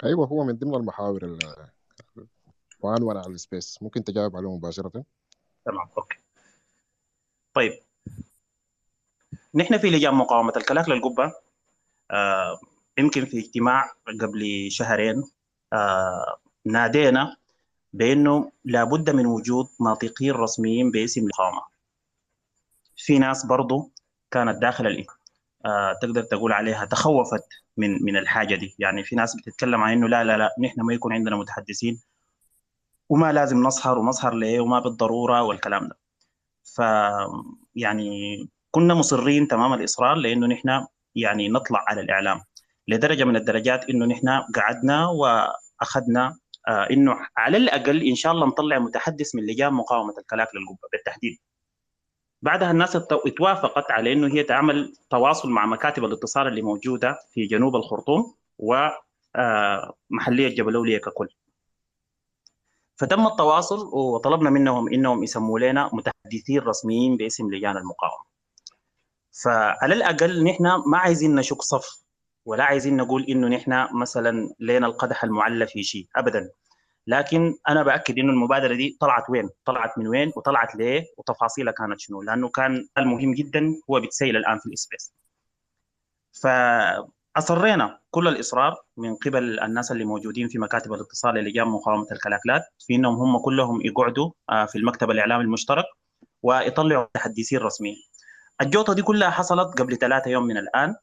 أيوه 0.05 0.27
هو 0.27 0.45
من 0.45 0.53
ضمن 0.53 0.75
المحاور 0.75 1.39
وعنوان 2.81 3.17
على 3.17 3.27
ال 3.27 3.34
space. 3.34 3.79
ممكن 3.83 4.05
تجاوب 4.05 4.37
عليه 4.37 4.57
مباشرة؟ 4.57 5.05
تمام 5.65 5.89
okay. 5.99 6.19
طيب. 7.55 7.73
نحن 9.55 9.79
في 9.79 9.91
لجان 9.91 10.15
مقاومة 10.15 10.53
الكلاكلة 10.57 10.89
القبة. 10.89 11.33
آه 12.11 12.61
يمكن 12.99 13.25
في 13.25 13.39
اجتماع 13.39 13.93
قبل 14.21 14.69
شهرين. 14.71 15.25
آه 15.73 16.37
نادينا 16.65 17.37
بأنه 17.93 18.53
لابد 18.65 19.11
من 19.11 19.27
وجود 19.27 19.69
ناطقين 19.81 20.33
رسميين 20.33 20.91
باسم 20.91 21.27
القامه 21.27 21.63
في 22.97 23.19
ناس 23.19 23.47
برضو 23.47 23.91
كانت 24.31 24.63
داخل 24.63 25.07
آه 25.67 25.93
تقدر 26.03 26.23
تقول 26.23 26.53
عليها 26.53 26.85
تخوفت 26.85 27.45
من 27.77 28.03
من 28.05 28.17
الحاجة 28.17 28.55
دي. 28.55 28.75
يعني 28.79 29.05
في 29.05 29.17
ناس 29.17 29.37
بتتكلم 29.37 29.81
عن 29.83 29.93
إنه 29.93 30.09
لا 30.09 30.25
لا 30.25 30.37
لا 30.37 30.55
نحن 30.61 30.81
ما 30.81 30.95
يكون 30.95 31.13
عندنا 31.13 31.37
متحدثين. 31.37 32.01
وما 33.11 33.33
لازم 33.33 33.67
نسهر 33.67 33.99
ونسهر 33.99 34.35
ليه 34.35 34.61
وما 34.61 34.81
بالضرورة 34.81 35.43
والكلام 35.43 35.89
ده. 35.89 35.99
ف 36.65 36.83
يعني 37.75 38.11
كنا 38.71 38.95
مصرين 38.95 39.49
تمام 39.49 39.73
الإصرار 39.73 40.15
لإنه 40.17 40.47
نحن 40.47 40.87
يعني 41.15 41.49
نطلع 41.49 41.85
على 41.89 42.01
الإعلام 42.01 42.41
لدرجة 42.89 43.25
من 43.25 43.37
الدرجات 43.37 43.91
إنه 43.91 44.07
نحن 44.07 44.29
قعدنا 44.57 45.07
وأخذنا 45.09 46.39
آه 46.69 46.87
إنه 46.91 47.17
على 47.37 47.57
الأقل 47.57 48.03
إن 48.03 48.15
شاء 48.15 48.33
الله 48.33 48.47
نطلع 48.47 48.79
متحدث 48.79 49.35
من 49.35 49.47
لجان 49.47 49.73
مقاومة 49.73 50.15
الكلاك 50.19 50.49
للقبه 50.55 50.89
بالتحديد. 50.93 51.39
بعدها 52.43 52.71
الناس 52.71 52.97
اتوافقت 52.97 53.91
على 53.91 54.13
إنه 54.13 54.27
هي 54.35 54.43
تعمل 54.43 54.95
تواصل 55.11 55.51
مع 55.51 55.67
مكاتب 55.67 56.05
الاتصال 56.05 56.47
اللي 56.47 56.63
موجودة 56.63 57.19
في 57.33 57.47
جنوب 57.47 57.77
الخرطوم 57.77 58.35
ومحليه 58.59 60.47
آه، 60.47 60.51
جبلوليه 60.55 60.99
ككل. 60.99 61.29
فتم 63.01 63.27
التواصل 63.27 63.91
وطلبنا 63.93 64.51
منهم 64.51 64.93
إنهم 64.93 65.23
يسموا 65.23 65.59
لنا 65.59 65.91
متحدثين 65.93 66.61
رسميين 66.61 67.17
باسم 67.17 67.51
لجان 67.55 67.77
المقاومة 67.77 68.25
فعلى 69.45 69.95
الأقل 69.95 70.45
نحن 70.45 70.63
ما 70.87 70.99
عايزين 70.99 71.35
نشك 71.35 71.63
صف 71.63 72.05
ولا 72.45 72.65
عايزين 72.65 72.97
نقول 72.97 73.25
إنه 73.25 73.49
نحن 73.49 73.87
مثلا 74.01 74.55
لنا 74.61 74.87
القدح 74.87 75.25
المعلى 75.25 75.67
في 75.67 75.83
شيء 75.83 76.07
ابدا 76.17 76.51
لكن 77.07 77.57
أنا 77.69 77.83
بأكد 77.83 78.19
إنه 78.19 78.33
المبادرة 78.33 78.75
دي 78.75 78.97
طلعت 79.01 79.31
وين؟ 79.31 79.51
طلعت 79.65 79.99
من 79.99 80.07
وين؟ 80.07 80.33
وطلعت 80.37 80.75
ليه؟ 80.75 81.05
وتفاصيلها 81.19 81.73
كانت 81.73 82.01
شنو؟ 82.01 82.23
لأنه 82.23 82.49
كان 82.49 82.89
المهم 82.99 83.35
جدا 83.35 83.75
هو 83.91 84.01
بيتسيل 84.01 84.37
الآن 84.37 84.59
في 84.59 84.67
الإسبيس. 84.67 85.13
فاصرينا 87.35 88.01
كل 88.11 88.29
الإصرار 88.29 88.77
من 88.97 89.17
قبل 89.17 89.61
الناس 89.61 89.93
اللي 89.93 90.05
موجودين 90.05 90.49
في 90.49 90.59
مكاتب 90.59 90.93
الاتصال 90.93 91.35
لجان 91.35 91.69
مقاومة 91.69 92.07
الكلاكلات 92.13 92.63
في 92.87 92.95
إنهم 92.95 93.15
هم 93.15 93.39
كلهم 93.39 93.81
يقعدوا 93.85 94.31
آه، 94.51 94.67
في 94.67 94.79
المكتب 94.79 95.11
الإعلامي 95.11 95.45
المشترك 95.45 95.85
ويطلعوا 96.43 97.07
متحدثين 97.17 97.59
رسميين. 97.59 97.97
الجوطة 98.63 98.93
دي 98.95 99.03
كلها 99.03 99.31
حصلت 99.31 99.81
قبل 99.81 99.97
ثلاثة 99.97 100.31
يوم 100.31 100.45
من 100.45 100.57
الآن 100.57 100.95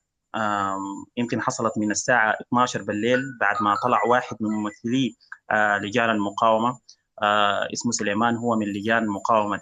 يمكن 1.18 1.42
حصلت 1.42 1.78
من 1.78 1.92
الساعة 1.92 2.36
12 2.42 2.82
بالليل 2.84 3.20
بعد 3.40 3.56
ما 3.64 3.76
طلع 3.84 4.04
واحد 4.10 4.38
من 4.40 4.50
ممثلي 4.50 5.16
آه، 5.52 5.78
لجان 5.78 6.10
المقاومة 6.10 6.80
آه، 7.22 7.68
اسمه 7.74 7.92
سليمان 7.92 8.36
هو 8.36 8.56
من 8.56 8.68
لجان 8.68 9.08
مقاومة 9.08 9.62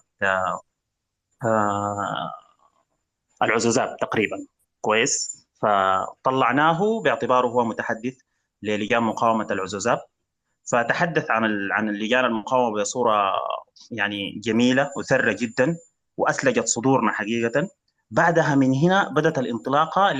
آه، 1.44 2.32
العزوزات 3.44 3.90
تقريبا 4.02 4.38
كويس 4.82 5.45
فطلعناه 5.66 7.02
باعتباره 7.02 7.48
هو 7.48 7.66
متحدث 7.66 8.18
للجان 8.64 9.04
مقاومة 9.04 9.48
العزوزات 9.52 10.00
فتحدث 10.72 11.32
عن 11.32 11.72
عن 11.72 11.90
اللجان 11.90 12.26
المقاومة 12.26 12.82
بصورة 12.82 13.34
يعني 13.92 14.40
جميلة 14.44 14.92
وثرة 14.98 15.32
جدا 15.40 15.78
وأثلجت 16.18 16.68
صدورنا 16.68 17.12
حقيقة. 17.12 17.68
بعدها 18.12 18.56
من 18.56 18.74
هنا 18.74 19.10
بدأت 19.10 19.38
الانطلاقة 19.38 20.12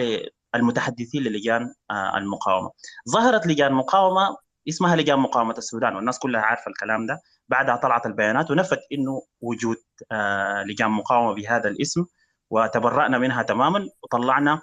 للمتحدثين 0.56 1.24
للجان 1.24 1.74
آه، 1.92 2.18
المقاومة. 2.18 2.72
ظهرت 3.10 3.48
لجان 3.48 3.74
مقاومة 3.74 4.38
اسمها 4.70 4.96
لجان 4.96 5.20
مقاومة 5.20 5.56
السودان 5.58 5.96
والناس 5.96 6.20
كلها 6.20 6.42
عارفة 6.42 6.70
الكلام 6.72 7.06
ده. 7.06 7.22
بعدها 7.50 7.76
طلعت 7.76 8.06
البيانات 8.06 8.52
ونفت 8.52 8.80
إنه 8.92 9.22
وجود 9.42 9.78
آه، 10.12 10.64
لجان 10.64 10.92
مقاومة 10.92 11.34
بهذا 11.34 11.70
الاسم 11.70 12.06
وتبرأنا 12.50 13.18
منها 13.18 13.44
تماما 13.44 13.88
وطلعنا 14.04 14.62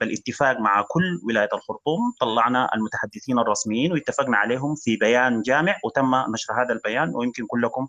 بالاتفاق 0.00 0.60
مع 0.60 0.84
كل 0.88 1.20
ولاية 1.24 1.48
الخرطوم 1.52 2.12
طلعنا 2.20 2.74
المتحدثين 2.74 3.38
الرسميين 3.38 3.92
واتفقنا 3.92 4.36
عليهم 4.36 4.74
في 4.74 4.96
بيان 4.96 5.42
جامع 5.42 5.76
وتم 5.84 6.14
نشر 6.14 6.52
هذا 6.62 6.72
البيان 6.72 7.14
ويمكن 7.14 7.46
كلكم 7.46 7.88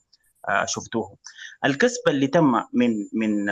آه، 0.50 0.66
شفتوه. 0.66 1.18
الكسب 1.66 2.02
اللي 2.08 2.28
تم 2.28 2.52
من 2.74 3.08
من 3.14 3.50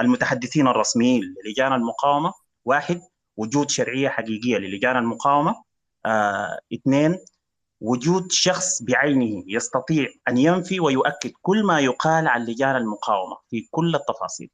المتحدثين 0.00 0.68
الرسميين 0.68 1.22
للجان 1.46 1.72
المقاومة 1.72 2.32
واحد 2.64 3.00
وجود 3.36 3.70
شرعية 3.70 4.08
حقيقية 4.08 4.58
للجان 4.58 4.96
المقاومة 4.96 5.54
آه، 6.06 6.58
اثنين 6.74 7.18
وجود 7.80 8.32
شخص 8.32 8.82
بعينه 8.82 9.44
يستطيع 9.46 10.08
أن 10.28 10.38
ينفي 10.38 10.80
ويؤكد 10.80 11.32
كل 11.42 11.64
ما 11.64 11.80
يقال 11.80 12.28
عن 12.28 12.44
لجان 12.44 12.76
المقاومة 12.76 13.36
في 13.50 13.68
كل 13.70 13.94
التفاصيل. 13.94 14.50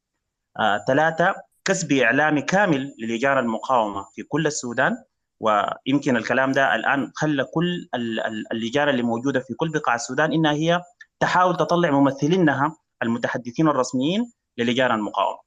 آه، 0.59 0.85
ثلاثة 0.87 1.35
كسب 1.69 1.91
إعلامي 1.91 2.41
كامل 2.41 2.95
للجان 2.99 3.37
المقاومة 3.37 4.05
في 4.15 4.23
كل 4.23 4.47
السودان 4.47 4.97
ويمكن 5.39 6.17
الكلام 6.17 6.51
ده 6.51 6.75
الآن 6.75 7.11
خلى 7.15 7.43
كل 7.43 7.89
ال- 7.95 8.19
ال- 8.19 8.51
اللجان 8.51 8.89
اللي 8.89 9.03
موجودة 9.03 9.39
في 9.39 9.53
كل 9.53 9.69
بقاع 9.69 9.95
السودان 9.95 10.33
إنها 10.33 10.51
هي 10.51 10.81
تحاول 11.19 11.57
تطلع 11.57 11.91
ممثلينها 11.91 12.77
المتحدثين 13.03 13.67
الرسميين 13.67 14.31
للجان 14.57 14.91
المقاومة. 14.91 15.39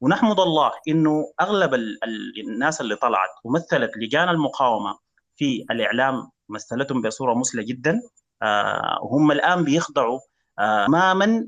ونحمد 0.00 0.40
الله 0.40 0.72
إنه 0.88 1.24
أغلب 1.40 1.74
ال- 1.74 2.04
ال- 2.04 2.40
الناس 2.48 2.80
اللي 2.80 2.96
طلعت 2.96 3.30
ومثلت 3.44 3.90
لجان 3.96 4.28
المقاومة 4.28 4.98
في 5.36 5.64
الإعلام 5.70 6.30
مثلتهم 6.48 7.02
بصورة 7.02 7.34
مثلى 7.34 7.64
جدا 7.64 8.00
آه، 8.42 8.98
وهم 9.02 9.32
الآن 9.32 9.64
بيخضعوا 9.64 10.20
آه، 10.58 10.86
تماما 10.86 11.46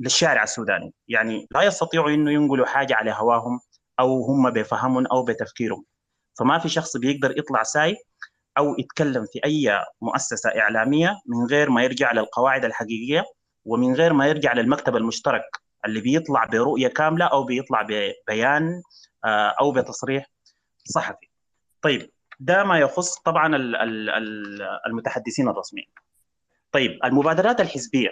للشارع 0.00 0.42
السوداني، 0.42 0.92
يعني 1.08 1.46
لا 1.50 1.62
يستطيعوا 1.62 2.10
إنه 2.10 2.32
ينقلوا 2.32 2.66
حاجة 2.66 2.94
على 2.94 3.10
هواهم 3.18 3.60
أو 4.00 4.24
هم 4.24 4.50
بفهمهم 4.50 5.06
أو 5.06 5.24
بتفكيرهم. 5.24 5.84
فما 6.38 6.58
في 6.58 6.68
شخص 6.68 6.96
بيقدر 6.96 7.38
يطلع 7.38 7.62
ساي 7.62 7.96
أو 8.58 8.74
يتكلم 8.78 9.26
في 9.32 9.40
أي 9.44 9.80
مؤسسة 10.02 10.50
إعلامية 10.60 11.16
من 11.26 11.46
غير 11.46 11.70
ما 11.70 11.82
يرجع 11.84 12.12
للقواعد 12.12 12.64
الحقيقية 12.64 13.24
ومن 13.64 13.94
غير 13.94 14.12
ما 14.12 14.26
يرجع 14.26 14.52
للمكتب 14.52 14.96
المشترك 14.96 15.42
اللي 15.84 16.00
بيطلع 16.00 16.44
برؤية 16.44 16.88
كاملة 16.88 17.26
أو 17.26 17.44
بيطلع 17.44 17.82
ببيان 17.82 18.82
آه، 19.24 19.54
أو 19.60 19.72
بتصريح 19.72 20.26
صحفي. 20.84 21.28
طيب 21.82 22.10
ده 22.40 22.64
ما 22.64 22.78
يخص 22.78 23.18
طبعا 23.18 23.56
ال- 23.56 23.76
ال- 23.76 24.10
ال- 24.10 24.62
المتحدثين 24.86 25.48
الرسميين. 25.48 25.88
طيب 26.72 26.98
المبادرات 27.04 27.60
الحزبية 27.60 28.08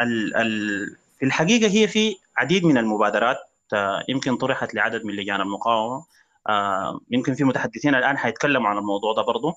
ال- 0.00 0.36
ال- 0.36 0.96
في 1.18 1.26
الحقيقة 1.26 1.70
هي 1.70 1.88
في 1.88 2.16
عديد 2.36 2.64
من 2.64 2.78
المبادرات 2.78 3.36
آه، 3.72 4.04
يمكن 4.08 4.36
طرحت 4.36 4.74
لعدد 4.74 5.04
من 5.04 5.14
لجان 5.14 5.40
المقاومة 5.40 6.04
آه، 6.48 7.00
يمكن 7.10 7.34
في 7.34 7.44
متحدثين 7.44 7.94
الآن 7.94 8.18
حيتكلموا 8.18 8.68
عن 8.68 8.78
الموضوع 8.78 9.14
ده 9.14 9.22
برضه 9.22 9.54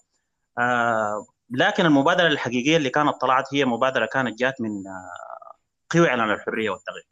آه، 0.60 1.26
لكن 1.50 1.86
المبادرة 1.86 2.28
الحقيقية 2.28 2.78
اللي 2.78 2.90
كانت 2.90 3.16
طلعت 3.22 3.54
هي 3.54 3.66
مبادرة 3.66 4.06
كانت 4.06 4.40
جات 4.40 4.62
من 4.62 4.84
قوى 5.90 6.10
إعلان 6.10 6.32
الحرية 6.32 6.70
والتغيير. 6.70 7.08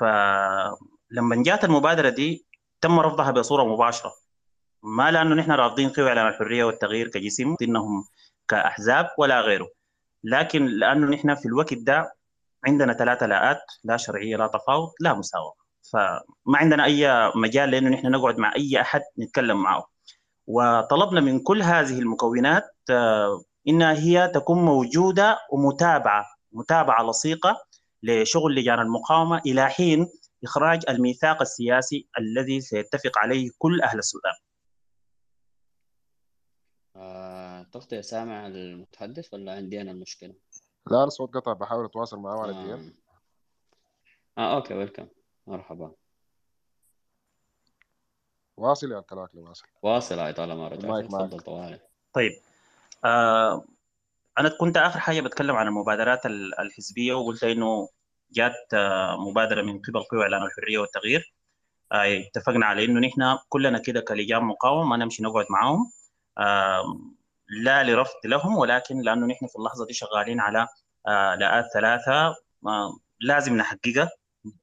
فلما 0.00 1.42
جات 1.42 1.64
المبادرة 1.64 2.08
دي 2.08 2.46
تم 2.80 3.00
رفضها 3.00 3.30
بصورة 3.30 3.64
مباشرة. 3.64 4.12
ما 4.82 5.10
لأنه 5.10 5.34
نحن 5.34 5.50
رافضين 5.50 5.90
قوى 5.90 6.08
إعلان 6.08 6.26
الحرية 6.28 6.64
والتغيير 6.64 7.08
كجسم 7.08 7.56
إنهم 7.62 8.04
كأحزاب 8.48 9.10
ولا 9.18 9.40
غيره. 9.40 9.68
لكن 10.24 10.66
لأنه 10.66 11.06
نحن 11.06 11.34
في 11.34 11.46
الوقت 11.46 11.74
ده 11.74 12.17
عندنا 12.66 12.92
ثلاثة 12.92 13.26
لاءات 13.26 13.60
لا 13.84 13.96
شرعية 13.96 14.36
لا 14.36 14.46
تفاوض 14.46 14.92
لا 15.00 15.14
مساواه 15.14 15.54
فما 15.92 16.58
عندنا 16.58 16.84
أي 16.84 17.32
مجال 17.34 17.70
لأنه 17.70 17.88
نحن 17.88 18.10
نقعد 18.10 18.38
مع 18.38 18.54
أي 18.56 18.80
أحد 18.80 19.02
نتكلم 19.18 19.62
معه 19.62 19.86
وطلبنا 20.46 21.20
من 21.20 21.40
كل 21.40 21.62
هذه 21.62 21.98
المكونات 21.98 22.64
آه، 22.90 23.42
إنها 23.68 23.92
هي 23.92 24.28
تكون 24.34 24.64
موجودة 24.64 25.38
ومتابعة 25.52 26.26
متابعة 26.52 27.10
لصيقة 27.10 27.56
لشغل 28.02 28.54
لجان 28.54 28.80
المقاومة 28.80 29.38
إلى 29.46 29.68
حين 29.68 30.08
إخراج 30.44 30.82
الميثاق 30.88 31.40
السياسي 31.40 32.08
الذي 32.18 32.60
سيتفق 32.60 33.18
عليه 33.18 33.50
كل 33.58 33.82
أهل 33.82 33.98
السودان. 33.98 34.34
آه، 36.96 37.62
تغطية 37.62 38.00
سامع 38.00 38.46
المتحدث 38.46 39.34
ولا 39.34 39.52
عندي 39.52 39.80
أنا 39.80 39.90
المشكلة؟ 39.90 40.34
لا 40.90 41.04
الصوت 41.04 41.34
قطع 41.34 41.52
بحاول 41.52 41.84
أتواصل 41.84 42.18
معاه 42.18 42.38
على 42.40 42.50
الدي 42.52 42.72
آه. 42.72 42.80
آه 44.38 44.54
okay 44.56 44.74
welcome. 44.74 45.06
مرحبا. 45.46 45.92
واصل 48.56 48.92
يا 48.92 49.00
كلاكلي 49.00 49.40
واصل. 49.40 49.64
واصل 49.82 50.18
هاي 50.18 50.32
طالما 50.32 50.68
رجعت. 50.68 50.84
المايك 50.84 51.10
معك. 51.10 51.28
تفضل 51.30 51.40
طوالي. 51.40 51.80
طيب. 52.12 52.32
آه 53.04 53.64
أنا 54.38 54.48
كنت 54.60 54.76
آخر 54.76 55.00
حاجة 55.00 55.20
بتكلم 55.20 55.56
عن 55.56 55.66
المبادرات 55.66 56.26
ال- 56.26 56.60
الحزبية 56.60 57.14
وقلت 57.14 57.44
إنه 57.44 57.88
جات 58.32 58.74
آه 58.74 59.16
مبادرة 59.30 59.62
من 59.62 59.78
قبل 59.82 60.02
قوى 60.02 60.22
إعلان 60.22 60.42
الحرية 60.42 60.78
والتغيير. 60.78 61.34
آه 61.92 62.18
اتفقنا 62.26 62.66
على 62.66 62.84
إنه 62.84 63.00
نحن 63.00 63.38
كلنا 63.48 63.78
كده 63.78 64.00
كلجان 64.00 64.44
مقاومه 64.44 64.84
ما 64.84 64.96
نمشي 64.96 65.22
نقعد 65.22 65.46
معاهم. 65.50 65.90
لا 67.48 67.82
لرفض 67.84 68.14
لهم 68.24 68.56
ولكن 68.58 69.00
لأنه 69.00 69.26
نحن 69.26 69.46
في 69.46 69.56
اللحظة 69.58 69.86
دي 69.86 69.92
شغالين 69.94 70.40
على 70.40 70.66
آه 71.08 71.34
لاءات 71.34 71.64
ثلاثة 71.74 72.26
آه 72.66 72.98
لازم 73.20 73.56
نحققها. 73.56 74.10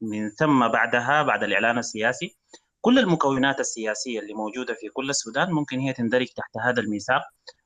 من 0.01 0.29
ثم 0.29 0.67
بعدها 0.67 1.23
بعد 1.23 1.43
الإعلان 1.43 1.77
السياسي 1.77 2.38
كل 2.81 2.99
المكونات 2.99 3.59
السياسية 3.59 4.19
اللي 4.19 4.33
موجودة 4.33 4.73
في 4.73 4.89
كل 4.89 5.09
السودان 5.09 5.51
ممكن 5.51 5.79
هي 5.79 5.93
تندرج 5.93 6.27
تحت 6.27 6.57
هذا 6.57 6.79
الميثاق 6.81 7.21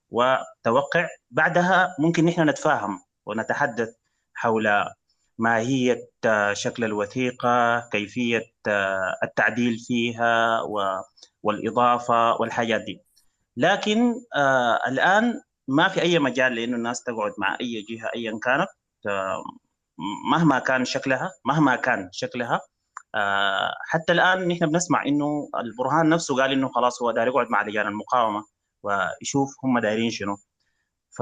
وتوقع. 0.10 1.08
بعدها 1.32 1.96
ممكن 2.00 2.26
نحن 2.26 2.50
نتفاهم 2.50 3.02
ونتحدث 3.26 3.90
حول 4.34 4.70
ماهية 5.38 6.10
آه، 6.26 6.54
شكل 6.54 6.84
الوثيقة 6.84 7.80
كيفية 7.92 8.42
التعديل 9.24 9.78
فيها 9.80 10.62
والإضافة 11.44 12.36
والحاجات 12.42 12.82
دي. 12.82 13.02
لكن 13.58 14.14
آه 14.36 14.80
الآن 14.88 15.42
ما 15.68 15.88
في 15.88 16.02
أي 16.02 16.20
مجال 16.20 16.56
لأنه 16.56 16.76
الناس 16.78 17.04
تقعد 17.04 17.32
مع 17.38 17.58
أي 17.62 17.86
جهة 17.90 18.10
ايا 18.16 18.40
كانت 18.44 18.68
آه 19.08 19.44
مهما 20.32 20.60
كان 20.60 20.86
شكلها 20.86 21.32
مهما 21.46 21.76
كان 21.76 22.10
شكلها. 22.12 22.62
آه 23.16 23.74
حتى 23.88 24.14
الآن 24.14 24.48
نحن 24.48 24.66
بنسمع 24.66 25.06
إنه 25.06 25.50
البرهان 25.60 26.10
نفسه 26.10 26.36
قال 26.36 26.52
إنه 26.52 26.70
خلاص 26.70 27.02
هو 27.02 27.12
داير 27.12 27.28
يقعد 27.28 27.48
مع 27.50 27.64
لجان 27.64 27.88
المقاومة 27.88 28.46
ويشوف 28.84 29.50
هم 29.64 29.80
دايرين 29.80 30.12
شنو. 30.12 30.36
ف 31.18 31.22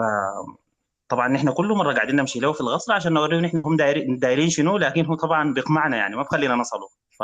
طبعا 1.10 1.28
نحن 1.28 1.52
كل 1.52 1.68
مرة 1.74 1.94
قاعدين 1.94 2.16
نمشي 2.16 2.40
له 2.40 2.54
في 2.54 2.62
الغصر 2.62 2.94
عشان 2.94 3.14
نوريه 3.14 3.40
نحن 3.40 3.62
هم 3.66 3.78
دايرين 3.78 4.18
دايرين 4.20 4.50
شنو 4.50 4.78
لكن 4.78 5.06
هو 5.06 5.16
طبعا 5.16 5.54
بيقمعنا 5.54 5.98
يعني 5.98 6.16
ما 6.16 6.24
بخلينا 6.24 6.56
نصله. 6.56 6.88
ف 7.20 7.24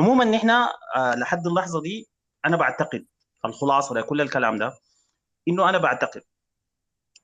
عموما 0.00 0.24
نحن 0.24 0.50
آه 0.50 1.14
لحد 1.16 1.46
اللحظة 1.46 1.82
دي 1.82 2.08
أنا 2.46 2.56
بعتقد 2.56 3.06
الخلاصة 3.44 3.94
لكل 3.94 4.20
الكلام 4.20 4.58
ده 4.58 4.72
إنه 5.48 5.68
أنا 5.68 5.78
بعتقد 5.78 6.22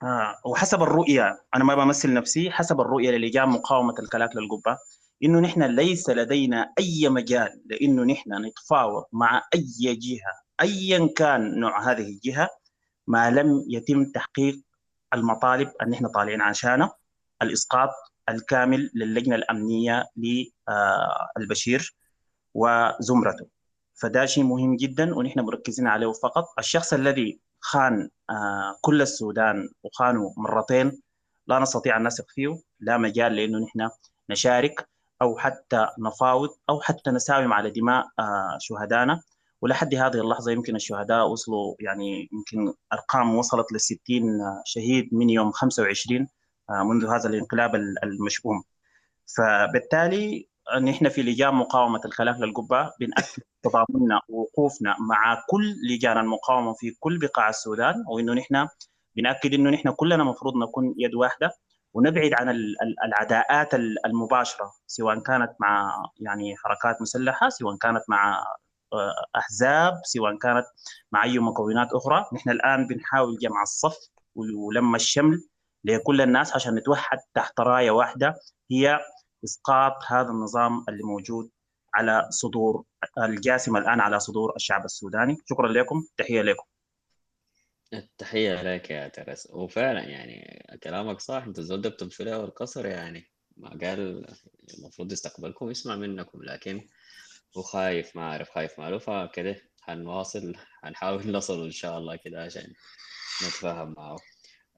آه 0.02 0.34
وحسب 0.44 0.82
الرؤية 0.82 1.44
أنا 1.54 1.64
ما 1.64 1.74
بمثل 1.74 2.12
نفسي 2.12 2.50
حسب 2.50 2.80
الرؤية 2.80 3.10
للجان 3.10 3.48
مقاومة 3.48 3.94
الكلاك 3.98 4.36
للقبة 4.36 4.78
إنه 5.24 5.40
نحن 5.40 5.62
ليس 5.62 6.10
لدينا 6.10 6.72
أي 6.78 7.08
مجال 7.08 7.62
لإنه 7.66 8.02
نحن 8.04 8.44
نتفاوض 8.46 9.04
مع 9.12 9.42
أي 9.54 9.94
جهة 9.94 10.44
ايا 10.60 11.08
كان 11.16 11.60
نوع 11.60 11.90
هذه 11.90 12.02
الجهة 12.02 12.48
ما 13.06 13.30
لم 13.30 13.64
يتم 13.68 14.04
تحقيق 14.04 14.56
المطالب 15.14 15.72
اللي 15.82 15.92
نحن 15.92 16.08
طالعين 16.08 16.40
عشانها 16.40 16.96
الإسقاط 17.42 17.90
الكامل 18.28 18.90
للجنة 18.94 19.36
الأمنية 19.36 20.04
للبشير 21.38 21.96
وزمرته. 22.54 23.46
فده 23.94 24.26
شيء 24.26 24.44
مهم 24.44 24.76
جدا 24.76 25.14
ونحن 25.14 25.40
مركزين 25.40 25.86
عليه 25.86 26.12
فقط. 26.12 26.44
الشخص 26.58 26.92
الذي 26.92 27.40
خان 27.60 28.08
آه 28.30 28.76
كل 28.80 29.02
السودان 29.02 29.68
وخانه 29.82 30.34
مرتين 30.36 31.02
لا 31.46 31.58
نستطيع 31.58 31.96
أن 31.96 32.06
نثق 32.06 32.24
فيه 32.28 32.60
لا 32.80 32.98
مجال 32.98 33.36
لأنه 33.36 33.58
نحن 33.58 33.90
نشارك 34.30 34.88
أو 35.22 35.38
حتى 35.38 35.88
نفاوض 35.98 36.48
أو 36.70 36.80
حتى 36.80 37.10
نساوم 37.10 37.52
على 37.52 37.70
دماء 37.70 38.06
آه 38.18 38.56
شهدائنا 38.60 39.20
ولحد 39.62 39.94
هذه 39.94 40.20
اللحظة 40.20 40.52
يمكن 40.52 40.76
الشهداء 40.76 41.28
وصلوا 41.28 41.74
يعني 41.80 42.28
يمكن 42.32 42.74
أرقام 42.92 43.34
وصلت 43.34 43.72
ل 43.72 43.80
60 43.80 43.98
شهيد 44.64 45.14
من 45.14 45.30
يوم 45.30 45.50
25 45.52 46.28
آه 46.70 46.82
منذ 46.82 47.06
هذا 47.06 47.28
الانقلاب 47.28 47.74
المشؤوم. 47.74 48.62
فبالتالي 49.36 50.48
نحن 50.82 51.08
في 51.08 51.22
لجان 51.22 51.54
مقاومة 51.54 52.00
الخلاف 52.04 52.40
للقبة 52.40 52.90
بنأكد 53.00 53.42
تضامننا 53.62 54.20
ووقوفنا 54.28 54.96
مع 54.98 55.42
كل 55.48 55.74
لجان 55.90 56.18
المقاومة 56.18 56.72
في 56.72 56.90
كل 57.00 57.18
بقاع 57.18 57.48
السودان 57.48 58.04
وإنه 58.08 58.32
نحن 58.34 58.68
بنأكد 59.16 59.54
إنه 59.54 59.70
نحن 59.70 59.90
كلنا 59.90 60.22
المفروض 60.22 60.56
نكون 60.56 60.94
يد 60.98 61.14
واحدة 61.14 61.50
ونبعد 61.94 62.30
عن 62.34 62.56
العداءات 63.06 63.74
المباشرة 64.06 64.72
سواء 64.86 65.18
كانت 65.18 65.52
مع 65.60 66.02
يعني 66.20 66.56
حركات 66.56 67.02
مسلحة 67.02 67.48
سواء 67.48 67.76
كانت 67.76 68.02
مع 68.08 68.44
أحزاب 69.36 70.00
سواء 70.04 70.38
كانت 70.38 70.64
مع 71.12 71.24
أي 71.24 71.38
مكونات 71.38 71.88
أخرى. 71.92 72.26
نحن 72.34 72.50
الآن 72.50 72.86
بنحاول 72.86 73.38
جمع 73.38 73.62
الصف 73.62 73.96
ولم 74.34 74.94
الشمل 74.94 75.44
لكل 75.84 76.20
الناس 76.20 76.54
عشان 76.54 76.74
نتوحد 76.74 77.18
تحت 77.34 77.60
راية 77.60 77.90
واحدة 77.90 78.34
هي 78.70 79.00
إسقاط 79.44 79.92
هذا 80.08 80.28
النظام 80.28 80.84
اللي 80.88 81.02
موجود 81.02 81.50
على 81.94 82.26
صدور 82.30 82.84
الجاسمه 83.18 83.78
الآن 83.78 84.00
على 84.00 84.20
صدور 84.20 84.52
الشعب 84.56 84.84
السوداني. 84.84 85.36
شكرا 85.50 85.68
لكم. 85.68 86.06
تحية 86.16 86.42
لكم. 86.42 86.64
التحية 87.94 88.62
لك 88.62 88.90
يا 88.90 89.08
ترس. 89.08 89.48
وفعلا 89.50 90.00
يعني 90.00 90.66
كلامك 90.82 91.20
صح. 91.20 91.44
ده 91.46 91.88
بتمشوا 91.88 92.24
له 92.24 92.44
القصر 92.44 92.86
يعني 92.86 93.30
ما 93.56 93.68
قال 93.68 94.26
المفروض 94.78 95.12
يستقبلكم 95.12 95.70
يسمع 95.70 95.96
منكم 95.96 96.42
لكن 96.42 96.88
هو 97.56 97.62
خايف 97.62 98.16
ما 98.16 98.30
عارف 98.30 98.50
خايف 98.50 98.80
ماله. 98.80 98.98
فكده 98.98 99.56
حنواصل 99.80 100.54
حنحاول 100.82 101.32
نصل 101.32 101.64
إن 101.64 101.70
شاء 101.70 101.98
الله 101.98 102.16
كده 102.16 102.44
عشان 102.44 102.72
نتفاهم 103.46 103.94
معه. 103.96 104.16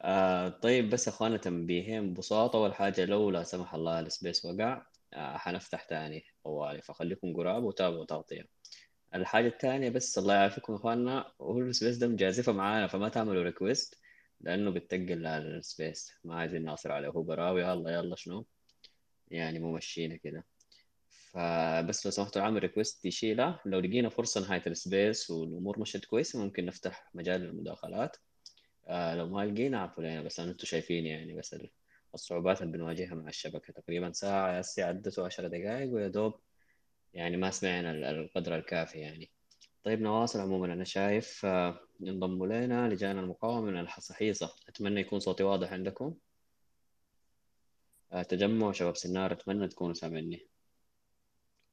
آه 0.02 0.48
طيب 0.48 0.90
بس 0.90 1.06
يا 1.06 1.12
اخوانا 1.12 1.36
تنبيهين 1.36 2.12
ببساطة. 2.14 2.56
أول 2.56 2.74
حاجة 2.74 3.04
لو 3.04 3.30
لا 3.30 3.42
سمح 3.42 3.74
الله 3.74 4.00
ال 4.00 4.08
space 4.08 4.44
وقع 4.44 4.86
آه 5.14 5.36
حنفتح 5.36 5.82
تاني 5.84 6.24
طوالي 6.44 6.82
فخليكم 6.82 7.36
قراب 7.36 7.64
وتابعوا 7.64 8.04
تغطية. 8.04 8.48
الحاجة 9.14 9.48
الثانية 9.48 9.90
بس 9.90 10.18
الله 10.18 10.34
يعافيكم 10.34 10.72
يا 10.72 10.78
اخوانا 10.78 11.32
هو 11.40 11.60
ال 11.60 11.66
space 11.66 11.96
ده 11.96 12.08
مجازفة 12.08 12.52
معانا 12.52 12.86
فما 12.86 13.08
تعملوا 13.08 13.42
request 13.42 13.98
لأنه 14.40 14.70
بتقل 14.70 15.26
على 15.26 15.38
ال 15.44 15.54
space. 15.54 16.12
ما 16.24 16.34
عايزين 16.36 16.64
نأثر 16.64 16.92
عليه 16.92 17.08
هو 17.08 17.22
براوي. 17.22 17.62
يلا 17.62 17.90
يلا 17.90 18.16
شنو؟ 18.16 18.46
يعني 19.30 19.58
مو 19.58 19.72
مشينا 19.72 20.16
كده. 20.16 20.44
فبس 21.08 22.06
لو 22.06 22.10
سمحتوا 22.12 22.42
عامل 22.42 22.60
request 22.62 23.04
يشيلها 23.04 23.60
لو 23.66 23.80
لقينا 23.80 24.08
فرصة 24.08 24.40
نهاية 24.40 24.62
ال 24.66 24.77
space 24.77 25.30
والأمور 25.30 25.80
مشت 25.80 26.04
كويسة 26.04 26.38
ممكن 26.44 26.66
نفتح 26.66 27.10
مجال 27.14 27.40
للمداخلات 27.40 28.16
آه 28.88 29.14
لو 29.14 29.28
ما 29.28 29.46
لقينا 29.46 29.80
عفوا 29.80 30.02
لنا 30.04 30.22
بس 30.22 30.40
أنتم 30.40 30.66
شايفين 30.66 31.06
يعني 31.06 31.34
بس 31.34 31.56
الصعوبات 32.14 32.62
اللي 32.62 32.72
بنواجهها 32.72 33.14
مع 33.14 33.28
الشبكة. 33.28 33.72
تقريبا 33.72 34.12
ساعة 34.12 34.58
هسه 34.58 34.84
عدته 34.84 35.24
عشر 35.26 35.46
دقائق 35.48 35.92
ويا 35.92 36.08
دوب 36.08 36.34
يعني 37.14 37.36
ما 37.36 37.50
سمعنا 37.50 38.10
القدر 38.10 38.56
الكافي 38.56 38.98
يعني. 38.98 39.30
طيب 39.84 40.00
نواصل 40.00 40.40
عموما. 40.40 40.72
أنا 40.72 40.84
شايف 40.84 41.46
آه 41.46 41.80
انضموا 42.02 42.46
لنا 42.46 42.88
لجان 42.88 43.18
المقاومة 43.18 43.60
من 43.70 43.80
الحصحيصة. 43.80 44.54
أتمنى 44.68 45.00
يكون 45.00 45.20
صوتي 45.20 45.42
واضح 45.42 45.72
عندكم. 45.72 46.14
آه 48.12 48.22
تجمع 48.22 48.72
شباب 48.72 48.96
سنار. 48.96 49.32
أتمنى 49.32 49.68
تكونوا 49.68 49.94
سامعني. 49.94 50.46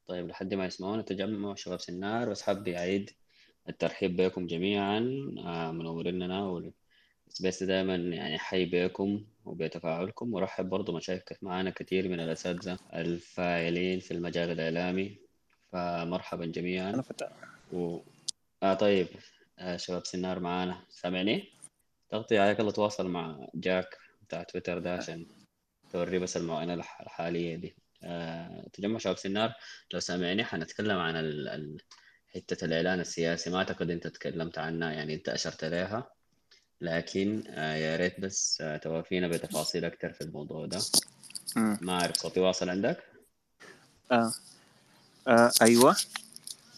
طيب 0.07 0.27
لحد 0.27 0.53
ما 0.53 0.65
يسمعونا 0.65 1.01
تجمع 1.01 1.55
شباب 1.55 1.79
سنار. 1.79 2.29
بس 2.29 2.41
حابب 2.41 2.67
أعيد 2.67 3.11
الترحيب 3.69 4.15
بكم 4.15 4.47
جميعا 4.47 4.99
آه 5.45 5.71
منوريننا 5.71 6.73
والسبيس 7.33 7.63
دائما 7.63 7.95
يعني 7.95 8.39
حي 8.39 8.65
بكم 8.65 9.25
وبتفاعلكم 9.45 10.33
ورحب 10.33 10.69
برضو 10.69 10.97
مشاركة 10.97 11.35
معنا 11.41 11.69
كثير 11.69 12.07
من 12.09 12.19
الأساتذة 12.19 12.79
الفاعلين 12.93 13.99
في 13.99 14.11
المجال 14.11 14.51
الإعلامي. 14.51 15.17
فمرحبا 15.71 16.45
جميعا. 16.45 16.89
أنا 16.89 17.01
فتح 17.01 17.29
و... 17.71 17.99
آه 18.63 18.73
طيب 18.73 19.07
آه 19.59 19.77
شباب 19.77 20.05
سنار 20.05 20.39
معانا. 20.39 20.81
سامعني؟ 20.89 21.49
تغطي 22.09 22.37
عليك 22.37 22.59
الله 22.59 22.71
تواصل 22.71 23.07
مع 23.07 23.47
جاك 23.55 23.97
بتاع 24.21 24.43
تويتر 24.43 24.79
ده 24.79 24.93
عشان 24.93 25.25
توري 25.91 26.19
بس 26.19 26.37
المعاينة 26.37 26.73
الح- 26.73 27.01
الحالية 27.01 27.55
دي. 27.55 27.75
آه 28.03 28.67
تجمع 28.73 28.97
شباب 28.97 29.17
سنار. 29.17 29.53
لو 29.93 29.99
سامعني 29.99 30.43
حنتكلم 30.43 30.97
عن 30.97 31.15
ال... 31.15 31.47
ال... 31.47 31.77
حتة 32.27 32.65
الإعلان 32.65 32.99
السياسي. 32.99 33.49
ما 33.49 33.57
أعتقد 33.57 33.89
أنت 33.89 34.07
تكلمت 34.07 34.57
عنها 34.57 34.91
يعني 34.91 35.13
أنت 35.13 35.29
أشرت 35.29 35.65
لها 35.65 36.09
لكن 36.81 37.43
آه 37.47 37.75
يا 37.75 37.95
ريت 37.95 38.19
بس 38.19 38.61
آه 38.61 38.77
توافينا 38.77 39.27
بتفاصيل 39.27 39.85
أكثر 39.85 40.13
في 40.13 40.21
الموضوع 40.21 40.65
ده. 40.65 40.79
ما 41.55 41.93
أعرف 41.93 42.17
صوتي 42.17 42.39
واصل 42.39 42.69
عندك 42.69 43.03
آه. 44.11 44.33
آه. 45.27 45.51
أيوه 45.61 45.95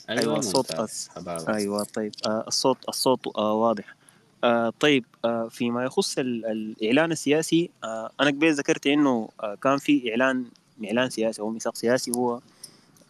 أيوة 0.09 0.21
أيوه 0.21 0.39
الصوت 0.39 0.71
ممتاز 0.71 1.09
أس... 1.27 1.47
أيوه 1.49 1.83
طيب 1.83 2.11
آه 2.27 2.43
الصوت 2.47 2.77
الصوت 2.89 3.37
آه 3.37 3.53
واضح 3.53 3.95
آه 4.43 4.73
طيب 4.79 5.05
آه 5.25 5.47
فيما 5.47 5.83
يخص 5.83 6.17
ال... 6.17 6.45
الإعلان 6.45 7.11
السياسي 7.11 7.69
آه 7.83 8.11
أنا 8.21 8.29
قبل 8.29 8.53
ذكرت 8.53 8.87
إنه 8.87 9.29
آه 9.41 9.55
كان 9.55 9.77
في 9.77 10.11
إعلان 10.11 10.45
إعلان 10.85 11.09
سياسي 11.09 11.41
أو 11.41 11.49
ميثاق 11.49 11.75
سياسي 11.75 12.11
هو 12.15 12.39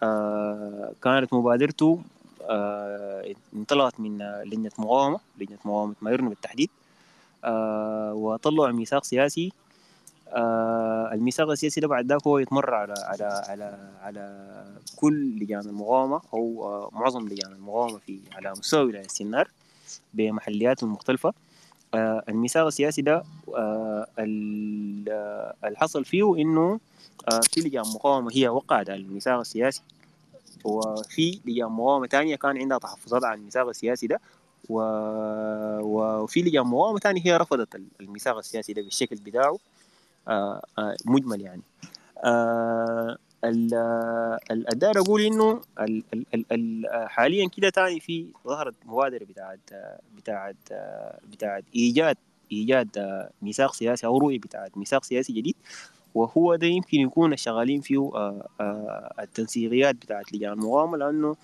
آه 0.03 0.93
كانت 1.03 1.33
مبادرته 1.33 2.01
انطلقت 3.53 3.99
من 3.99 4.21
آه، 4.21 4.43
لجنة 4.43 4.71
مقاومة 4.77 5.19
لجنة 5.39 5.57
مقاومة 5.65 5.95
مايرنو 6.01 6.29
بالتحديد. 6.29 6.69
آه 7.43 8.13
وطلعوا 8.13 8.71
ميثاق 8.71 9.03
سياسي. 9.03 9.51
آه 10.29 11.09
الميثاق 11.13 11.49
السياسي 11.49 11.81
ده 11.81 11.87
بعد 11.87 12.05
ذاك 12.05 12.27
هو 12.27 12.37
يتمر 12.39 12.73
على 12.73 12.93
على 12.97 13.23
على 13.47 13.77
على 14.01 14.45
كل 14.95 15.39
لجان 15.39 15.59
المقاومة 15.59 16.21
أو 16.33 16.63
آه 16.63 16.89
معظم 16.93 17.27
لجان 17.27 17.51
المقاومة 17.51 17.97
في 17.97 18.19
على 18.35 18.51
مستوى 18.51 18.83
ولاية 18.85 19.07
سنار 19.07 19.49
بمحلياتهم 20.13 20.89
المختلفه 20.89 21.33
آه 21.93 22.23
الميثاق 22.29 22.65
السياسي 22.65 23.01
ده 23.01 23.23
آه 23.55 24.07
ال- 24.19 25.05
آه، 25.09 25.53
الحصل 25.63 26.05
فيه 26.05 26.23
آه 26.23 27.39
في 27.51 27.61
لجان 27.61 27.83
مقاومة 27.95 28.29
هي 28.33 28.47
وقعت 28.47 28.89
على 28.89 28.99
الميثاق 29.01 29.39
السياسي. 29.39 29.81
وفي 30.63 31.39
لجان 31.45 31.67
مقاومة 31.67 32.07
ثانية 32.07 32.35
كان 32.35 32.57
عندها 32.57 32.77
تحفظات 32.77 33.23
على 33.23 33.37
الميثاق 33.39 33.67
السياسي 33.67 34.07
ده 34.07 34.19
و... 34.69 34.79
وفي 35.81 36.41
لجان 36.41 36.67
مقاومة 36.67 36.99
ثانية 36.99 37.21
هي 37.25 37.37
رفضت 37.37 37.81
الميثاق 38.01 38.37
السياسي 38.37 38.73
ده 38.73 38.81
بالشكل 38.81 39.15
بتاعه. 39.15 39.57
آه، 40.27 40.65
آه، 40.77 40.95
مجمل 41.05 41.41
يعني. 41.41 41.61
آه، 42.23 43.17
ال- 43.43 44.35
الداير 44.51 44.99
أقول 44.99 45.21
إنه 45.21 45.61
ال- 45.79 46.03
ال- 46.13 46.25
ال- 46.33 46.45
ال- 46.51 47.09
حاليا 47.09 47.49
كده 47.49 47.69
تاني 47.69 47.99
في 47.99 48.25
ظهرت 48.47 48.73
مبادره 48.85 49.23
بتاعت 49.25 49.59
بتاعت 50.17 50.55
بتاعت 51.31 51.63
إيجاد 51.75 52.17
إيجاد 52.51 52.89
ميثاق 53.41 53.73
سياسي 53.73 54.05
أو 54.07 54.17
رؤية 54.17 54.39
بتاعت 54.39 54.77
ميثاق 54.77 55.03
سياسي 55.03 55.33
جديد. 55.33 55.55
وهو 56.15 56.55
ده 56.55 56.67
يمكن 56.67 56.97
يكون 56.99 57.33
الشغالين 57.33 57.81
فيه 57.81 58.11
آه، 58.15 58.47
آه، 58.61 59.13
التنسيقيات 59.19 59.95
بتاعت 59.95 60.33
لجان 60.33 60.53
المقاومه 60.53 60.97
لأنه 60.97 61.35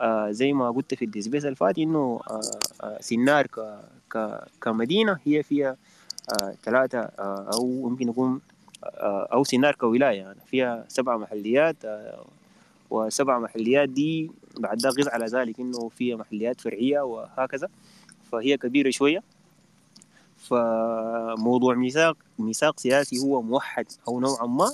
آه، 0.00 0.30
زي 0.30 0.52
ما 0.52 0.70
قلت 0.70 0.94
في 0.94 1.04
ال 1.04 1.11
space 1.11 1.44
اللي 1.44 1.56
فات 1.56 1.78
إنه 1.78 2.20
آه، 2.30 2.40
آه، 2.82 2.98
سنار 3.00 3.46
ك- 3.46 3.80
ك- 4.12 4.44
كمدينة 4.62 5.18
هي 5.24 5.42
فيها 5.42 5.76
ثلاثة 6.64 7.00
أو 7.54 7.88
يمكن 7.88 8.08
يكون 8.08 8.40
أو 9.32 9.44
سنار 9.44 9.74
كولاية 9.74 10.18
يعني 10.18 10.38
فيها 10.46 10.84
سبع 10.88 11.16
محليات 11.16 11.76
وسبع 12.90 13.38
محليات 13.38 13.88
دي 13.88 14.30
بعد 14.58 14.78
ده 14.78 14.90
غير 14.90 15.08
على 15.10 15.26
ذلك 15.26 15.60
إنه 15.60 15.88
فيها 15.88 16.16
محليات 16.16 16.60
فرعية 16.60 17.00
وهكذا 17.00 17.68
فهي 18.32 18.56
كبيرة 18.56 18.90
شوية. 18.90 19.22
فموضوع 20.48 21.74
ميثاق 21.74 22.16
ميثاق 22.38 22.80
سياسي 22.80 23.18
هو 23.18 23.42
موحد 23.42 23.86
أو 24.08 24.20
نوعا 24.20 24.46
ما 24.46 24.70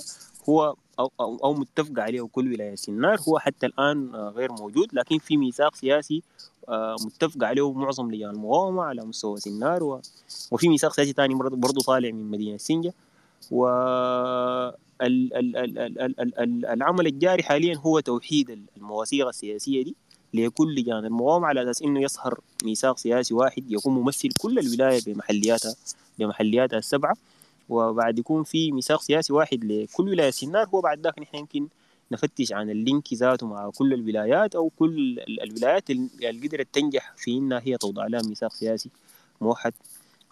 هو 0.49 0.75
أو, 0.99 1.11
أو, 1.19 1.37
أو 1.43 1.53
متفق 1.53 1.99
عليه 1.99 2.21
كل 2.21 2.53
ولاية 2.53 2.75
سنار 2.75 3.19
هو 3.29 3.39
حتى 3.39 3.65
الآن 3.65 4.15
آه، 4.15 4.29
غير 4.29 4.51
موجود 4.51 4.87
لكن 4.93 5.17
في 5.17 5.37
ميثاق 5.37 5.75
سياسي 5.75 6.23
آه، 6.69 6.95
متفق 7.05 7.43
عليه 7.43 7.71
معظم 7.71 8.11
لجان 8.11 8.29
المقاومة 8.29 8.83
على 8.83 9.05
مستوى 9.05 9.39
و 9.81 9.99
وفي 10.51 10.69
ميثاق 10.69 10.93
سياسي 10.93 11.11
ثاني 11.13 11.35
برضه 11.35 11.81
طالع 11.81 12.11
من 12.11 12.31
مدينة 12.31 12.57
سنجة 12.57 12.93
و 13.51 13.67
ال- 15.01 15.33
ال- 15.33 15.57
ال- 15.57 15.57
ال- 15.57 15.99
ال- 16.01 16.19
ال- 16.19 16.39
ال- 16.39 16.65
العمل 16.65 17.07
الجاري 17.07 17.43
حاليا 17.43 17.77
هو 17.77 17.99
توحيد 17.99 18.67
المواثيق 18.77 19.27
السياسية 19.27 19.83
دي. 19.83 19.95
لكل 20.45 20.75
لجان 20.75 21.05
المقاومة 21.05 21.47
على 21.47 21.63
أساس 21.63 21.81
إنه 21.81 22.01
يصهر 22.01 22.39
ميثاق 22.63 22.97
سياسي 22.97 23.33
واحد 23.33 23.71
يكون 23.71 23.93
ممثل 23.93 24.29
كل 24.39 24.59
الولاية 24.59 25.01
بمحلياتها 25.07 25.75
بمحلياتها 26.19 26.77
السبعة 26.79 27.15
وبعد 27.69 28.19
يكون 28.19 28.43
في 28.43 28.71
ميثاق 28.71 29.01
سياسي 29.01 29.33
واحد 29.33 29.63
لكل 29.63 30.09
ولاية 30.09 30.31
سنار 30.31 30.67
هو 30.67 30.81
بعد 30.81 30.99
ذاك 30.99 31.19
نحن 31.19 31.37
يمكن 31.37 31.67
نفتش 32.11 32.53
عن 32.53 32.69
اللينك 32.69 33.13
ذاته 33.13 33.47
مع 33.47 33.69
كل 33.69 33.93
الولايات 33.93 34.55
أو 34.55 34.71
كل 34.79 35.19
ال- 35.27 35.43
الولايات 35.43 35.89
اللي 35.89 36.47
قدرت 36.47 36.67
تنجح 36.73 37.13
في 37.17 37.31
إنها 37.37 37.61
هي 37.63 37.77
توضع 37.77 38.07
لها 38.07 38.21
ميثاق 38.21 38.53
سياسي 38.53 38.89
موحد. 39.41 39.73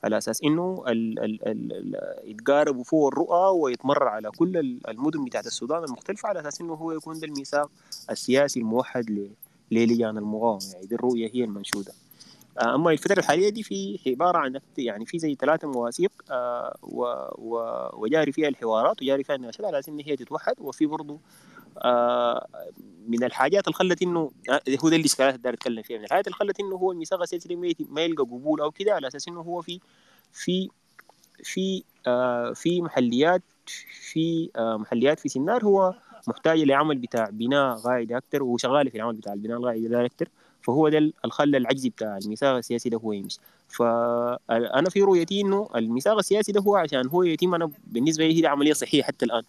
على 0.04 0.18
أساس 0.18 0.44
إنه 0.44 0.84
ال 0.88 1.20
ال 1.20 1.48
ال 1.48 1.96
يتقاربوا 2.30 2.84
فوق 2.84 3.08
الرؤى 3.08 3.60
ويتمرر 3.60 4.08
على 4.08 4.32
كل 4.32 4.58
ال- 4.58 4.90
المدن 4.90 5.26
بتاعت 5.26 5.46
السودان 5.48 5.84
المختلفة. 5.84 6.30
على 6.30 6.40
أساس 6.40 6.62
إنه 6.62 6.74
هو 6.74 6.92
يكون 6.92 7.20
ده 7.20 7.28
الميثاق 7.28 7.70
السياسي 8.12 8.60
الموحد 8.60 9.30
ل- 9.72 9.76
للجان 9.76 10.18
المقاومه 10.18 10.72
يعني 10.74 10.86
دي 10.86 10.96
الرؤية 10.96 11.32
هي 11.34 11.44
المنشودة. 11.44 11.94
آه، 12.60 12.76
أما 12.76 12.92
الفترة 12.92 13.20
الحالية 13.20 13.50
دي 13.50 13.64
في 13.64 14.00
عبارة 14.08 14.38
عن 14.38 14.60
يعني 14.78 15.06
في 15.06 15.20
زي 15.20 15.36
ثلاثة 15.36 15.68
مواثيق 15.68 16.12
آه، 16.32 16.78
وجاري 17.94 18.32
فيها 18.32 18.48
الحوارات 18.48 19.02
وجاري 19.02 19.24
فيها 19.24 19.36
النقاشات 19.36 19.66
على 19.66 19.80
أساس 19.80 19.90
إن 19.90 20.00
هي 20.00 20.16
تتوحد 20.16 20.56
وفي 20.60 20.86
برضه 20.86 21.20
آه، 21.78 22.48
من 23.08 23.24
الحاجات 23.24 23.68
اللي 23.68 23.74
خلت 23.74 24.02
انه 24.02 24.32
هو 24.84 24.90
ده 24.90 24.96
الاشكالات 24.96 25.36
اللي 25.36 25.50
اتكلم 25.50 25.84
فيها 25.84 25.98
من 25.98 26.04
الحاجات 26.04 26.28
اللي 26.28 26.38
خلت 26.38 26.60
إنه 26.60 26.76
هو 26.76 26.92
الميثاق 26.92 27.22
ده 27.48 27.56
ما 27.90 28.02
يلقى 28.02 28.24
قبول 28.24 28.62
أو 28.62 28.72
كده 28.72 28.94
على 28.94 29.08
أساس 29.08 29.28
إنه 29.28 29.42
هو 29.42 29.62
في 29.62 29.80
في 30.34 30.70
في 31.44 31.84
في 32.54 32.82
محليات 32.82 33.42
في 34.12 34.50
محليات 34.56 35.20
في 35.20 35.30
سنار 35.30 35.66
هو 35.66 35.94
محتاج 36.28 36.60
لعمل 36.60 36.98
بتاع 36.98 37.30
بناء 37.32 37.76
قاعدة 37.78 38.18
أكثر 38.18 38.44
وشغال 38.44 38.90
في 38.92 38.98
العمل 38.98 39.16
بتاع 39.16 39.34
البناء 39.34 39.58
القاعده 39.58 39.88
ده 39.88 40.06
أكثر 40.06 40.28
فهو 40.62 40.90
ده 40.90 40.98
اللي 40.98 41.14
خلى 41.30 41.58
العجز 41.58 41.88
بتاع 41.88 42.18
الميثاق 42.18 42.56
السياسي 42.56 42.90
ده 42.90 42.98
هو 42.98 43.12
يمشي. 43.14 43.40
فانا 43.68 44.90
في 44.90 45.02
رؤيتي 45.02 45.42
إنه 45.42 45.70
الميثاق 45.76 46.18
السياسي 46.18 46.52
ده 46.52 46.62
هو 46.62 46.76
عشان 46.76 47.08
هو 47.08 47.24
يتم 47.24 47.56
أنا 47.56 47.72
بالنسبة 47.88 48.28
لي 48.28 48.42
هي 48.42 48.48
عملية 48.48 48.74
صحيه 48.74 49.04
حتى 49.04 49.26
الآن. 49.26 49.44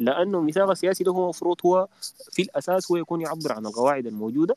لأنه 0.00 0.38
الميثاق 0.38 0.70
السياسي 0.70 1.04
ده 1.04 1.12
هو 1.12 1.24
المفروض 1.24 1.56
هو 1.66 1.88
في 2.32 2.42
الأساس 2.42 2.90
هو 2.92 2.96
يكون 2.96 3.20
يعبر 3.20 3.52
عن 3.52 3.66
القواعد 3.66 4.06
الموجودة. 4.06 4.56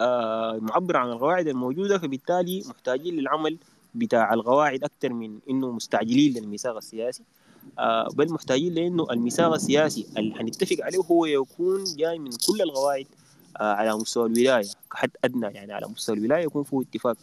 آه 0.00 0.58
معبر 0.62 0.96
عن 0.96 1.10
القواعد 1.10 1.48
الموجودة 1.48 1.98
فبالتالي 1.98 2.62
محتاجين 2.66 3.16
للعمل 3.16 3.58
بتاع 3.94 4.34
القواعد 4.34 4.84
أكثر 4.84 5.12
من 5.12 5.38
إنه 5.50 5.72
مستعجلين 5.72 6.32
للميثاق 6.34 6.76
السياسي. 6.76 7.22
بل 8.14 8.32
محتاجين 8.32 8.74
لأنه 8.74 9.06
الميثاق 9.10 9.52
السياسي 9.52 10.06
اللي 10.16 10.34
حنتفق 10.34 10.76
عليه 10.84 10.98
هو 10.98 11.26
يكون 11.26 11.84
جاي 11.84 12.18
من 12.18 12.30
كل 12.30 12.62
القواعد 12.62 13.06
آه 13.60 13.72
على 13.72 13.94
مستوى 13.96 14.26
الولاية. 14.26 14.68
كحد 14.92 15.10
أدنى 15.24 15.46
يعني 15.46 15.72
على 15.72 15.86
مستوى 15.86 16.16
الولاية 16.16 16.44
يكون 16.44 16.62
فيه 16.64 16.80
اتفاق 16.80 17.16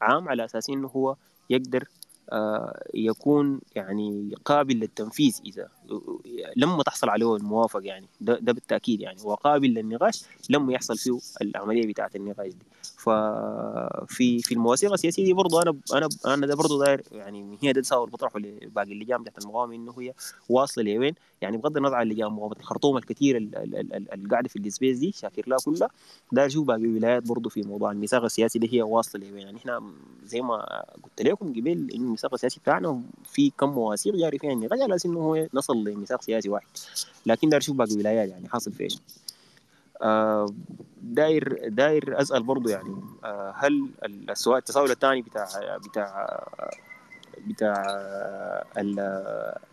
عام 0.00 0.28
على 0.28 0.44
أساس 0.44 0.70
إنه 0.70 0.88
هو 0.88 1.16
يقدر 1.50 1.88
آه 2.32 2.82
يكون 2.94 3.60
يعني 3.74 4.34
قابل 4.44 4.74
للتنفيذ 4.76 5.40
إذا 5.46 5.68
لما 6.56 6.82
تحصل 6.82 7.08
عليه 7.08 7.36
الموافقه 7.36 7.82
يعني 7.82 8.06
ده, 8.20 8.38
ده 8.38 8.52
بالتأكيد 8.52 9.00
يعني 9.00 9.18
وقابل 9.24 9.68
للنقاش 9.68 10.24
لما 10.50 10.72
يحصل 10.72 10.98
فيه 10.98 11.18
العملية 11.42 11.86
بتاعة 11.86 12.10
النقاش 12.16 12.48
دي. 12.52 12.66
ففي 12.82 14.38
في 14.38 14.52
المواثيق 14.54 14.92
السياسية 14.92 15.24
دي 15.24 15.32
برضه 15.32 15.62
أنا 15.62 15.78
أنا 15.92 16.08
أنا 16.26 16.46
ده 16.46 16.54
برضه 16.56 16.84
داير 16.84 17.02
يعني 17.12 17.58
هي 17.62 17.72
ده 17.72 17.80
تساؤل 17.80 18.10
بطرحه 18.10 18.38
لباقي 18.38 18.92
اللجان 18.92 19.22
بتاعت 19.22 19.38
المقاومة 19.38 19.74
إنه 19.74 19.94
هي 19.98 20.14
واصلة 20.48 20.84
لوين؟ 20.84 21.14
يعني 21.40 21.56
بغض 21.56 21.76
النظر 21.76 21.94
عن 21.94 22.02
اللجان 22.02 22.32
مقاومة 22.32 22.56
الخرطوم 22.60 22.96
الكثير 22.96 23.36
اللي 23.36 24.28
قاعدة 24.30 24.48
في 24.48 24.58
ال 24.58 24.65
space 24.65 24.98
دي 24.98 25.12
شاكر 25.12 25.42
لها 25.46 25.58
كلها 25.64 25.88
داير 26.32 26.46
أشوف 26.46 26.66
باقي 26.66 26.80
الولايات 26.80 27.22
برضه 27.28 27.50
في 27.50 27.62
موضوع 27.62 27.92
الميثاق 27.92 28.24
السياسي 28.24 28.58
ده 28.58 28.68
هي 28.72 28.82
واصلة 28.82 29.28
لوين؟ 29.28 29.38
يعني 29.42 29.58
إحنا 29.58 29.82
زي 30.24 30.40
ما 30.40 30.84
قلت 31.04 31.22
لكم 31.22 31.48
قبل 31.52 31.68
إنه 31.68 31.94
الميثاق 31.94 32.34
السياسي 32.34 32.60
بتاعنا 32.60 33.02
في 33.24 33.50
كم 33.50 33.68
مواثيق 33.68 34.14
جاري 34.16 34.38
فيها 34.38 34.52
النقاش 34.52 34.80
على 34.80 34.94
أساس 34.94 35.06
إنه 35.06 35.20
هو 35.20 35.46
نصل 35.54 35.77
لميثاق 35.84 36.22
سياسي 36.22 36.48
واحد. 36.48 36.66
لكن 37.26 37.48
داير 37.48 37.62
أشوف 37.62 37.76
باقي 37.76 37.92
الولايات 37.92 38.28
يعني 38.28 38.48
حاصل 38.48 38.72
في 38.72 38.84
إيش. 38.84 38.98
آه 40.02 40.46
داير 41.02 41.68
داير 41.68 42.20
أسأل 42.20 42.42
برضو 42.42 42.68
يعني 42.68 42.94
آه 43.24 43.54
هل 43.56 43.88
السؤال 44.04 44.58
التساؤل 44.58 44.90
الثاني 44.90 45.22
بتاع 45.22 45.76
بتاع 45.76 46.44
بتاع 47.46 47.84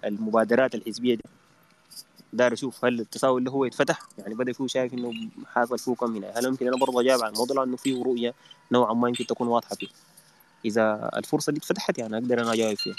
المبادرات 0.05 0.75
الحزبية 0.75 1.15
دي. 1.15 1.23
داير 2.33 2.53
أشوف 2.53 2.85
هل 2.85 2.99
التساؤل 2.99 3.37
اللي 3.37 3.51
هو 3.51 3.65
يتفتح؟ 3.65 3.99
يعني 4.17 4.33
بدأ 4.33 4.53
فيه 4.53 4.67
شايف 4.67 4.93
إنه 4.93 5.13
حاصل 5.53 5.79
فيه 5.79 5.95
كم 5.95 6.15
هنا. 6.15 6.31
هل 6.35 6.49
ممكن 6.51 6.67
أنا 6.67 6.77
برضه 6.77 7.01
أجاوب 7.01 7.23
عن 7.23 7.31
الموضوع؟ 7.31 7.63
لأنه 7.63 7.77
فيه 7.77 8.03
رؤية 8.03 8.33
نوعا 8.71 8.93
ما 8.93 9.07
يمكن 9.07 9.25
تكون 9.25 9.47
واضحة 9.47 9.75
فيه. 9.75 9.87
إذا 10.65 11.09
الفرصة 11.17 11.51
دي 11.51 11.57
اتفتحت 11.57 11.97
يعني 11.97 12.17
أقدر 12.17 12.41
أنا 12.41 12.53
أجاوب 12.53 12.77
فيها. 12.77 12.95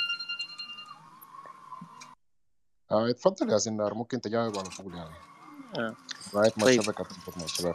آه 2.93 3.11
اتفضل 3.11 3.51
يا 3.53 3.59
سنار 3.59 3.95
ممكن 3.95 4.21
تجاوب 4.21 4.59
على 4.59 4.69
طول 4.69 4.95
يعني. 4.95 5.15
آه. 5.79 5.95
لغايه 6.35 6.53
ما 6.57 6.65
طيب. 6.65 6.81
الشبكه 6.81 7.05
تظبط 7.05 7.39
مع 7.39 7.45
الشباب 7.45 7.75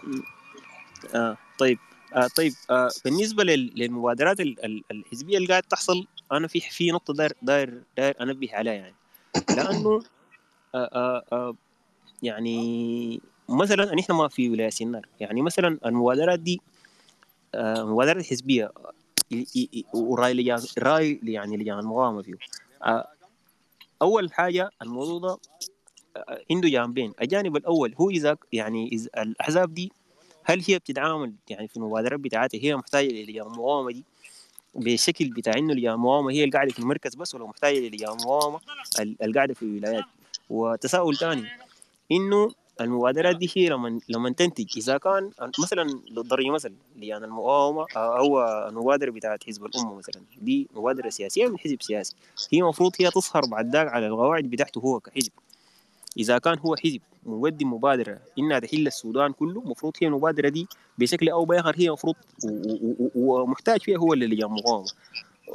آه 1.16 1.38
طيب. 1.60 1.78
آه 2.16 2.28
طيب. 2.28 2.54
آه 2.70 2.90
بالنسبة 3.06 3.44
لل- 3.44 3.74
للمبادرات 3.76 4.40
ال- 4.40 4.66
ال- 4.66 4.84
الحزبية 4.92 5.38
اللي 5.38 5.48
قاعد 5.48 5.64
تحصل 5.64 6.08
أنا 6.32 6.48
في 6.48 6.60
في 6.60 6.92
نقطة 6.92 7.14
داير 7.14 7.34
داير 7.42 7.84
داير 7.98 8.16
أنبه 8.22 8.50
عليها 8.56 8.74
يعني. 8.74 8.96
لأنه 9.50 10.02
آه 10.76 10.90
آه 10.94 11.24
آه 11.32 11.56
يعني 12.24 13.22
مثلا 13.50 13.96
نحن 13.96 14.14
ما 14.14 14.28
في 14.28 14.50
ولاية 14.50 14.70
سنار 14.70 15.08
يعني 15.20 15.42
مثلا 15.42 15.78
المبادرات 15.86 16.40
دي 16.40 16.62
آه 17.56 17.84
مبادرات 17.84 18.26
حزبية 18.26 18.72
ورأي 19.94 20.34
لجان 20.34 20.60
رأي 20.80 21.20
يعني 21.24 21.58
لجان 21.58 21.80
المقاومه 21.80 22.22
فيه 22.22 22.34
آه 22.86 23.08
أول 24.02 24.34
حاجة 24.34 24.70
الموضوع 24.82 25.20
ده 25.20 25.38
عنده 26.52 26.70
جانبين. 26.70 27.14
الجانب 27.22 27.56
الأول 27.58 27.96
هو 28.02 28.10
إذا 28.10 28.38
يعني 28.54 28.88
إذا 28.92 29.10
الأحزاب 29.18 29.74
دي 29.74 29.92
هل 30.44 30.64
هي 30.68 30.80
بتتعامل 30.80 31.34
يعني 31.50 31.68
في 31.68 31.78
المبادرات 31.78 32.20
بتاعتها 32.20 32.58
هي 32.62 32.76
محتاجة 32.76 33.08
للجان 33.08 33.46
المقاومة 33.48 33.92
دي؟ 33.92 34.04
بالشكل 34.76 35.30
بتاع 35.30 35.54
إنه 35.58 35.74
المقاومة 35.74 36.32
هي 36.32 36.40
اللي 36.44 36.52
قاعدة 36.54 36.72
في 36.74 36.80
المركز 36.80 37.16
بس 37.16 37.36
ولا 37.36 37.46
محتاجة 37.46 37.80
للجان 37.80 38.10
المقاومة 38.10 38.60
ال- 39.00 39.16
اللي 39.24 39.34
قاعدة 39.36 39.54
في 39.54 39.62
الولايات؟ 39.64 40.04
وتساؤل 40.50 41.18
ثاني 41.18 41.46
إنه 42.12 42.52
المبادرات 42.82 43.36
دي 43.36 43.52
هي 43.56 43.70
لما 43.70 44.00
لما 44.10 44.30
تنتج. 44.30 44.78
إذا 44.78 44.98
كان 44.98 45.32
مثلا 45.60 45.90
للضري 46.10 46.50
مثلا 46.50 46.74
لجان 46.96 47.24
المقاومة 47.24 47.86
أو 47.96 48.42
المبادرة 48.44 49.12
بتاعت 49.12 49.44
حزب 49.44 49.66
الأمة 49.66 49.96
مثلا. 49.96 50.22
دي 50.42 50.68
مبادرة 50.76 51.10
سياسية 51.10 51.48
من 51.48 51.60
حزب 51.60 51.82
سياسي. 51.82 52.16
هي 52.52 52.60
المفروض 52.60 52.92
هي 53.00 53.12
تظهر 53.12 53.46
بعد 53.46 53.76
ذاك 53.76 53.88
على 53.88 54.08
القواعد 54.08 54.44
بتاعته 54.44 54.80
هو 54.80 55.00
كحزب. 55.00 55.32
إذا 56.18 56.38
كان 56.38 56.60
هو 56.60 56.76
حزب 56.76 57.02
مقدم 57.26 57.74
مبادرة 57.74 58.20
إنها 58.40 58.60
تحل 58.60 58.88
السودان 58.88 59.32
كله 59.32 59.62
المفروض 59.62 59.94
هي 60.02 60.08
المبادرة 60.08 60.50
دي 60.50 60.68
بشكل 60.98 61.30
أو 61.30 61.46
بآخر 61.46 61.76
هي 61.78 61.88
المفروض 61.88 62.16
ومحتاج 63.16 63.82
فيها 63.82 63.98
هو 63.98 64.14
اللي 64.14 64.28
لجان 64.28 64.50
مقاومة. 64.52 64.88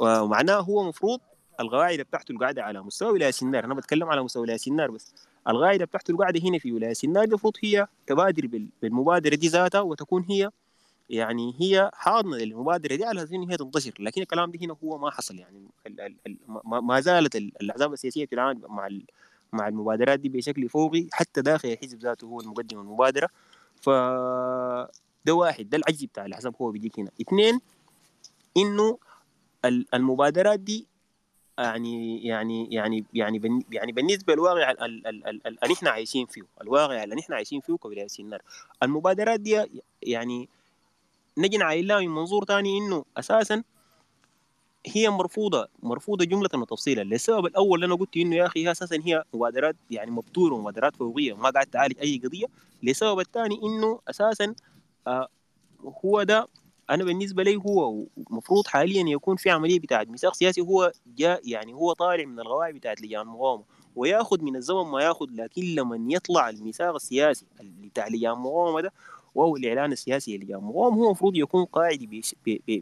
ومعناه 0.01 0.59
هو 0.59 0.81
المفروض 0.81 1.19
القواعد 1.59 1.99
بتاعته 1.99 2.31
القاعدة 2.31 2.63
على 2.63 2.81
مستوى 2.81 3.09
ولاية 3.09 3.31
سنار 3.31 3.65
أنا 3.65 3.73
بتكلم 3.73 4.09
على 4.09 4.23
مستوى 4.23 4.41
ولاية 4.41 4.57
سنار 4.57 4.91
بس. 4.91 5.13
القاعده 5.49 5.85
بتاعته 5.85 6.11
القاعدة 6.11 6.39
هنا 6.49 6.59
في 6.59 6.71
ولاية 6.71 6.93
سنار 6.93 7.23
المفروض 7.23 7.53
هي 7.63 7.87
تبادر 8.07 8.47
بال- 8.47 8.69
بالمبادرة 8.81 9.35
دي 9.35 9.47
ذاتها 9.47 9.81
وتكون 9.81 10.25
هي 10.29 10.49
يعني 11.09 11.55
هي 11.59 11.91
حاضنة 11.93 12.37
للمبادرة 12.37 12.95
دي 12.95 13.05
على 13.05 13.21
إن 13.33 13.49
هي 13.51 13.57
تنتشر. 13.57 13.93
لكن 13.99 14.21
الكلام 14.21 14.51
ده 14.51 14.59
هنا 14.65 14.75
هو 14.83 14.97
ما 14.97 15.11
حصل. 15.11 15.39
يعني 15.39 15.67
ال 15.87 16.01
ال 16.01 16.15
ال 16.27 16.37
ما 16.63 16.99
زالت 16.99 17.35
ال- 17.35 17.51
الأحزاب 17.61 17.93
السياسية 17.93 18.25
بتتعامل 18.25 18.61
مع 18.69 18.87
ال- 18.87 19.05
مع 19.53 19.67
المبادرات 19.67 20.19
دي 20.19 20.29
بشكل 20.29 20.69
فوقي. 20.69 21.07
حتى 21.11 21.41
داخل 21.41 21.69
الحزب 21.69 21.99
ذاته 21.99 22.25
هو 22.25 22.41
المقدم 22.41 22.79
المبادرة. 22.79 23.29
ف 23.81 23.89
ده 25.25 25.33
واحد. 25.33 25.69
ده 25.69 25.77
العجز 25.77 26.03
بتاع 26.05 26.25
الأحزاب 26.25 26.55
هو 26.61 26.71
بيجيك 26.71 26.99
هنا. 26.99 27.11
اثنين 27.21 27.59
إنه 28.57 28.97
ال- 29.65 29.85
المبادرات 29.93 30.59
دي 30.59 30.85
يعني 31.57 32.25
يعني 32.25 32.67
يعني 32.73 33.05
يعني 33.13 33.41
يعني 33.71 33.91
بالنسبة 33.91 34.33
للواقع 34.33 34.71
ال- 34.71 34.81
ال- 34.83 35.07
ال- 35.07 35.27
ال- 35.27 35.63
اللي 35.63 35.73
نحن 35.73 35.87
عايشين 35.87 36.25
فيه 36.25 36.41
الواقع 36.61 37.03
اللي 37.03 37.15
نحن 37.15 37.33
عايشين 37.33 37.61
فيه 37.61 37.73
كولايه 37.75 38.07
سنار 38.07 38.41
المبادرات 38.83 39.39
دي 39.39 39.63
يعني 40.03 40.49
نجي 41.37 41.57
نعايلها 41.57 41.99
من 41.99 42.07
منظور 42.09 42.45
ثاني 42.45 42.77
إنه 42.77 43.05
أساسا 43.17 43.63
هي 44.85 45.09
مرفوضة 45.09 45.67
مرفوضة 45.83 46.25
جملة 46.25 46.49
وتفصيلا 46.53 47.01
للسبب 47.03 47.45
الأول 47.45 47.75
اللي 47.83 47.85
أنا 47.93 47.95
قلت 48.01 48.17
إنه 48.17 48.35
يا 48.35 48.45
أخي 48.45 48.65
هي 48.65 48.71
أساسا 48.71 49.01
هي 49.05 49.23
مبادرات 49.33 49.75
يعني 49.91 50.11
مبتوره 50.11 50.53
ومبادرات 50.55 50.95
فوقية 50.95 51.33
ما 51.33 51.49
قاعد 51.49 51.67
تعالج 51.67 51.99
أي 51.99 52.21
قضية. 52.25 52.45
للسبب 52.83 53.19
الثاني 53.19 53.59
إنه 53.63 53.99
أساسا 54.09 54.55
آه 55.07 55.27
هو 56.05 56.23
ده 56.23 56.47
أنا 56.89 57.03
بالنسبة 57.03 57.43
لي 57.43 57.55
هو 57.55 58.03
المفروض 58.31 58.67
حاليا 58.67 59.03
يكون 59.07 59.35
في 59.35 59.49
عملية 59.49 59.79
بتاعت 59.79 60.07
ميثاق 60.07 60.33
سياسي 60.33 60.61
هو 60.61 60.91
جاء 61.17 61.41
يعني 61.49 61.73
هو 61.73 61.93
طالع 61.93 62.25
من 62.25 62.39
القواعد 62.39 62.73
بتاعت 62.73 63.01
لجان 63.01 63.21
المقاومه 63.21 63.63
وياخذ 63.95 64.41
من 64.41 64.55
الزمن 64.55 64.83
ما 64.85 65.01
ياخذ 65.03 65.25
لكن 65.31 65.61
لما 65.75 66.13
يطلع 66.13 66.49
الميثاق 66.49 66.95
السياسي 66.95 67.45
بتاع 67.61 68.07
لجان 68.07 68.31
المقاومه 68.31 68.81
ده 68.81 68.91
وهو 69.35 69.55
الإعلان 69.55 69.91
السياسي 69.91 70.37
لجان 70.37 70.57
المقاومه 70.59 70.97
هو 70.97 71.05
المفروض 71.05 71.35
يكون 71.35 71.65
قاعد 71.65 72.23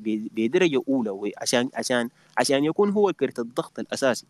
بدرجة 0.06 0.82
أولى 0.90 1.32
عشان 1.38 1.70
عشان 1.74 2.10
عشان 2.38 2.66
يكون 2.66 2.90
هو 2.90 3.14
كرت 3.14 3.40
الضغط 3.40 3.80
الأساسي 3.80 4.26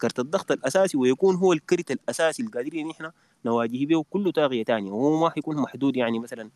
كرت 0.00 0.18
الضغط 0.18 0.52
الأساسي 0.52 0.96
ويكون 0.96 1.36
هو 1.36 1.52
الكرت 1.52 1.90
الأساسي 1.90 2.42
اللي 2.42 2.52
قادرين 2.52 2.88
نحن 2.88 3.10
نواجه 3.44 3.84
به 3.86 4.04
كله 4.10 4.30
طاغية 4.30 4.64
ثانية 4.64 4.92
وهو 4.92 5.20
ما 5.20 5.30
حيكون 5.30 5.56
محدود 5.56 5.96
يعني 5.96 6.18
مثلا 6.18 6.50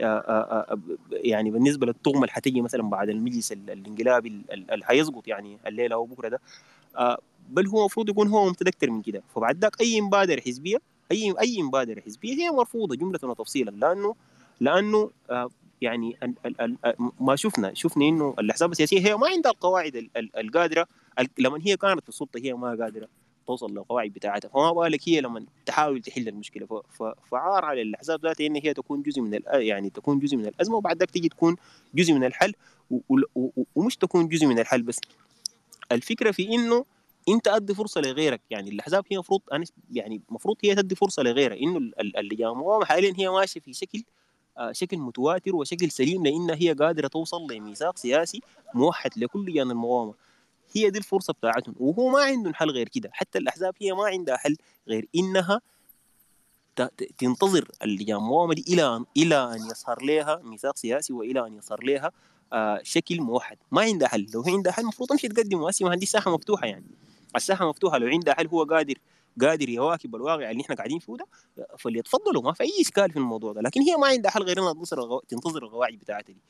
آه، 0.00 0.04
آه، 0.04 0.66
آه، 0.72 0.78
يعني 1.12 1.50
بالنسبة 1.50 1.86
للطغمة 1.86 2.20
اللي 2.20 2.32
حتيجي 2.32 2.60
مثلا 2.60 2.82
بعد 2.82 3.08
المجلس 3.08 3.52
ال- 3.52 3.70
الانقلابي 3.70 4.28
ال- 4.28 4.52
ال- 4.52 4.70
اللي 4.70 4.84
حيسقط 4.84 5.28
يعني 5.28 5.58
الليلة 5.66 5.94
أو 5.94 6.04
بكرة 6.04 6.28
ده 6.28 6.40
بل 7.50 7.66
هو 7.66 7.78
المفروض 7.80 8.08
يكون 8.08 8.28
هو 8.28 8.46
ممتد 8.46 8.68
أكثر 8.68 8.90
من 8.90 9.02
كده. 9.02 9.22
فبعد 9.34 9.58
ذاك 9.58 9.80
أي 9.80 10.00
مبادرة 10.00 10.40
حزبية 10.40 10.76
أي 11.12 11.34
أي 11.40 11.62
مبادرة 11.62 12.00
حزبية 12.00 12.34
هي 12.34 12.50
مرفوضة 12.50 12.96
جملة 12.96 13.18
وتفصيلا 13.22 13.70
لأنه 13.70 14.14
لأنه 14.60 15.10
يعني 15.80 16.16
ما 17.20 17.36
شفنا 17.36 17.74
شفنا 17.74 18.04
إنه 18.08 18.34
الأحزاب 18.38 18.72
السياسية 18.72 19.00
هي 19.00 19.16
ما 19.16 19.26
عندها 19.28 19.52
القواعد 19.52 19.96
ال- 19.96 20.10
ال- 20.16 20.36
القادرة 20.36 20.86
ال- 21.18 21.28
لما 21.38 21.58
هي 21.62 21.76
كانت 21.76 22.00
في 22.02 22.08
السلطة 22.08 22.38
هي 22.38 22.54
ما 22.54 22.68
قادرة. 22.68 23.08
توصل 23.46 23.70
للقواعد 23.70 24.10
بتاعتها. 24.10 24.48
فما 24.48 24.72
بالك 24.72 25.08
هي 25.08 25.20
لما 25.20 25.44
تحاول 25.66 26.02
تحل 26.02 26.28
المشكلة. 26.28 26.82
فعار 27.30 27.64
على 27.64 27.82
الأحزاب 27.82 28.26
ذاتها 28.26 28.46
إن 28.46 28.56
هي 28.56 28.74
تكون 28.74 29.02
جزء 29.02 29.20
من 29.20 29.40
يعني 29.52 29.90
تكون 29.90 30.18
جزء 30.18 30.36
من 30.36 30.46
الأزمة 30.46 30.76
وبعد 30.76 30.98
ذاك 30.98 31.10
تيجي 31.10 31.28
تكون 31.28 31.56
جزء 31.94 32.12
من 32.12 32.24
الحل. 32.24 32.54
ومش 33.76 33.96
تكون 33.96 34.28
جزء 34.28 34.46
من 34.46 34.58
الحل 34.58 34.82
بس. 34.82 35.00
الفكرة 35.92 36.30
في 36.30 36.54
إنه 36.54 36.84
أنت 37.28 37.48
أدي 37.48 37.74
فرصة 37.74 38.00
لغيرك. 38.00 38.40
يعني 38.50 38.70
الأحزاب 38.70 39.04
هي 39.10 39.16
المفروض 39.16 39.40
يعني 39.92 40.20
المفروض 40.28 40.56
هي 40.64 40.74
تدي 40.74 40.94
فرصة 40.94 41.22
لغيرها. 41.22 41.56
إنه 41.56 41.78
ال- 41.78 42.00
ال- 42.00 42.16
اللجان 42.16 42.48
المقاومه 42.48 42.84
حاليا 42.84 43.12
هي 43.16 43.28
ماشية 43.28 43.60
في 43.60 43.72
شكل 43.72 44.02
آه، 44.58 44.72
شكل 44.72 44.96
متواتر 44.96 45.56
وشكل 45.56 45.90
سليم 45.90 46.24
لانها 46.24 46.54
هي 46.54 46.72
قادرة 46.72 47.08
توصل 47.08 47.52
لميثاق 47.52 47.98
سياسي 47.98 48.42
موحد 48.74 49.10
لكل 49.16 49.50
لجان 49.50 49.70
المقاومة. 49.70 50.14
هي 50.76 50.90
دي 50.90 50.98
الفرصة 50.98 51.32
بتاعتهم 51.32 51.74
وهو 51.80 52.08
ما 52.08 52.20
عندهم 52.20 52.54
حل 52.54 52.70
غير 52.70 52.88
كده 52.88 53.10
حتى 53.12 53.38
الأحزاب 53.38 53.74
هي 53.80 53.92
ما 53.92 54.04
عندها 54.06 54.36
حل 54.36 54.56
غير 54.88 55.08
إنها 55.14 55.60
تنتظر 57.18 57.70
المقاومه 57.82 58.54
دي 58.54 58.64
إلى 58.68 59.04
إلى 59.16 59.54
أن 59.54 59.58
يظهر 59.70 60.02
لها 60.02 60.40
ميثاق 60.44 60.76
سياسي 60.76 61.12
وإلى 61.12 61.46
أن 61.46 61.54
يظهر 61.54 61.82
لها 61.82 62.12
آه، 62.52 62.80
شكل 62.82 63.20
موحد. 63.20 63.58
ما 63.70 63.82
عندها 63.82 64.08
حل. 64.08 64.26
لو 64.34 64.42
هي 64.42 64.52
عندها 64.52 64.72
حل 64.72 64.82
المفروض 64.82 65.08
تمشي 65.08 65.28
تقدم. 65.28 65.60
وأسي 65.62 65.84
ما 65.84 65.90
عندي 65.90 66.02
الساحه 66.02 66.30
مفتوحة 66.34 66.66
يعني. 66.66 66.86
الساحة 67.36 67.68
مفتوحة. 67.68 67.98
لو 67.98 68.06
عندها 68.06 68.34
حل 68.34 68.46
هو 68.46 68.64
قادر 68.64 68.94
قادر 69.40 69.68
يواكب 69.68 70.16
الواقع 70.16 70.50
اللي 70.50 70.62
إحنا 70.62 70.74
قاعدين 70.74 70.98
فيه 70.98 71.16
ده 71.16 71.26
فليتفضلوا. 71.78 72.42
ما 72.42 72.52
في 72.52 72.62
أي 72.62 72.80
إشكال 72.80 73.10
في 73.10 73.18
الموضوع 73.18 73.52
ده. 73.52 73.60
لكن 73.60 73.80
هي 73.80 73.96
ما 73.96 74.06
عندها 74.06 74.30
حل 74.30 74.42
غير 74.42 74.58
إنها 74.58 74.74
تنتظر 75.28 75.64
القواعد 75.64 75.94
بتاعتها 75.94 76.32
دي. 76.32 76.40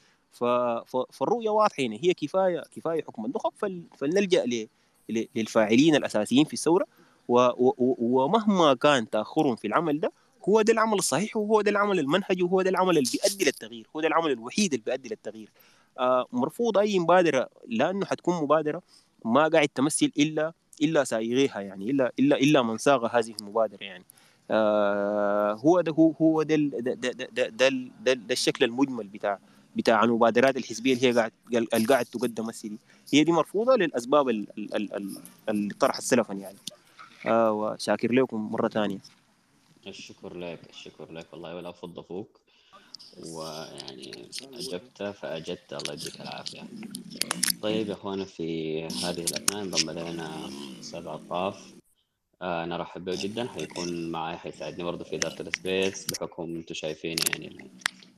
فالرؤية 1.12 1.51
واضحة 1.51 1.82
هنا 1.82 1.97
هي 2.03 2.14
كفاية 2.14 2.62
كفاية 2.76 3.03
حكم 3.03 3.24
النخب 3.24 3.53
فل... 3.57 3.82
فلنلجأ. 3.97 4.68
للفاعلين 5.09 5.95
الأساسيين 5.95 6.45
في 6.45 6.53
الثورة 6.53 6.87
ومهما 7.28 8.74
كان 8.74 9.11
تأخرهم 9.11 9.57
في 9.57 9.66
العمل 9.66 10.01
ده 10.01 10.12
هو 10.49 10.62
ده 10.62 10.72
العمل 10.72 10.99
الصحيح 10.99 11.37
وهو 11.37 11.61
ده 11.61 11.70
العمل 11.70 11.99
المنهجي 11.99 12.43
وهو 12.43 12.62
ده 12.62 12.70
العمل 12.70 12.99
اللي 12.99 13.11
بيؤدي 13.12 13.45
للتغيير 13.45 13.87
هو 13.97 14.01
ده 14.01 14.09
العمل 14.09 14.30
الوحيد 14.30 14.72
اللي 14.72 14.84
بيؤدي 14.87 15.09
للتغيير 15.09 15.51
آه 15.99 16.26
مرفوض 16.32 16.78
أي 16.78 16.99
مبادرة 16.99 17.49
لأنه 17.68 18.07
حتكون 18.07 18.43
مبادرة 18.43 18.82
ما 19.24 19.49
قاعد 19.49 19.68
تمثل 19.68 20.12
إلا 20.18 20.53
إلا 20.82 21.05
سائغيها 21.05 21.61
يعني 21.61 21.91
إلا 21.91 22.12
إلا 22.18 22.37
إلا 22.37 22.62
من 22.62 22.78
ساغ 22.78 23.07
هذه 23.07 23.34
المبادرة 23.41 23.84
يعني 23.84 24.05
آه 24.51 25.53
هو 25.53 25.80
ده 25.80 25.93
هو 25.93 26.43
ده 26.43 26.57
ده 26.57 26.95
ده, 26.95 27.12
ده, 27.12 27.49
ده, 27.49 27.68
ده, 28.01 28.12
ده 28.12 28.32
الشكل 28.32 28.64
المجمل 28.64 29.07
بتاع 29.07 29.39
بتاع 29.77 30.05
المبادرات 30.05 30.57
الحزبية 30.57 30.95
اللي 30.95 31.07
هي 31.09 31.12
قاعد 31.12 31.33
اللي 31.53 31.87
قاعد 31.87 32.07
تقدم 32.07 32.49
هسه 32.49 32.68
دي. 32.68 32.79
هي 33.12 33.24
دي 33.24 33.33
مرفوضة 33.33 33.77
للأسباب 33.77 34.29
ال- 34.29 34.47
ال- 34.59 34.74
ال- 34.74 34.95
ال- 34.95 35.18
اللي 35.49 35.74
طرحت 35.74 36.03
سلفا 36.03 36.33
يعني. 36.33 36.59
آه 37.27 37.53
وشاكر 37.53 38.12
لكم 38.12 38.53
مرة 38.53 38.68
ثانية. 38.68 38.99
الشكر 39.87 40.37
لك 40.37 40.61
الشكر 40.70 41.12
لك. 41.12 41.27
والله 41.33 41.57
ولا 41.57 41.72
فض 41.72 42.01
فوق. 42.01 42.29
ويعني 43.27 44.29
أجبت 44.53 45.03
فأجدت 45.03 45.72
الله 45.72 45.93
يديك 45.93 46.20
العافية. 46.20 46.62
طيب 47.62 47.89
يا 47.89 47.93
أخوانا 47.93 48.24
في 48.24 48.83
هذه 48.87 49.20
الأثناء 49.24 49.62
انضم 49.62 49.91
لنا 49.91 50.51
أستاذ 50.81 51.09
عطاف. 51.09 51.74
آه 52.43 52.64
أنا 52.64 52.77
رحب 52.77 53.05
به 53.05 53.22
جدا. 53.22 53.49
حيكون 53.49 54.11
معي 54.11 54.37
حيساعدني 54.37 54.85
برضه 54.85 55.05
في 55.05 55.16
إدارة 55.16 55.43
ال 55.43 55.53
space 55.53 56.07
بحكم 56.07 56.43
أنتم 56.43 56.74
شايفين 56.74 57.16
يعني 57.31 57.70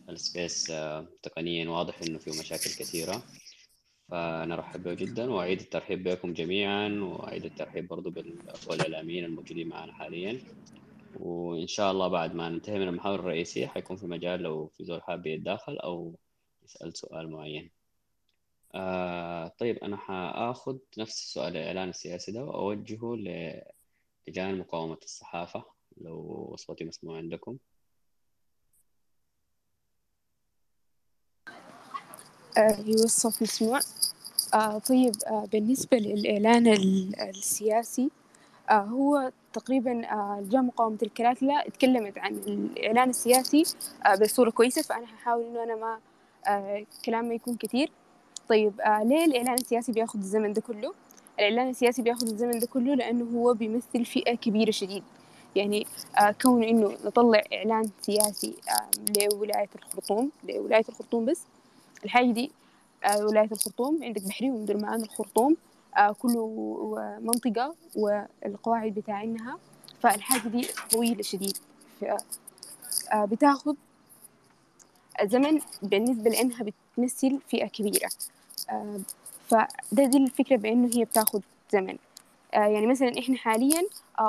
ال 0.09 0.19
space 0.19 0.71
آه 0.71 1.07
تقنيا 1.23 1.69
واضح 1.69 2.03
إنه 2.03 2.19
فيه 2.19 2.31
مشاكل 2.31 2.71
كثيرة. 2.71 3.23
فأنا 4.09 4.57
رحب 4.57 4.83
به 4.83 4.95
جدا 4.95 5.31
وأعيد 5.33 5.61
الترحيب 5.61 6.09
بكم 6.09 6.33
جميعا 6.33 6.89
وأعيد 6.89 7.45
الترحيب 7.45 7.89
برضه 7.89 8.11
بالأخوة 8.11 8.75
الإعلاميين 8.75 9.25
الموجودين 9.25 9.69
معنا 9.69 9.93
حاليا. 9.93 10.41
وإن 11.21 11.67
شاء 11.67 11.93
الله 11.93 12.09
بعد 12.09 12.35
ما 12.35 12.49
ننتهي 12.49 12.79
من 12.79 12.89
المحاور 12.89 13.21
الرئيسية 13.21 13.67
حيكون 13.67 13.97
في 13.97 14.07
مجال 14.07 14.41
لو 14.41 14.67
في 14.67 14.85
زول 14.85 15.03
حابب 15.03 15.27
يتداخل 15.27 15.77
أو 15.79 16.15
يسأل 16.65 16.97
سؤال 16.97 17.31
معين. 17.31 17.71
آه 18.75 19.49
طيب 19.59 19.79
أنا 19.79 19.97
حآخذ 19.97 20.77
نفس 20.99 21.23
السؤال 21.23 21.57
الإعلان 21.57 21.89
السياسي 21.89 22.33
ده 22.33 22.45
وأوجهه 22.45 23.17
للجان 23.17 24.59
مقاومة 24.59 24.99
الصحافة 25.05 25.65
لو 25.97 26.55
صوتي 26.59 26.85
مسموع 26.85 27.17
عندكم. 27.17 27.57
يوصف 32.87 33.43
مسموع 33.43 33.81
آه، 34.55 34.79
طيب 34.79 35.13
آه، 35.27 35.47
بالنسبة 35.53 35.97
للإعلان 35.99 36.67
ال- 36.67 37.21
السياسي 37.21 38.11
آه، 38.71 38.73
هو 38.81 39.33
تقريبا 39.53 40.07
آه، 40.13 40.39
الجامعة 40.41 40.67
مقاومة 40.67 40.99
الكلاكلة 41.03 41.61
اتكلمت 41.67 42.19
عن 42.19 42.35
الإعلان 42.35 43.11
السياسي 43.11 43.65
آه، 44.07 44.15
بصورة 44.17 44.51
كويسة 44.51 44.83
فأنا 44.83 45.05
هحاول 45.05 45.45
إنه 45.45 45.63
أنا 45.63 45.75
ما 45.77 45.99
آه، 46.49 46.85
كلام 47.05 47.25
ما 47.29 47.35
يكون 47.35 47.57
كتير 47.57 47.91
طيب 48.49 48.81
آه، 48.81 49.03
ليه 49.05 49.25
الإعلان 49.25 49.55
السياسي 49.55 49.93
بياخد 49.93 50.21
الزمن 50.21 50.53
ده 50.53 50.61
كله؟ 50.61 50.93
الإعلان 51.39 51.69
السياسي 51.71 52.03
بياخد 52.03 52.29
الزمن 52.29 52.59
ده 52.59 52.67
كله 52.67 52.95
لأنه 52.95 53.39
هو 53.39 53.55
بيمثل 53.55 54.05
فئة 54.05 54.35
كبيرة 54.35 54.71
شديد. 54.71 55.03
يعني 55.57 55.87
آه، 56.19 56.35
كون 56.43 56.65
إنه 56.65 56.97
نطلع 57.05 57.43
إعلان 57.53 57.91
سياسي 58.03 58.55
آه، 58.71 58.91
لولاية 59.23 59.69
الخرطوم 59.77 60.31
لولاية 60.49 60.85
الخرطوم 60.89 61.25
بس 61.25 61.41
الحاجة 62.05 62.31
دي 62.33 62.51
آه، 63.05 63.27
ولاية 63.27 63.49
الخرطوم 63.53 64.05
عندك 64.05 64.23
بحري 64.23 64.51
ومدرمان 64.51 65.03
الخرطوم 65.03 65.57
آه، 65.97 66.13
كله 66.13 66.47
منطقة 67.21 67.75
والقواعد 67.97 68.95
بتاعينها 68.95 69.59
فالحاجة 70.03 70.49
دي 70.49 70.69
طويلة 70.93 71.23
شديد. 71.23 71.57
آه، 73.13 73.25
بتاخد 73.25 73.77
زمن 75.25 75.61
بالنسبة 75.83 76.31
لأنها 76.31 76.65
بتمثل 76.97 77.39
فئة 77.49 77.67
كبيرة. 77.67 78.09
فده 79.49 80.05
دي 80.05 80.17
الفكرة 80.17 80.57
بأنه 80.57 80.91
هي 80.95 81.05
بتاخد 81.05 81.43
زمن. 81.73 81.97
يعني 82.53 82.87
مثلا 82.87 83.19
إحنا 83.19 83.37
حاليا 83.37 83.83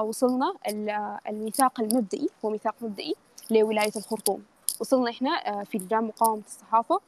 وصلنا 0.03 0.53
ال- 0.67 1.17
الميثاق 1.30 1.80
المبدئي 1.80 2.30
هو 2.45 2.49
ميثاق 2.49 2.76
مبدئي 2.82 3.15
لولاية 3.51 3.91
الخرطوم. 3.95 4.43
وصلنا 4.80 5.09
إحنا 5.09 5.63
في 5.63 5.78
لجان 5.78 6.03
مقاومة 6.03 6.41
الصحافة 6.47 6.99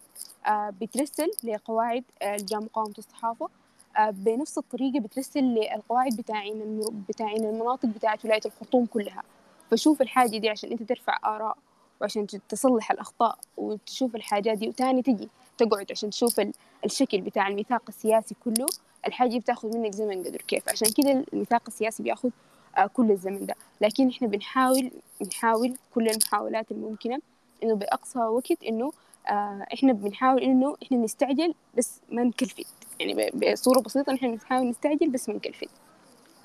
بترسل 0.49 1.31
لقواعد 1.43 2.03
آه، 2.21 2.35
لجان 2.35 2.59
مقاومة 2.63 2.93
الصحافة 2.97 3.49
آه، 3.97 4.09
بنفس 4.09 4.57
الطريقة 4.57 4.99
بترسل 4.99 5.39
للقواعد 5.43 6.15
بتاعين 6.15 6.61
المر- 6.61 6.93
بتاعين 7.09 7.45
المناطق 7.45 7.85
بتاعت 7.85 8.25
ولاية 8.25 8.41
الخرطوم 8.45 8.85
كلها. 8.85 9.23
فشوف 9.71 10.01
الحاجة 10.01 10.37
دي 10.37 10.49
عشان 10.49 10.71
أنت 10.71 10.83
ترفع 10.83 11.17
آراء 11.25 11.57
وعشان 12.01 12.27
تصلح 12.49 12.91
الأخطاء 12.91 13.37
وتشوف 13.57 14.15
الحاجات 14.15 14.57
دي. 14.57 14.69
وتاني 14.69 15.01
تجي 15.01 15.29
تقعد 15.57 15.91
عشان 15.91 16.09
تشوف 16.09 16.39
ال- 16.39 16.53
الشكل 16.85 17.21
بتاع 17.21 17.47
الميثاق 17.47 17.83
السياسي 17.89 18.35
كله. 18.45 18.65
الحاجة 19.07 19.37
بتاخذ 19.39 19.77
منك 19.77 19.91
زمن 19.93 20.23
قدر 20.23 20.41
كيف. 20.41 20.69
عشان 20.69 20.87
كده 20.97 21.23
الميثاق 21.33 21.63
السياسي 21.67 22.03
بياخذ 22.03 22.29
آه، 22.77 22.87
كل 22.87 23.11
الزمن 23.11 23.45
ده. 23.45 23.55
لكن 23.81 24.09
إحنا 24.09 24.27
بنحاول 24.27 24.91
نحاول 25.27 25.77
كل 25.95 26.07
المحاولات 26.09 26.71
الممكنة 26.71 27.19
إنه 27.63 27.75
بأقصى 27.75 28.19
وقت 28.19 28.63
إنه 28.67 28.91
آه، 29.29 29.65
إحنا 29.73 29.93
بنحاول 29.93 30.41
إنه 30.41 30.77
إحنا 30.83 30.97
نستعجل 30.97 31.53
بس 31.77 31.99
ما 32.11 32.23
نكلفت. 32.23 32.65
يعني 32.99 33.31
بصورة 33.53 33.79
بسيطة 33.79 34.13
إحنا 34.15 34.27
بنحاول 34.29 34.69
نستعجل 34.69 35.09
بس 35.09 35.29
ما 35.29 35.35
نكلفت. 35.35 35.69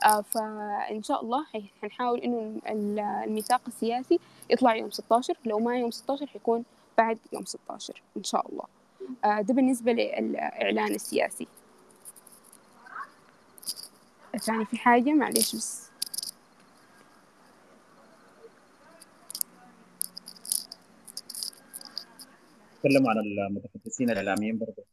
آه، 0.05 0.21
فإن 0.21 1.03
شاء 1.03 1.23
الله 1.25 1.47
حنحاول 1.83 2.19
إنه 2.21 2.61
ال- 2.69 2.99
الميثاق 3.01 3.61
السياسي 3.69 4.21
يطلع 4.51 4.77
يوم 4.77 4.91
16 4.91 5.37
لو 5.45 5.59
ما 5.59 5.79
يوم 5.79 5.91
16 5.91 6.27
حيكون 6.27 6.65
بعد 6.99 7.19
يوم 7.33 7.45
16 7.45 8.03
إن 8.17 8.25
شاء 8.25 8.49
الله. 8.49 8.65
آه، 9.25 9.41
ده 9.41 9.55
بالنسبة 9.55 9.93
للإعلان 9.93 10.95
السياسي. 10.95 11.47
ثاني 14.41 14.65
في 14.65 14.77
حاجة 14.77 15.11
معلش 15.15 15.57
بس. 15.57 15.86
تكلموا 22.81 23.11
عن 23.11 23.17
المتحدثين 23.19 24.11
الإعلاميين 24.11 24.59
برضه 24.59 24.85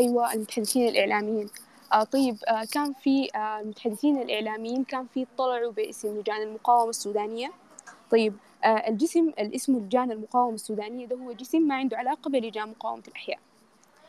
أيوة 0.00 0.32
المتحدثين 0.32 0.88
الإعلاميين. 0.88 1.48
آه 1.92 2.04
طيب 2.04 2.36
آه 2.48 2.64
كان 2.72 2.92
في 2.92 3.28
آه 3.34 3.60
المتحدثين 3.60 4.22
الإعلاميين 4.22 4.84
كان 4.84 5.06
في 5.14 5.26
طلعوا 5.38 5.72
باسم 5.72 6.18
لجان 6.20 6.42
المقاومة 6.42 6.90
السودانية. 6.90 7.52
طيب 8.10 8.34
آه 8.64 8.68
الجسم 8.68 9.32
اللي 9.38 9.56
اسمه 9.56 9.80
لجان 9.80 10.10
المقاومة 10.12 10.54
السودانية 10.54 11.06
ده 11.06 11.16
هو 11.16 11.32
جسم 11.32 11.62
ما 11.62 11.74
عنده 11.74 11.96
علاقة 11.96 12.30
بلجان 12.30 12.68
مقاومة 12.68 13.02
الأحياء. 13.08 13.38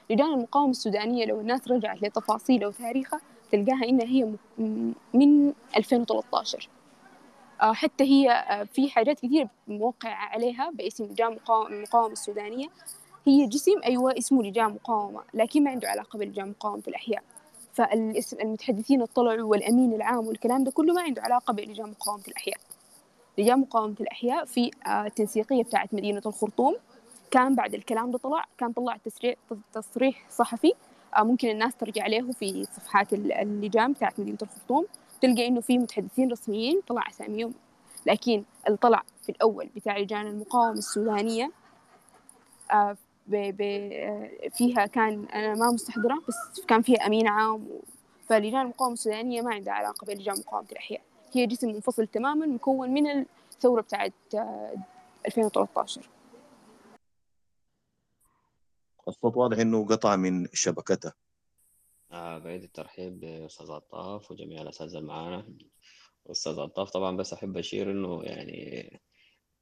لجان 0.10 0.34
المقاومة 0.34 0.72
السودانية 0.72 1.26
لو 1.26 1.40
الناس 1.42 1.68
رجعت 1.68 2.02
لتفاصيلها 2.04 2.68
وتاريخها 2.68 3.22
تلقاها 3.52 3.84
إنها 3.90 4.06
هي 4.06 4.34
من 5.14 5.54
2013 5.78 6.70
آه، 6.70 6.81
حتى 7.64 8.04
هي 8.04 8.32
آه، 8.32 8.64
في 8.64 8.90
حاجات 8.90 9.20
كثيرة 9.20 9.50
موقع 9.68 10.10
عليها 10.10 10.70
باسم 10.74 11.04
لجان 11.04 11.32
مقاومة 11.34 11.70
المقاومة 11.70 12.12
السودانية. 12.14 12.68
هي 13.28 13.46
جسم 13.48 13.82
أيوة 13.86 14.18
اسمه 14.18 14.44
لجان 14.44 14.66
مقاومة 14.66 15.22
لكن 15.34 15.64
ما 15.64 15.72
عنده 15.72 15.90
علاقة 15.90 16.20
بلجان 16.20 16.50
مقاومة 16.50 16.84
الأحياء. 16.88 17.24
فالاسم 17.74 18.38
المتحدثين 18.40 19.02
الطلعوا 19.02 19.50
والأمين 19.50 19.94
العام 19.94 20.28
والكلام 20.28 20.64
ده 20.64 20.72
كله 20.72 20.94
ما 20.94 21.02
عنده 21.02 21.22
علاقة 21.22 21.54
بلجان 21.54 21.90
مقاومة 21.90 22.24
الأحياء. 22.28 22.58
لجان 23.38 23.60
مقاومة 23.60 23.96
الأحياء 24.02 24.46
في 24.46 24.72
آه، 24.88 25.06
التنسيقية 25.06 25.64
بتاعت 25.64 25.94
مدينة 25.94 26.22
الخرطوم. 26.26 26.76
كان 27.32 27.56
بعد 27.56 27.74
الكلام 27.74 28.12
ده 28.12 28.18
طلع 28.18 28.46
كان 28.58 28.72
طلع 28.72 28.98
تصريح 29.74 30.30
صحفي 30.30 30.74
آه، 31.18 31.24
ممكن 31.24 31.50
الناس 31.50 31.76
ترجع 31.76 32.08
له 32.08 32.32
في 32.32 32.64
صفحات 32.66 33.14
اللجان 33.14 33.94
بتاعت 33.94 34.20
مدينة 34.20 34.38
الخرطوم. 34.42 34.86
تلقى 35.22 35.48
إنه 35.48 35.62
في 35.62 35.78
متحدثين 35.78 36.32
رسميين 36.32 36.82
طلع 36.88 37.10
أساميهم. 37.10 37.54
لكن 38.06 38.44
اللي 38.68 38.78
طلع 38.78 39.04
في 39.24 39.30
الأول 39.30 39.70
بتاع 39.76 39.98
لجان 39.98 40.28
المقاومة 40.28 40.72
السودانية 40.72 41.52
آه، 42.72 42.98
فيها 44.52 44.86
كان 44.86 45.26
أنا 45.26 45.54
ما 45.54 45.72
مستحضرة 45.72 46.22
بس 46.28 46.66
كان 46.68 46.82
فيها 46.82 47.08
أمين 47.08 47.28
عام 47.28 47.68
فلجان 48.30 48.62
المقاومة 48.62 48.94
السودانية 48.94 49.42
ما 49.42 49.54
عندها 49.54 49.74
علاقة 49.74 50.06
بلجان 50.06 50.36
مقاومة 50.40 50.68
الأحياء. 50.72 51.02
هي 51.34 51.46
جسم 51.46 51.68
منفصل 51.68 52.08
تماما 52.08 52.46
مكون 52.46 52.90
من 52.90 53.26
الثورة 53.52 53.82
بتاعت 53.82 54.14
2013 55.26 56.10
الصوت 59.08 59.38
واضح 59.38 59.58
إنه 59.58 59.86
قطع 59.86 60.16
من 60.16 60.48
شبكته 60.54 61.12
آه 62.12 62.38
بعيد 62.38 62.64
الترحيب 62.64 63.20
بأستاذ 63.20 63.72
عطاف 63.72 64.32
وجميع 64.32 64.62
الأساتذة 64.62 65.00
معانا. 65.00 65.54
أستاذ 66.32 66.60
عطاف 66.60 66.90
طبعا 66.90 67.18
بس 67.18 67.34
أحب 67.34 67.58
أشير 67.58 67.92
إنه 67.92 68.24
يعني 68.24 69.02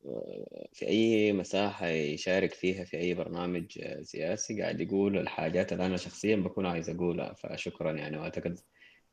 آه، 0.05 0.67
في 0.73 0.87
أي 0.87 1.33
مساحة 1.33 1.87
يشارك 1.87 2.53
فيها 2.53 2.83
في 2.83 2.97
أي 2.97 3.13
برنامج 3.13 3.79
سياسي 4.03 4.61
قاعد 4.61 4.81
يقول 4.81 5.17
الحاجات 5.17 5.73
اللي 5.73 5.85
أنا 5.85 5.97
شخصيا 5.97 6.35
بكون 6.35 6.65
عايز 6.65 6.89
أقولها. 6.89 7.33
فشكرا 7.33 7.91
يعني 7.91 8.17
وأعتقد 8.17 8.59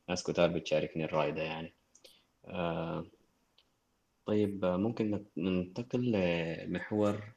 ناس 0.09 0.23
كتار 0.23 0.49
بتشاركني 0.49 1.05
الرأي 1.05 1.31
ده 1.31 1.41
يعني. 1.43 1.75
آه 2.45 3.05
طيب 4.25 4.65
ممكن 4.65 5.25
ننتقل 5.37 6.11
لمحور 6.11 7.33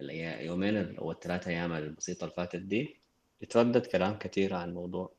اليومين 0.00 0.96
أو 0.98 1.12
الثلاثة 1.12 1.50
أيام 1.50 1.72
البسيطة 1.72 2.24
اللي 2.24 2.34
فاتت 2.34 2.60
دي. 2.60 3.05
يتردد 3.40 3.86
كلام 3.86 4.18
كثير 4.18 4.54
عن 4.54 4.74
موضوع 4.74 5.12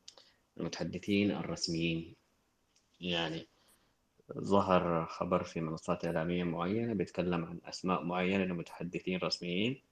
المتحدثين 0.58 1.30
الرسميين. 1.30 2.14
يعني 3.00 3.46
ظهر 4.38 5.06
خبر 5.06 5.44
في 5.44 5.60
منصات 5.60 6.04
إعلامية 6.04 6.44
معينة 6.44 6.94
بيتكلم 6.94 7.44
عن 7.44 7.60
أسماء 7.64 8.04
معينة 8.04 8.44
لمتحدثين 8.44 9.18
رسميين 9.22 9.82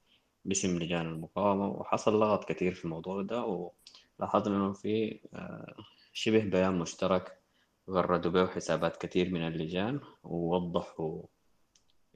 باسم 0.44 0.78
لجان 0.78 1.06
المقاومة 1.06 1.68
وحصل 1.68 2.20
لغط 2.20 2.44
كثير 2.48 2.74
في 2.74 2.84
الموضوع 2.84 3.22
ده 3.22 3.70
ولاحظنا 4.20 4.56
إنه 4.56 4.72
في 4.72 5.20
آه، 5.34 5.76
شبه 6.12 6.44
بيان 6.44 6.78
مشترك 6.78 7.38
غردوا 7.90 8.30
به 8.30 8.46
حسابات 8.46 8.96
كثير 8.96 9.30
من 9.30 9.46
اللجان 9.48 10.00
ووضحوا 10.24 11.22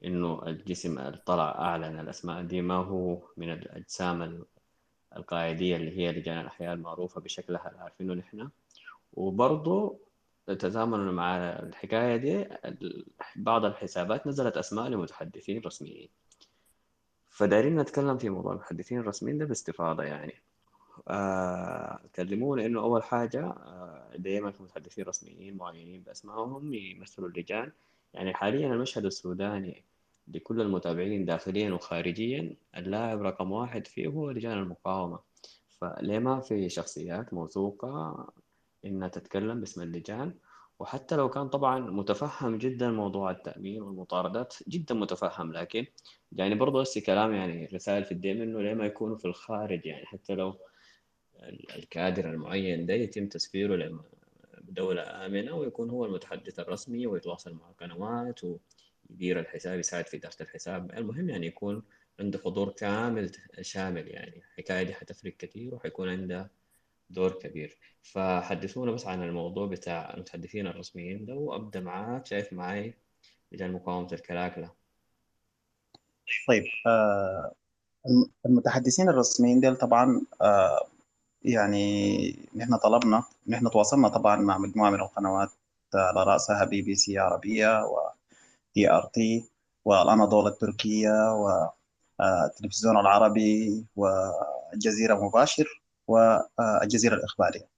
إنه 0.05 0.47
الجسم 0.47 0.99
اللي 0.99 1.17
طلع 1.25 1.49
أعلن 1.49 1.99
الأسماء 1.99 2.41
دي 2.43 2.61
ما 2.61 2.75
هو 2.75 3.21
من 3.37 3.51
الأجسام 3.51 4.45
القاعدية 5.15 5.75
اللي 5.75 5.97
هي 5.97 6.11
لجان 6.11 6.37
الأحياء 6.41 6.73
المعروفة 6.73 7.21
بشكلها 7.21 7.69
اللي 7.69 7.79
عارفينه 7.79 8.13
نحن. 8.13 8.49
وبرضه 9.13 9.97
تزامنا 10.47 11.11
مع 11.11 11.37
الحكاية 11.37 12.15
دي 12.15 12.45
بعض 13.35 13.65
الحسابات 13.65 14.27
نزلت 14.27 14.57
أسماء 14.57 14.87
لمتحدثين 14.89 15.61
رسميين. 15.65 16.09
فدايرين 17.29 17.79
نتكلم 17.79 18.17
في 18.17 18.29
موضوع 18.29 18.51
المتحدثين 18.51 18.99
الرسميين 18.99 19.37
ده 19.37 19.45
باستفاضة 19.45 20.03
يعني. 20.03 20.33
آه 21.07 21.99
كلمونا 22.15 22.65
إنه 22.65 22.79
أول 22.79 23.03
حاجة 23.03 23.45
آه 23.45 24.11
دائما 24.17 24.51
في 24.51 24.63
متحدثين 24.63 25.05
رسميين 25.05 25.57
معينين 25.57 26.01
بأسمائهم 26.01 26.73
يمثلوا 26.73 27.27
اللجان. 27.29 27.71
يعني 28.13 28.33
حاليا 28.33 28.67
المشهد 28.73 29.05
السوداني 29.05 29.83
لكل 30.31 30.61
المتابعين 30.61 31.25
داخليا 31.25 31.73
وخارجيا 31.73 32.55
اللاعب 32.77 33.21
رقم 33.21 33.51
واحد 33.51 33.87
فيه 33.87 34.07
هو 34.07 34.31
لجان 34.31 34.57
المقاومة. 34.57 35.19
فليه 35.69 36.19
ما 36.19 36.39
في 36.39 36.69
شخصيات 36.69 37.33
موثوقة 37.33 38.27
إنها 38.85 39.07
تتكلم 39.07 39.59
باسم 39.59 39.81
اللجان. 39.81 40.33
وحتى 40.79 41.15
لو 41.15 41.29
كان 41.29 41.49
طبعا 41.49 41.79
متفهم 41.79 42.57
جدا 42.57 42.91
موضوع 42.91 43.31
التأمين 43.31 43.81
والمطاردات 43.81 44.55
جدا 44.67 44.95
متفهم 44.95 45.53
لكن 45.53 45.85
يعني 46.31 46.55
برضه 46.55 46.81
هسه 46.81 47.01
كلام 47.01 47.33
يعني 47.33 47.65
رسائل 47.65 48.03
في 48.05 48.11
الدين 48.11 48.41
إنه 48.41 48.61
ليه 48.61 48.73
ما 48.73 48.85
يكونوا 48.85 49.17
في 49.17 49.25
الخارج 49.25 49.85
يعني 49.85 50.05
حتى 50.05 50.35
لو 50.35 50.55
الكادر 51.75 52.29
المعين 52.29 52.85
ده 52.85 52.93
يتم 52.93 53.27
تسفيره 53.27 53.99
لدولة 54.67 55.25
آمنة 55.25 55.55
ويكون 55.55 55.89
هو 55.89 56.05
المتحدث 56.05 56.59
الرسمي 56.59 57.07
ويتواصل 57.07 57.53
مع 57.53 57.69
القنوات 57.69 58.41
يدير 59.11 59.39
الحساب 59.39 59.79
يساعد 59.79 60.07
في 60.07 60.17
إدارة 60.17 60.35
الحساب. 60.41 60.91
المهم 60.91 61.29
يعني 61.29 61.47
يكون 61.47 61.83
عنده 62.19 62.39
حضور 62.45 62.69
كامل 62.69 63.31
شامل 63.61 64.07
يعني. 64.07 64.37
الحكاية 64.37 64.83
دي 64.83 64.93
حتفرق 64.93 65.33
كثير 65.37 65.75
وحيكون 65.75 66.09
عنده 66.09 66.51
دور 67.09 67.31
كبير. 67.31 67.77
فحدثونا 68.01 68.91
بس 68.91 69.07
عن 69.07 69.23
الموضوع 69.23 69.67
بتاع 69.67 70.13
المتحدثين 70.13 70.67
الرسميين 70.67 71.25
ده 71.25 71.33
وأبدأ 71.33 71.79
معاك. 71.79 72.25
شايف 72.25 72.53
معي 72.53 72.93
لجان 73.51 73.71
مقاومة 73.71 74.07
الكلاكلة. 74.13 74.71
طيب 76.47 76.63
آه 76.87 77.51
المتحدثين 78.45 79.09
الرسميين 79.09 79.59
ديل 79.59 79.75
طبعا 79.75 80.21
آه 80.41 80.87
يعني 81.43 82.35
نحن 82.55 82.77
طلبنا 82.77 83.23
نحن 83.47 83.69
تواصلنا 83.69 84.07
طبعا 84.07 84.35
مع 84.35 84.57
مجموعة 84.57 84.89
من 84.89 84.99
القنوات 84.99 85.49
على 85.95 86.23
رأسها 86.23 86.65
بي 86.65 86.81
بي 86.81 86.95
سي 86.95 87.17
عربية 87.17 87.83
و 87.85 88.10
TRT 88.75 89.49
والأناضول 89.85 90.47
التركية 90.47 91.33
والتلفزيون 92.19 92.97
العربي 92.97 93.85
والجزيرة 93.95 95.25
مباشر 95.25 95.83
والجزيرة 96.07 97.15
الإخبارية. 97.15 97.69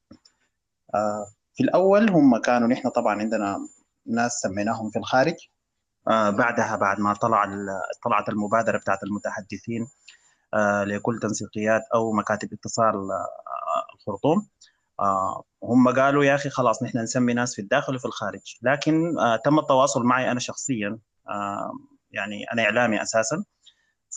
آه، 0.95 1.27
في 1.55 1.63
الأول 1.63 2.09
هم 2.09 2.37
كانوا 2.37 2.67
نحن 2.67 2.89
طبعا 2.89 3.19
عندنا 3.19 3.67
ناس 4.05 4.31
سميناهم 4.31 4.89
في 4.89 4.99
الخارج. 4.99 5.35
بعدها 6.07 6.75
بعد 6.75 6.99
ما 6.99 7.13
طلع 7.13 7.45
طلعت 8.03 8.29
المبادرة 8.29 8.77
بتاعت 8.77 9.03
المتحدثين 9.03 9.87
لكل 10.85 11.19
تنسيقيات 11.21 11.81
أو 11.95 12.11
مكاتب 12.11 12.53
اتصال 12.53 12.95
الخرطوم. 13.95 14.47
هم 15.63 15.89
قالوا 15.95 16.23
يا 16.23 16.35
أخي 16.35 16.49
خلاص 16.49 16.83
نحن 16.83 16.97
نسمي 16.97 17.33
ناس 17.33 17.55
في 17.55 17.61
الداخل 17.61 17.95
وفي 17.95 18.05
الخارج. 18.05 18.57
لكن 18.61 19.15
تم 19.45 19.59
التواصل 19.59 20.03
معي 20.03 20.31
أنا 20.31 20.39
شخصيا 20.39 20.99
يعني 22.11 22.43
أنا 22.53 22.63
إعلامي 22.63 23.01
أساسا. 23.01 23.43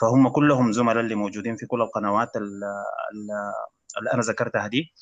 فهم 0.00 0.28
كلهم 0.28 0.72
زملاء 0.72 1.00
اللي 1.00 1.14
موجودين 1.14 1.56
في 1.56 1.66
كل 1.66 1.82
القنوات 1.82 2.36
اللي 2.36 2.66
أنا 4.14 4.22
ذكرتها 4.22 4.66
دي. 4.66 4.94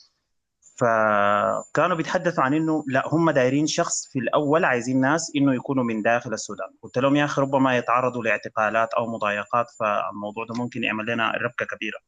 فكانوا 0.76 1.96
بيتحدثوا 1.96 2.44
عن 2.44 2.54
إنه 2.54 2.84
لا 2.88 3.02
هم 3.06 3.30
دايرين 3.30 3.66
شخص 3.66 4.08
في 4.12 4.18
الأول 4.18 4.64
عايزين 4.64 5.00
ناس 5.00 5.32
إنه 5.36 5.54
يكونوا 5.54 5.84
من 5.84 6.02
داخل 6.02 6.32
السودان. 6.32 6.68
قلت 6.82 6.98
لهم 6.98 7.16
يا 7.16 7.24
أخي 7.24 7.42
ربما 7.42 7.76
يتعرضوا 7.76 8.22
لاعتقالات 8.22 8.94
أو 8.94 9.06
مضايقات 9.06 9.66
فالموضوع 9.80 10.44
ده 10.44 10.54
ممكن 10.54 10.84
يعمل 10.84 11.06
لنا 11.06 11.30
ربكة 11.30 11.66
كبيرة. 11.76 11.98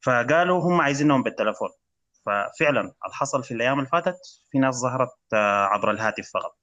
فقالوا 0.00 0.60
هم 0.60 0.80
عايزينهم 0.80 1.22
بالتلفون 1.22 1.68
ففعلا 2.28 2.80
اللي 2.80 3.14
حصل 3.14 3.44
في 3.44 3.54
الأيام 3.54 3.78
اللي 3.78 3.88
فاتت 3.90 4.16
في 4.50 4.58
ناس 4.58 4.74
ظهرت 4.74 5.16
آه، 5.34 5.64
عبر 5.64 5.90
الهاتف 5.90 6.30
فقط. 6.34 6.56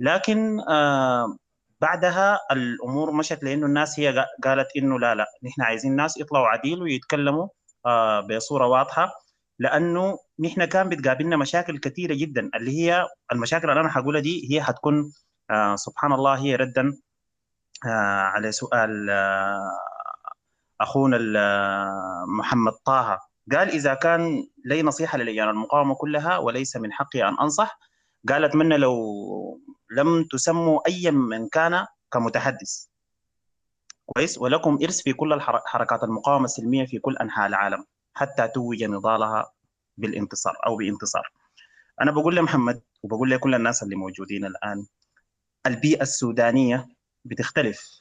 لكن 0.00 0.60
آه، 0.60 1.36
بعدها 1.80 2.40
الأمور 2.52 3.12
مشت 3.12 3.44
لأنه 3.44 3.66
الناس 3.66 4.00
هي 4.00 4.26
قالت 4.44 4.68
إنه 4.76 4.98
لا 4.98 5.14
لا 5.14 5.26
نحن 5.44 5.62
عايزين 5.62 5.96
ناس 5.96 6.16
يطلعوا 6.16 6.46
عديل 6.46 6.82
ويتكلموا 6.82 7.48
آه، 7.86 8.20
بصورة 8.20 8.66
واضحة 8.66 9.12
لأنه 9.58 10.18
نحن 10.40 10.64
كان 10.64 10.88
بتقابلنا 10.88 11.36
مشاكل 11.36 11.78
كثيرة 11.78 12.14
جدا 12.14 12.50
اللي 12.54 12.70
هي 12.70 13.06
المشاكل 13.32 13.70
اللي 13.70 13.80
أنا 13.80 13.88
حقولها 13.90 14.20
دي 14.20 14.48
هي 14.52 14.62
حتكون 14.62 15.12
سبحان 15.74 16.12
الله 16.12 16.34
هي 16.38 16.56
ردا 16.56 16.92
على 18.34 18.52
سؤال 18.52 19.10
أخونا 20.80 21.18
محمد 22.38 22.72
طه. 22.84 23.33
قال 23.52 23.68
إذا 23.68 23.94
كان 23.94 24.46
لي 24.64 24.82
نصيحة 24.82 25.18
للجان 25.18 25.48
المقاومة 25.48 25.94
كلها 25.94 26.38
وليس 26.38 26.76
من 26.76 26.92
حقي 26.92 27.28
أن 27.28 27.36
أنصح. 27.40 27.78
قال 28.28 28.44
اتمنى 28.44 28.76
لو 28.76 28.96
لم 29.90 30.24
تسموا 30.24 30.88
ايا 30.88 31.10
من 31.10 31.48
كان 31.48 31.86
كمتحدث. 32.12 32.86
كويس. 34.06 34.38
ولكم 34.38 34.78
إرث 34.82 35.02
في 35.02 35.12
كل 35.12 35.40
حركات 35.40 36.04
المقاومة 36.04 36.44
السلمية 36.44 36.86
في 36.86 36.98
كل 36.98 37.16
أنحاء 37.16 37.46
العالم 37.46 37.84
حتى 38.14 38.48
توج 38.48 38.84
نضالها 38.84 39.52
بالانتصار 39.96 40.54
أو 40.66 40.76
بانتصار. 40.76 41.32
أنا 42.00 42.10
بقول 42.10 42.36
لمحمد 42.36 42.82
وبقول 43.02 43.30
لكل 43.30 43.54
الناس 43.54 43.82
اللي 43.82 43.96
موجودين 43.96 44.44
الآن 44.44 44.86
البيئة 45.66 46.02
السودانية 46.02 46.88
بتختلف 47.24 48.00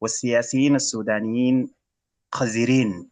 والسياسيين 0.00 0.74
السودانيين 0.74 1.70
قذرين. 2.32 3.10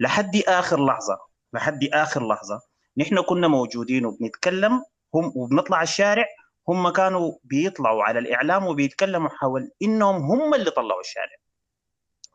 لحد 0.00 0.36
آخر 0.36 0.86
لحظة 0.86 1.18
لحد 1.52 1.84
آخر 1.84 2.28
لحظة. 2.28 2.60
نحن 2.96 3.20
كنا 3.20 3.48
موجودين 3.48 4.06
وبنتكلم 4.06 4.72
هم 5.14 5.32
وبنطلع 5.36 5.82
الشارع 5.82 6.24
هم 6.68 6.88
كانوا 6.88 7.32
بيطلعوا 7.44 8.02
على 8.02 8.18
الإعلام 8.18 8.66
وبيتكلموا 8.66 9.28
حول 9.28 9.70
إنهم 9.82 10.16
هم 10.16 10.54
اللي 10.54 10.70
طلعوا 10.70 11.00
الشارع. 11.00 11.36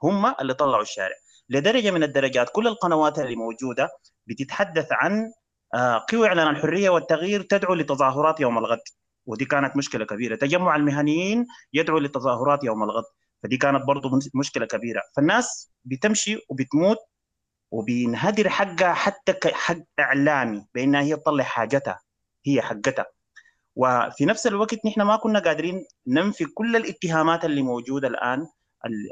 هم 0.04 0.36
اللي 0.42 0.54
طلعوا 0.54 0.82
الشارع. 0.82 1.16
لدرجة 1.50 1.92
من 1.92 2.04
الدرجات 2.04 2.50
كل 2.50 2.68
القنوات 2.68 3.20
اللي 3.20 3.36
موجودة 3.36 3.90
بتتحدث 4.28 4.88
عن 4.92 5.32
آه، 5.74 6.06
قوى 6.12 6.28
إعلان 6.28 6.48
الحرية 6.48 6.90
والتغيير 6.90 7.42
تدعو 7.42 7.74
لتظاهرات 7.74 8.40
يوم 8.40 8.58
الغد. 8.58 8.82
ودي 9.26 9.46
كانت 9.46 9.78
مشكلة 9.78 10.06
كبيرة. 10.06 10.36
تجمع 10.36 10.76
المهنيين 10.76 11.46
يدعو 11.74 11.98
لتظاهرات 11.98 12.64
يوم 12.64 12.84
الغد. 12.84 13.04
فدي 13.44 13.58
كانت 13.58 13.86
برضه 13.86 14.20
مشكلة 14.36 14.66
كبيرة. 14.66 15.02
فالناس 15.16 15.72
بتمشي 15.86 16.38
وبتموت 16.50 16.98
وبينهدر 17.76 18.50
حقها 18.50 18.94
حتى 18.94 19.34
حق 19.54 19.76
إعلامي 20.00 20.66
بأنها 20.76 21.02
هي 21.02 21.16
تطلع 21.16 21.44
حاجتها 21.44 22.00
هي 22.46 22.62
حقتها. 22.62 23.06
وفي 23.76 24.26
نفس 24.26 24.48
الوقت 24.48 24.86
نحن 24.86 25.02
ما 25.02 25.16
كنا 25.16 25.40
قادرين 25.40 25.86
ننفي 26.08 26.46
كل 26.46 26.76
الاتهامات 26.76 27.46
اللي 27.46 27.62
موجودة 27.62 28.08
الآن 28.08 28.48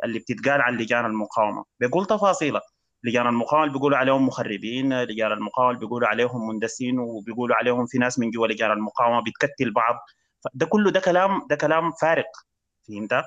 اللي 0.03 0.19
بتتقال 0.19 0.61
عن 0.61 0.77
لجان 0.77 1.05
المقاومة. 1.05 1.65
بيقول 1.79 2.05
تفاصيلها 2.05 2.61
لجان 3.03 3.27
المقاومة 3.27 3.71
بيقولوا 3.73 3.97
عليهم 3.97 4.27
مخربين 4.27 5.03
لجان 5.03 5.31
المقاومة 5.31 5.79
بيقولوا 5.79 6.07
عليهم 6.07 6.47
مندسين 6.47 6.99
وبيقولوا 6.99 7.55
عليهم 7.55 7.85
في 7.85 7.97
ناس 7.97 8.19
من 8.19 8.31
جوا 8.31 8.47
لجان 8.47 8.71
المقاومة 8.71 9.21
بتكتل 9.23 9.73
بعض. 9.73 9.95
ده 10.53 10.65
كله 10.65 10.91
ده 10.91 10.99
كلام 10.99 11.47
ده 11.49 11.55
كلام 11.55 11.91
فارغ 11.91 12.23
فهمت؟ 12.87 13.23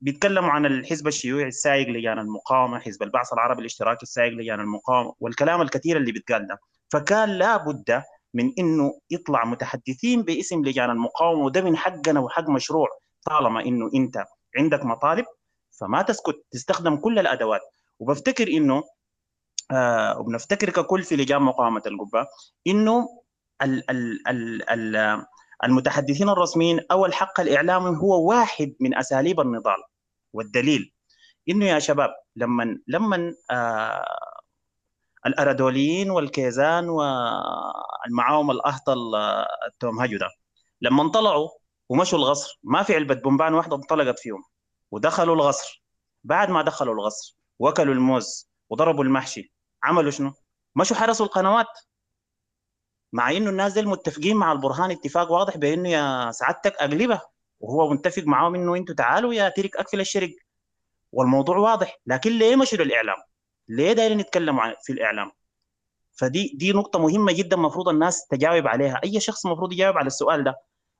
فبيتكلموا 0.00 0.50
عن 0.50 0.66
الحزب 0.66 1.06
الشيوعي 1.08 1.46
السايق 1.48 1.88
لجان 1.88 2.18
المقاومة 2.18 2.78
حزب 2.78 3.02
البعث 3.02 3.32
العربي 3.32 3.60
الاشتراكي 3.60 4.02
السايق 4.02 4.32
لجان 4.32 4.60
المقاومة 4.60 5.14
والكلام 5.20 5.62
الكثير 5.62 5.96
اللي 5.96 6.12
بيتقال 6.12 6.46
ده. 6.46 6.58
فكان 6.92 7.28
لابد 7.28 8.02
من 8.34 8.52
إنه 8.58 9.00
يطلع 9.10 9.44
متحدثين 9.44 10.22
باسم 10.22 10.64
لجان 10.64 10.90
المقاومة 10.90 11.44
وده 11.44 11.60
من 11.62 11.76
حقنا 11.76 12.20
وحق 12.20 12.48
مشروع. 12.50 12.88
طالما 13.26 13.60
إنه 13.64 13.90
أنت 13.94 14.24
عندك 14.58 14.84
مطالب 14.84 15.24
فما 15.80 16.02
تسكت 16.02 16.44
تستخدم 16.50 16.96
كل 16.96 17.18
الأدوات. 17.18 17.60
وبفتكر 17.98 18.48
إنه 18.48 18.82
آه 19.70 20.18
وبنفتكر 20.20 20.70
ككل 20.70 21.02
في 21.02 21.16
لجان 21.16 21.42
مقاومة 21.42 21.82
القبة 21.86 22.26
إنه 22.66 23.08
ال 23.62 23.90
ال 23.90 24.28
ال 24.28 24.70
ال 24.70 24.96
المتحدثين 25.64 26.28
الرسميين 26.28 26.80
أو 26.90 27.06
الحق 27.06 27.40
الاعلامي 27.40 27.98
هو 27.98 28.28
واحد 28.28 28.74
من 28.80 28.94
أساليب 28.98 29.40
النضال 29.40 29.82
والدليل. 30.32 30.92
إنه 31.48 31.66
يا 31.66 31.78
شباب 31.78 32.10
لما 32.36 32.78
لما 32.88 33.34
آه 33.50 34.04
الاردوليين 35.26 36.10
والكيزان 36.10 36.88
والمعاوم 36.88 38.50
الأهطل 38.50 38.98
التومهجو 39.66 40.18
ده 40.18 40.28
لما 40.80 41.10
طلعوا 41.10 41.48
ومشوا 41.88 42.18
الغصر 42.18 42.60
ما 42.62 42.82
في 42.82 42.94
علبة 42.94 43.14
بومبان 43.14 43.54
واحدة 43.54 43.76
انطلقت 43.76 44.18
فيهم 44.18 44.44
ودخلوا 44.90 45.34
الغصر. 45.34 45.82
بعد 46.24 46.50
ما 46.50 46.62
دخلوا 46.62 46.94
الغصر 46.94 47.36
وكلوا 47.58 47.94
الموز 47.94 48.50
وضربوا 48.70 49.04
المحشي 49.04 49.52
عملوا 49.82 50.10
شنو؟ 50.10 50.32
مشوا 50.76 50.96
حرسوا 50.96 51.26
القنوات. 51.26 51.66
مع 53.12 53.30
إنه 53.30 53.50
الناس 53.50 53.72
دي 53.72 53.82
متفقين 53.82 54.36
مع 54.36 54.52
البرهان 54.52 54.90
اتفاق 54.90 55.32
واضح 55.32 55.56
بإنه 55.56 55.88
يا 55.88 56.30
سعادتك 56.30 56.74
اقلبه 56.74 57.20
وهو 57.60 57.90
متفق 57.90 58.22
معاهم 58.22 58.54
إنه 58.54 58.76
إنتوا 58.76 58.94
تعالوا 58.94 59.34
يا 59.34 59.48
ترك 59.48 59.76
أقفل 59.76 60.00
الشرق 60.00 60.30
والموضوع 61.12 61.56
واضح 61.56 61.96
لكن 62.06 62.30
ليه 62.38 62.56
مشوا 62.56 62.78
للإعلام؟ 62.78 63.16
ليه 63.68 63.92
دايرين 63.92 64.20
يتكلموا 64.20 64.62
في 64.82 64.92
الإعلام؟ 64.92 65.30
فدي 66.12 66.52
دي 66.54 66.72
نقطة 66.72 66.98
مهمة 66.98 67.32
جدا 67.32 67.56
المفروض 67.56 67.88
الناس 67.88 68.26
تجاوب 68.26 68.66
عليها، 68.66 69.00
أي 69.04 69.20
شخص 69.20 69.46
المفروض 69.46 69.72
يجاوب 69.72 69.96
على 69.98 70.06
السؤال 70.06 70.44
ده. 70.44 70.54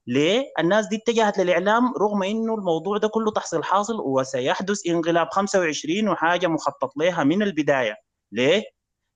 ليه؟ 0.06 0.44
الناس 0.58 0.86
دي 0.86 0.96
اتجهت 0.96 1.38
للإعلام 1.38 1.94
رغم 2.00 2.22
إنه 2.22 2.54
الموضوع 2.54 2.98
ده 2.98 3.08
كله 3.08 3.30
تحصيل 3.32 3.64
حاصل 3.64 4.00
وسيحدث 4.00 4.86
انقلاب 4.88 5.28
25 5.30 6.08
وحاجة 6.08 6.46
مخطط 6.46 6.96
لها 6.96 7.24
من 7.24 7.42
البداية. 7.42 7.96
ليه؟ 8.32 8.62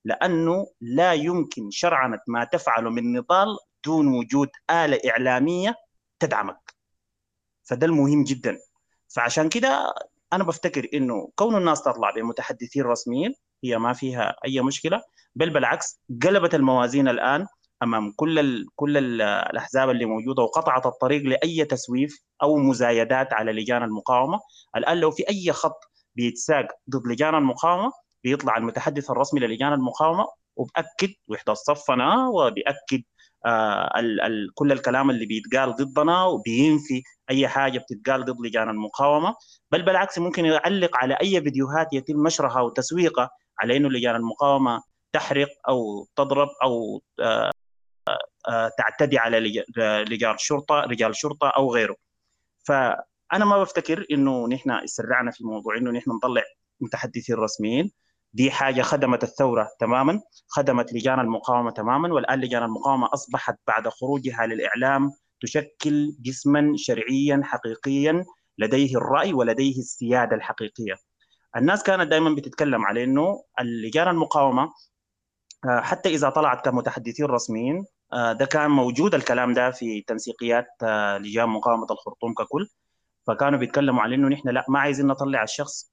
لأنه 0.04 0.66
لا 0.80 1.12
يمكن 1.12 1.70
شرعنة 1.70 2.20
ما 2.28 2.44
تفعله 2.44 2.90
من 2.90 3.12
نضال 3.12 3.58
دون 3.84 4.08
وجود 4.08 4.48
آلة 4.70 5.00
إعلامية 5.10 5.74
تدعمك. 6.18 6.74
فده 7.62 7.86
المهم 7.86 8.24
جدا. 8.24 8.58
فعشان 9.08 9.48
كده 9.48 9.94
أنا 10.32 10.44
بفتكر 10.44 10.88
إنه 10.94 11.30
كون 11.36 11.56
الناس 11.56 11.82
تطلع 11.82 12.10
بمتحدثين 12.10 12.82
رسميين 12.82 13.34
هي 13.64 13.78
ما 13.78 13.92
فيها 13.92 14.36
أي 14.44 14.60
مشكلة 14.60 15.02
بل 15.34 15.50
بالعكس 15.50 16.00
قلبت 16.22 16.54
الموازين 16.54 17.08
الآن 17.08 17.46
أمام 17.82 18.12
كل 18.16 18.38
ال 18.38 18.66
كل 18.76 18.96
ال 18.96 19.22
الأحزاب 19.22 19.90
اللي 19.90 20.04
موجودة 20.04 20.42
وقطعت 20.42 20.86
الطريق 20.86 21.22
لأي 21.22 21.64
تسويف 21.64 22.22
أو 22.42 22.56
مزايدات 22.56 23.32
على 23.32 23.52
لجان 23.52 23.82
المقاومة 23.82 24.40
الآن 24.76 24.98
لو 24.98 25.10
في 25.10 25.28
أي 25.28 25.52
خط 25.52 25.80
بيتساق 26.14 26.66
ضد 26.90 27.06
لجان 27.06 27.34
المقاومة 27.34 27.92
بيطلع 28.24 28.56
المتحدث 28.56 29.10
الرسمي 29.10 29.40
للجان 29.40 29.72
المقاومة 29.72 30.26
وبأكد 30.56 31.14
وحده 31.28 31.54
صفنا 31.54 32.28
وبأكد 32.28 33.02
آه 33.46 33.98
ال 34.00 34.20
ال 34.20 34.54
كل 34.54 34.72
الكلام 34.72 35.10
اللي 35.10 35.26
بيتقال 35.26 35.74
ضدنا 35.76 36.24
وبينفي 36.24 37.02
أي 37.30 37.48
حاجة 37.48 37.78
بتتقال 37.78 38.24
ضد 38.24 38.40
لجان 38.40 38.68
المقاومة. 38.68 39.34
بل 39.70 39.82
بالعكس 39.82 40.18
ممكن 40.18 40.44
يعلق 40.44 40.96
على 40.96 41.14
أي 41.14 41.42
فيديوهات 41.42 41.92
يتم 41.92 42.26
نشرها 42.26 42.60
وتسويقها 42.60 43.30
على 43.58 43.76
إنه 43.76 43.88
لجان 43.88 44.16
المقاومة 44.16 44.82
تحرق 45.12 45.48
أو 45.68 46.06
تضرب 46.16 46.48
أو 46.62 47.02
آه 47.20 47.50
آه 48.48 48.70
تعتدي 48.78 49.18
على 49.18 49.38
رجال 49.78 50.40
شرطة 50.40 50.80
رجال 50.80 51.16
شرطة 51.16 51.48
أو 51.48 51.74
غيره. 51.74 51.96
فأنا 52.66 53.44
ما 53.44 53.62
بفتكر 53.62 54.06
إنه 54.10 54.48
نحن 54.48 54.70
اسرعنا 54.70 55.30
في 55.30 55.44
موضوع 55.44 55.76
إنه 55.76 55.90
نحن 55.90 56.10
نطلع 56.10 56.42
متحدثين 56.80 57.36
رسميين. 57.36 57.92
دي 58.34 58.50
حاجة 58.50 58.82
خدمت 58.82 59.22
الثورة 59.24 59.68
تماما 59.80 60.20
خدمت 60.48 60.92
لجان 60.92 61.20
المقاومة 61.20 61.70
تماما 61.70 62.14
والآن 62.14 62.40
لجان 62.40 62.62
المقاومة 62.62 63.08
أصبحت 63.14 63.56
بعد 63.66 63.88
خروجها 63.88 64.46
للإعلام 64.46 65.10
تشكل 65.40 66.16
جسما 66.20 66.72
شرعيا 66.76 67.40
حقيقيا 67.44 68.24
لديه 68.58 68.96
الرأي 68.96 69.32
ولديه 69.32 69.78
السيادة 69.78 70.36
الحقيقية. 70.36 70.94
الناس 71.56 71.82
كانت 71.82 72.10
دائما 72.10 72.34
بتتكلم 72.34 72.84
على 72.84 73.04
أنه 73.04 73.44
اللجان 73.60 74.08
المقاومة 74.08 74.68
حتى 75.66 76.08
إذا 76.08 76.30
طلعت 76.30 76.64
كمتحدثين 76.64 77.26
رسميين 77.26 77.84
ده 78.12 78.44
كان 78.46 78.70
موجود 78.70 79.14
الكلام 79.14 79.52
ده 79.54 79.70
في 79.70 80.00
تنسيقيات 80.06 80.66
لجان 81.20 81.48
مقاومة 81.48 81.86
الخرطوم 81.90 82.34
ككل. 82.34 82.68
فكانوا 83.26 83.58
بيتكلموا 83.58 84.02
على 84.02 84.14
إنه 84.14 84.28
نحن 84.28 84.48
لا 84.48 84.64
ما 84.68 84.78
عايزين 84.80 85.06
نطلع 85.06 85.42
الشخص 85.42 85.90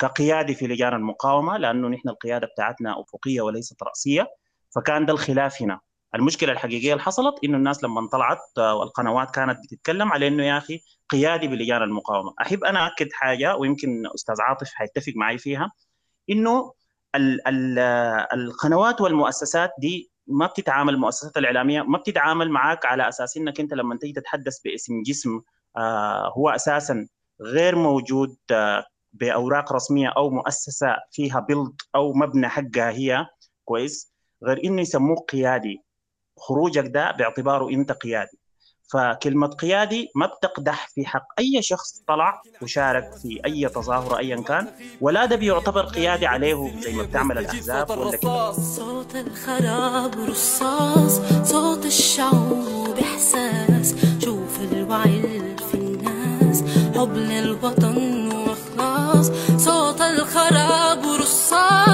كقيادي 0.00 0.54
في 0.54 0.66
لجان 0.66 0.94
المقاومة 0.94 1.56
لأنه 1.56 1.88
نحن 1.88 2.08
القيادة 2.08 2.46
بتاعتنا 2.46 3.00
أفقية 3.00 3.40
وليست 3.40 3.82
رأسية 3.82 4.26
فكان 4.74 5.06
ده 5.06 5.12
الخلاف 5.12 5.62
هنا. 5.62 5.80
المشكلة 6.14 6.52
الحقيقية 6.52 6.92
اللي 6.92 7.02
حصلت 7.02 7.34
إنه 7.44 7.56
الناس 7.56 7.84
لما 7.84 8.08
طلعت 8.08 8.38
والقنوات 8.58 9.30
كانت 9.30 9.58
بتتكلم 9.64 10.12
على 10.12 10.28
إنه 10.28 10.44
يا 10.46 10.58
أخي 10.58 10.80
قيادي 11.10 11.48
بلجان 11.48 11.82
المقاومة. 11.82 12.34
أحب 12.40 12.64
أنا 12.64 12.86
أكد 12.86 13.08
حاجة 13.12 13.56
ويمكن 13.56 14.02
أستاذ 14.14 14.34
عاطف 14.40 14.70
حيتفق 14.74 15.12
معي 15.16 15.38
فيها 15.38 15.72
إنه 16.30 16.72
ال 17.14 17.48
ال 17.48 17.78
القنوات 18.40 19.00
والمؤسسات 19.00 19.70
دي 19.78 20.10
ما 20.26 20.46
بتتعامل 20.46 20.94
المؤسسات 20.94 21.36
الإعلامية 21.36 21.82
ما 21.82 21.98
بتتعامل 21.98 22.50
معك 22.50 22.86
على 22.86 23.08
أساس 23.08 23.36
إنك 23.36 23.60
أنت 23.60 23.74
لما 23.74 23.96
تيجي 23.96 24.12
تتحدث 24.12 24.60
باسم 24.64 25.02
جسم 25.02 25.40
آه 25.76 26.32
هو 26.36 26.48
أساسا 26.48 27.08
غير 27.42 27.76
موجود 27.76 28.36
آه 28.52 28.84
بأوراق 29.12 29.72
رسمية 29.72 30.08
أو 30.16 30.30
مؤسسة 30.30 30.96
فيها 31.12 31.40
بيلد 31.40 31.74
أو 31.94 32.12
مبنى 32.12 32.48
حقها 32.48 32.90
هي 32.90 33.26
كويس. 33.64 34.12
غير 34.44 34.64
إنه 34.64 34.80
يسموه 34.82 35.16
قيادي. 35.16 35.82
خروجك 36.38 36.86
ده 36.86 37.10
باعتباره 37.10 37.70
أنت 37.70 37.92
قيادي. 37.92 38.38
فكلمة 38.92 39.46
قيادي 39.46 40.08
ما 40.14 40.26
بتقدح 40.26 40.88
في 40.88 41.06
حق 41.06 41.26
أي 41.38 41.62
شخص 41.62 42.02
طلع 42.06 42.42
وشارك 42.62 43.14
في 43.22 43.40
أي 43.44 43.68
تظاهرة 43.68 44.18
أيا 44.18 44.36
كان 44.42 44.66
ولا 45.00 45.24
ده 45.26 45.36
بيعتبر 45.36 45.84
قيادي 45.84 46.26
عليه 46.26 46.80
زي 46.80 46.92
ما 46.92 47.02
بتعمل 47.02 47.38
الأحزاب 47.38 47.90
ولا 47.90 48.52
صوت 48.52 49.16
الخراب 49.16 50.14
رصاص. 50.14 51.20
صوت 51.50 51.86
الشعوب 51.86 52.98
إحساس. 52.98 53.94
شوف 54.24 54.60
الوعي 54.60 55.56
في 55.56 55.74
الناس. 55.74 56.62
حب 56.96 57.12
للوطن 57.12 58.17
الخراب 61.52 61.87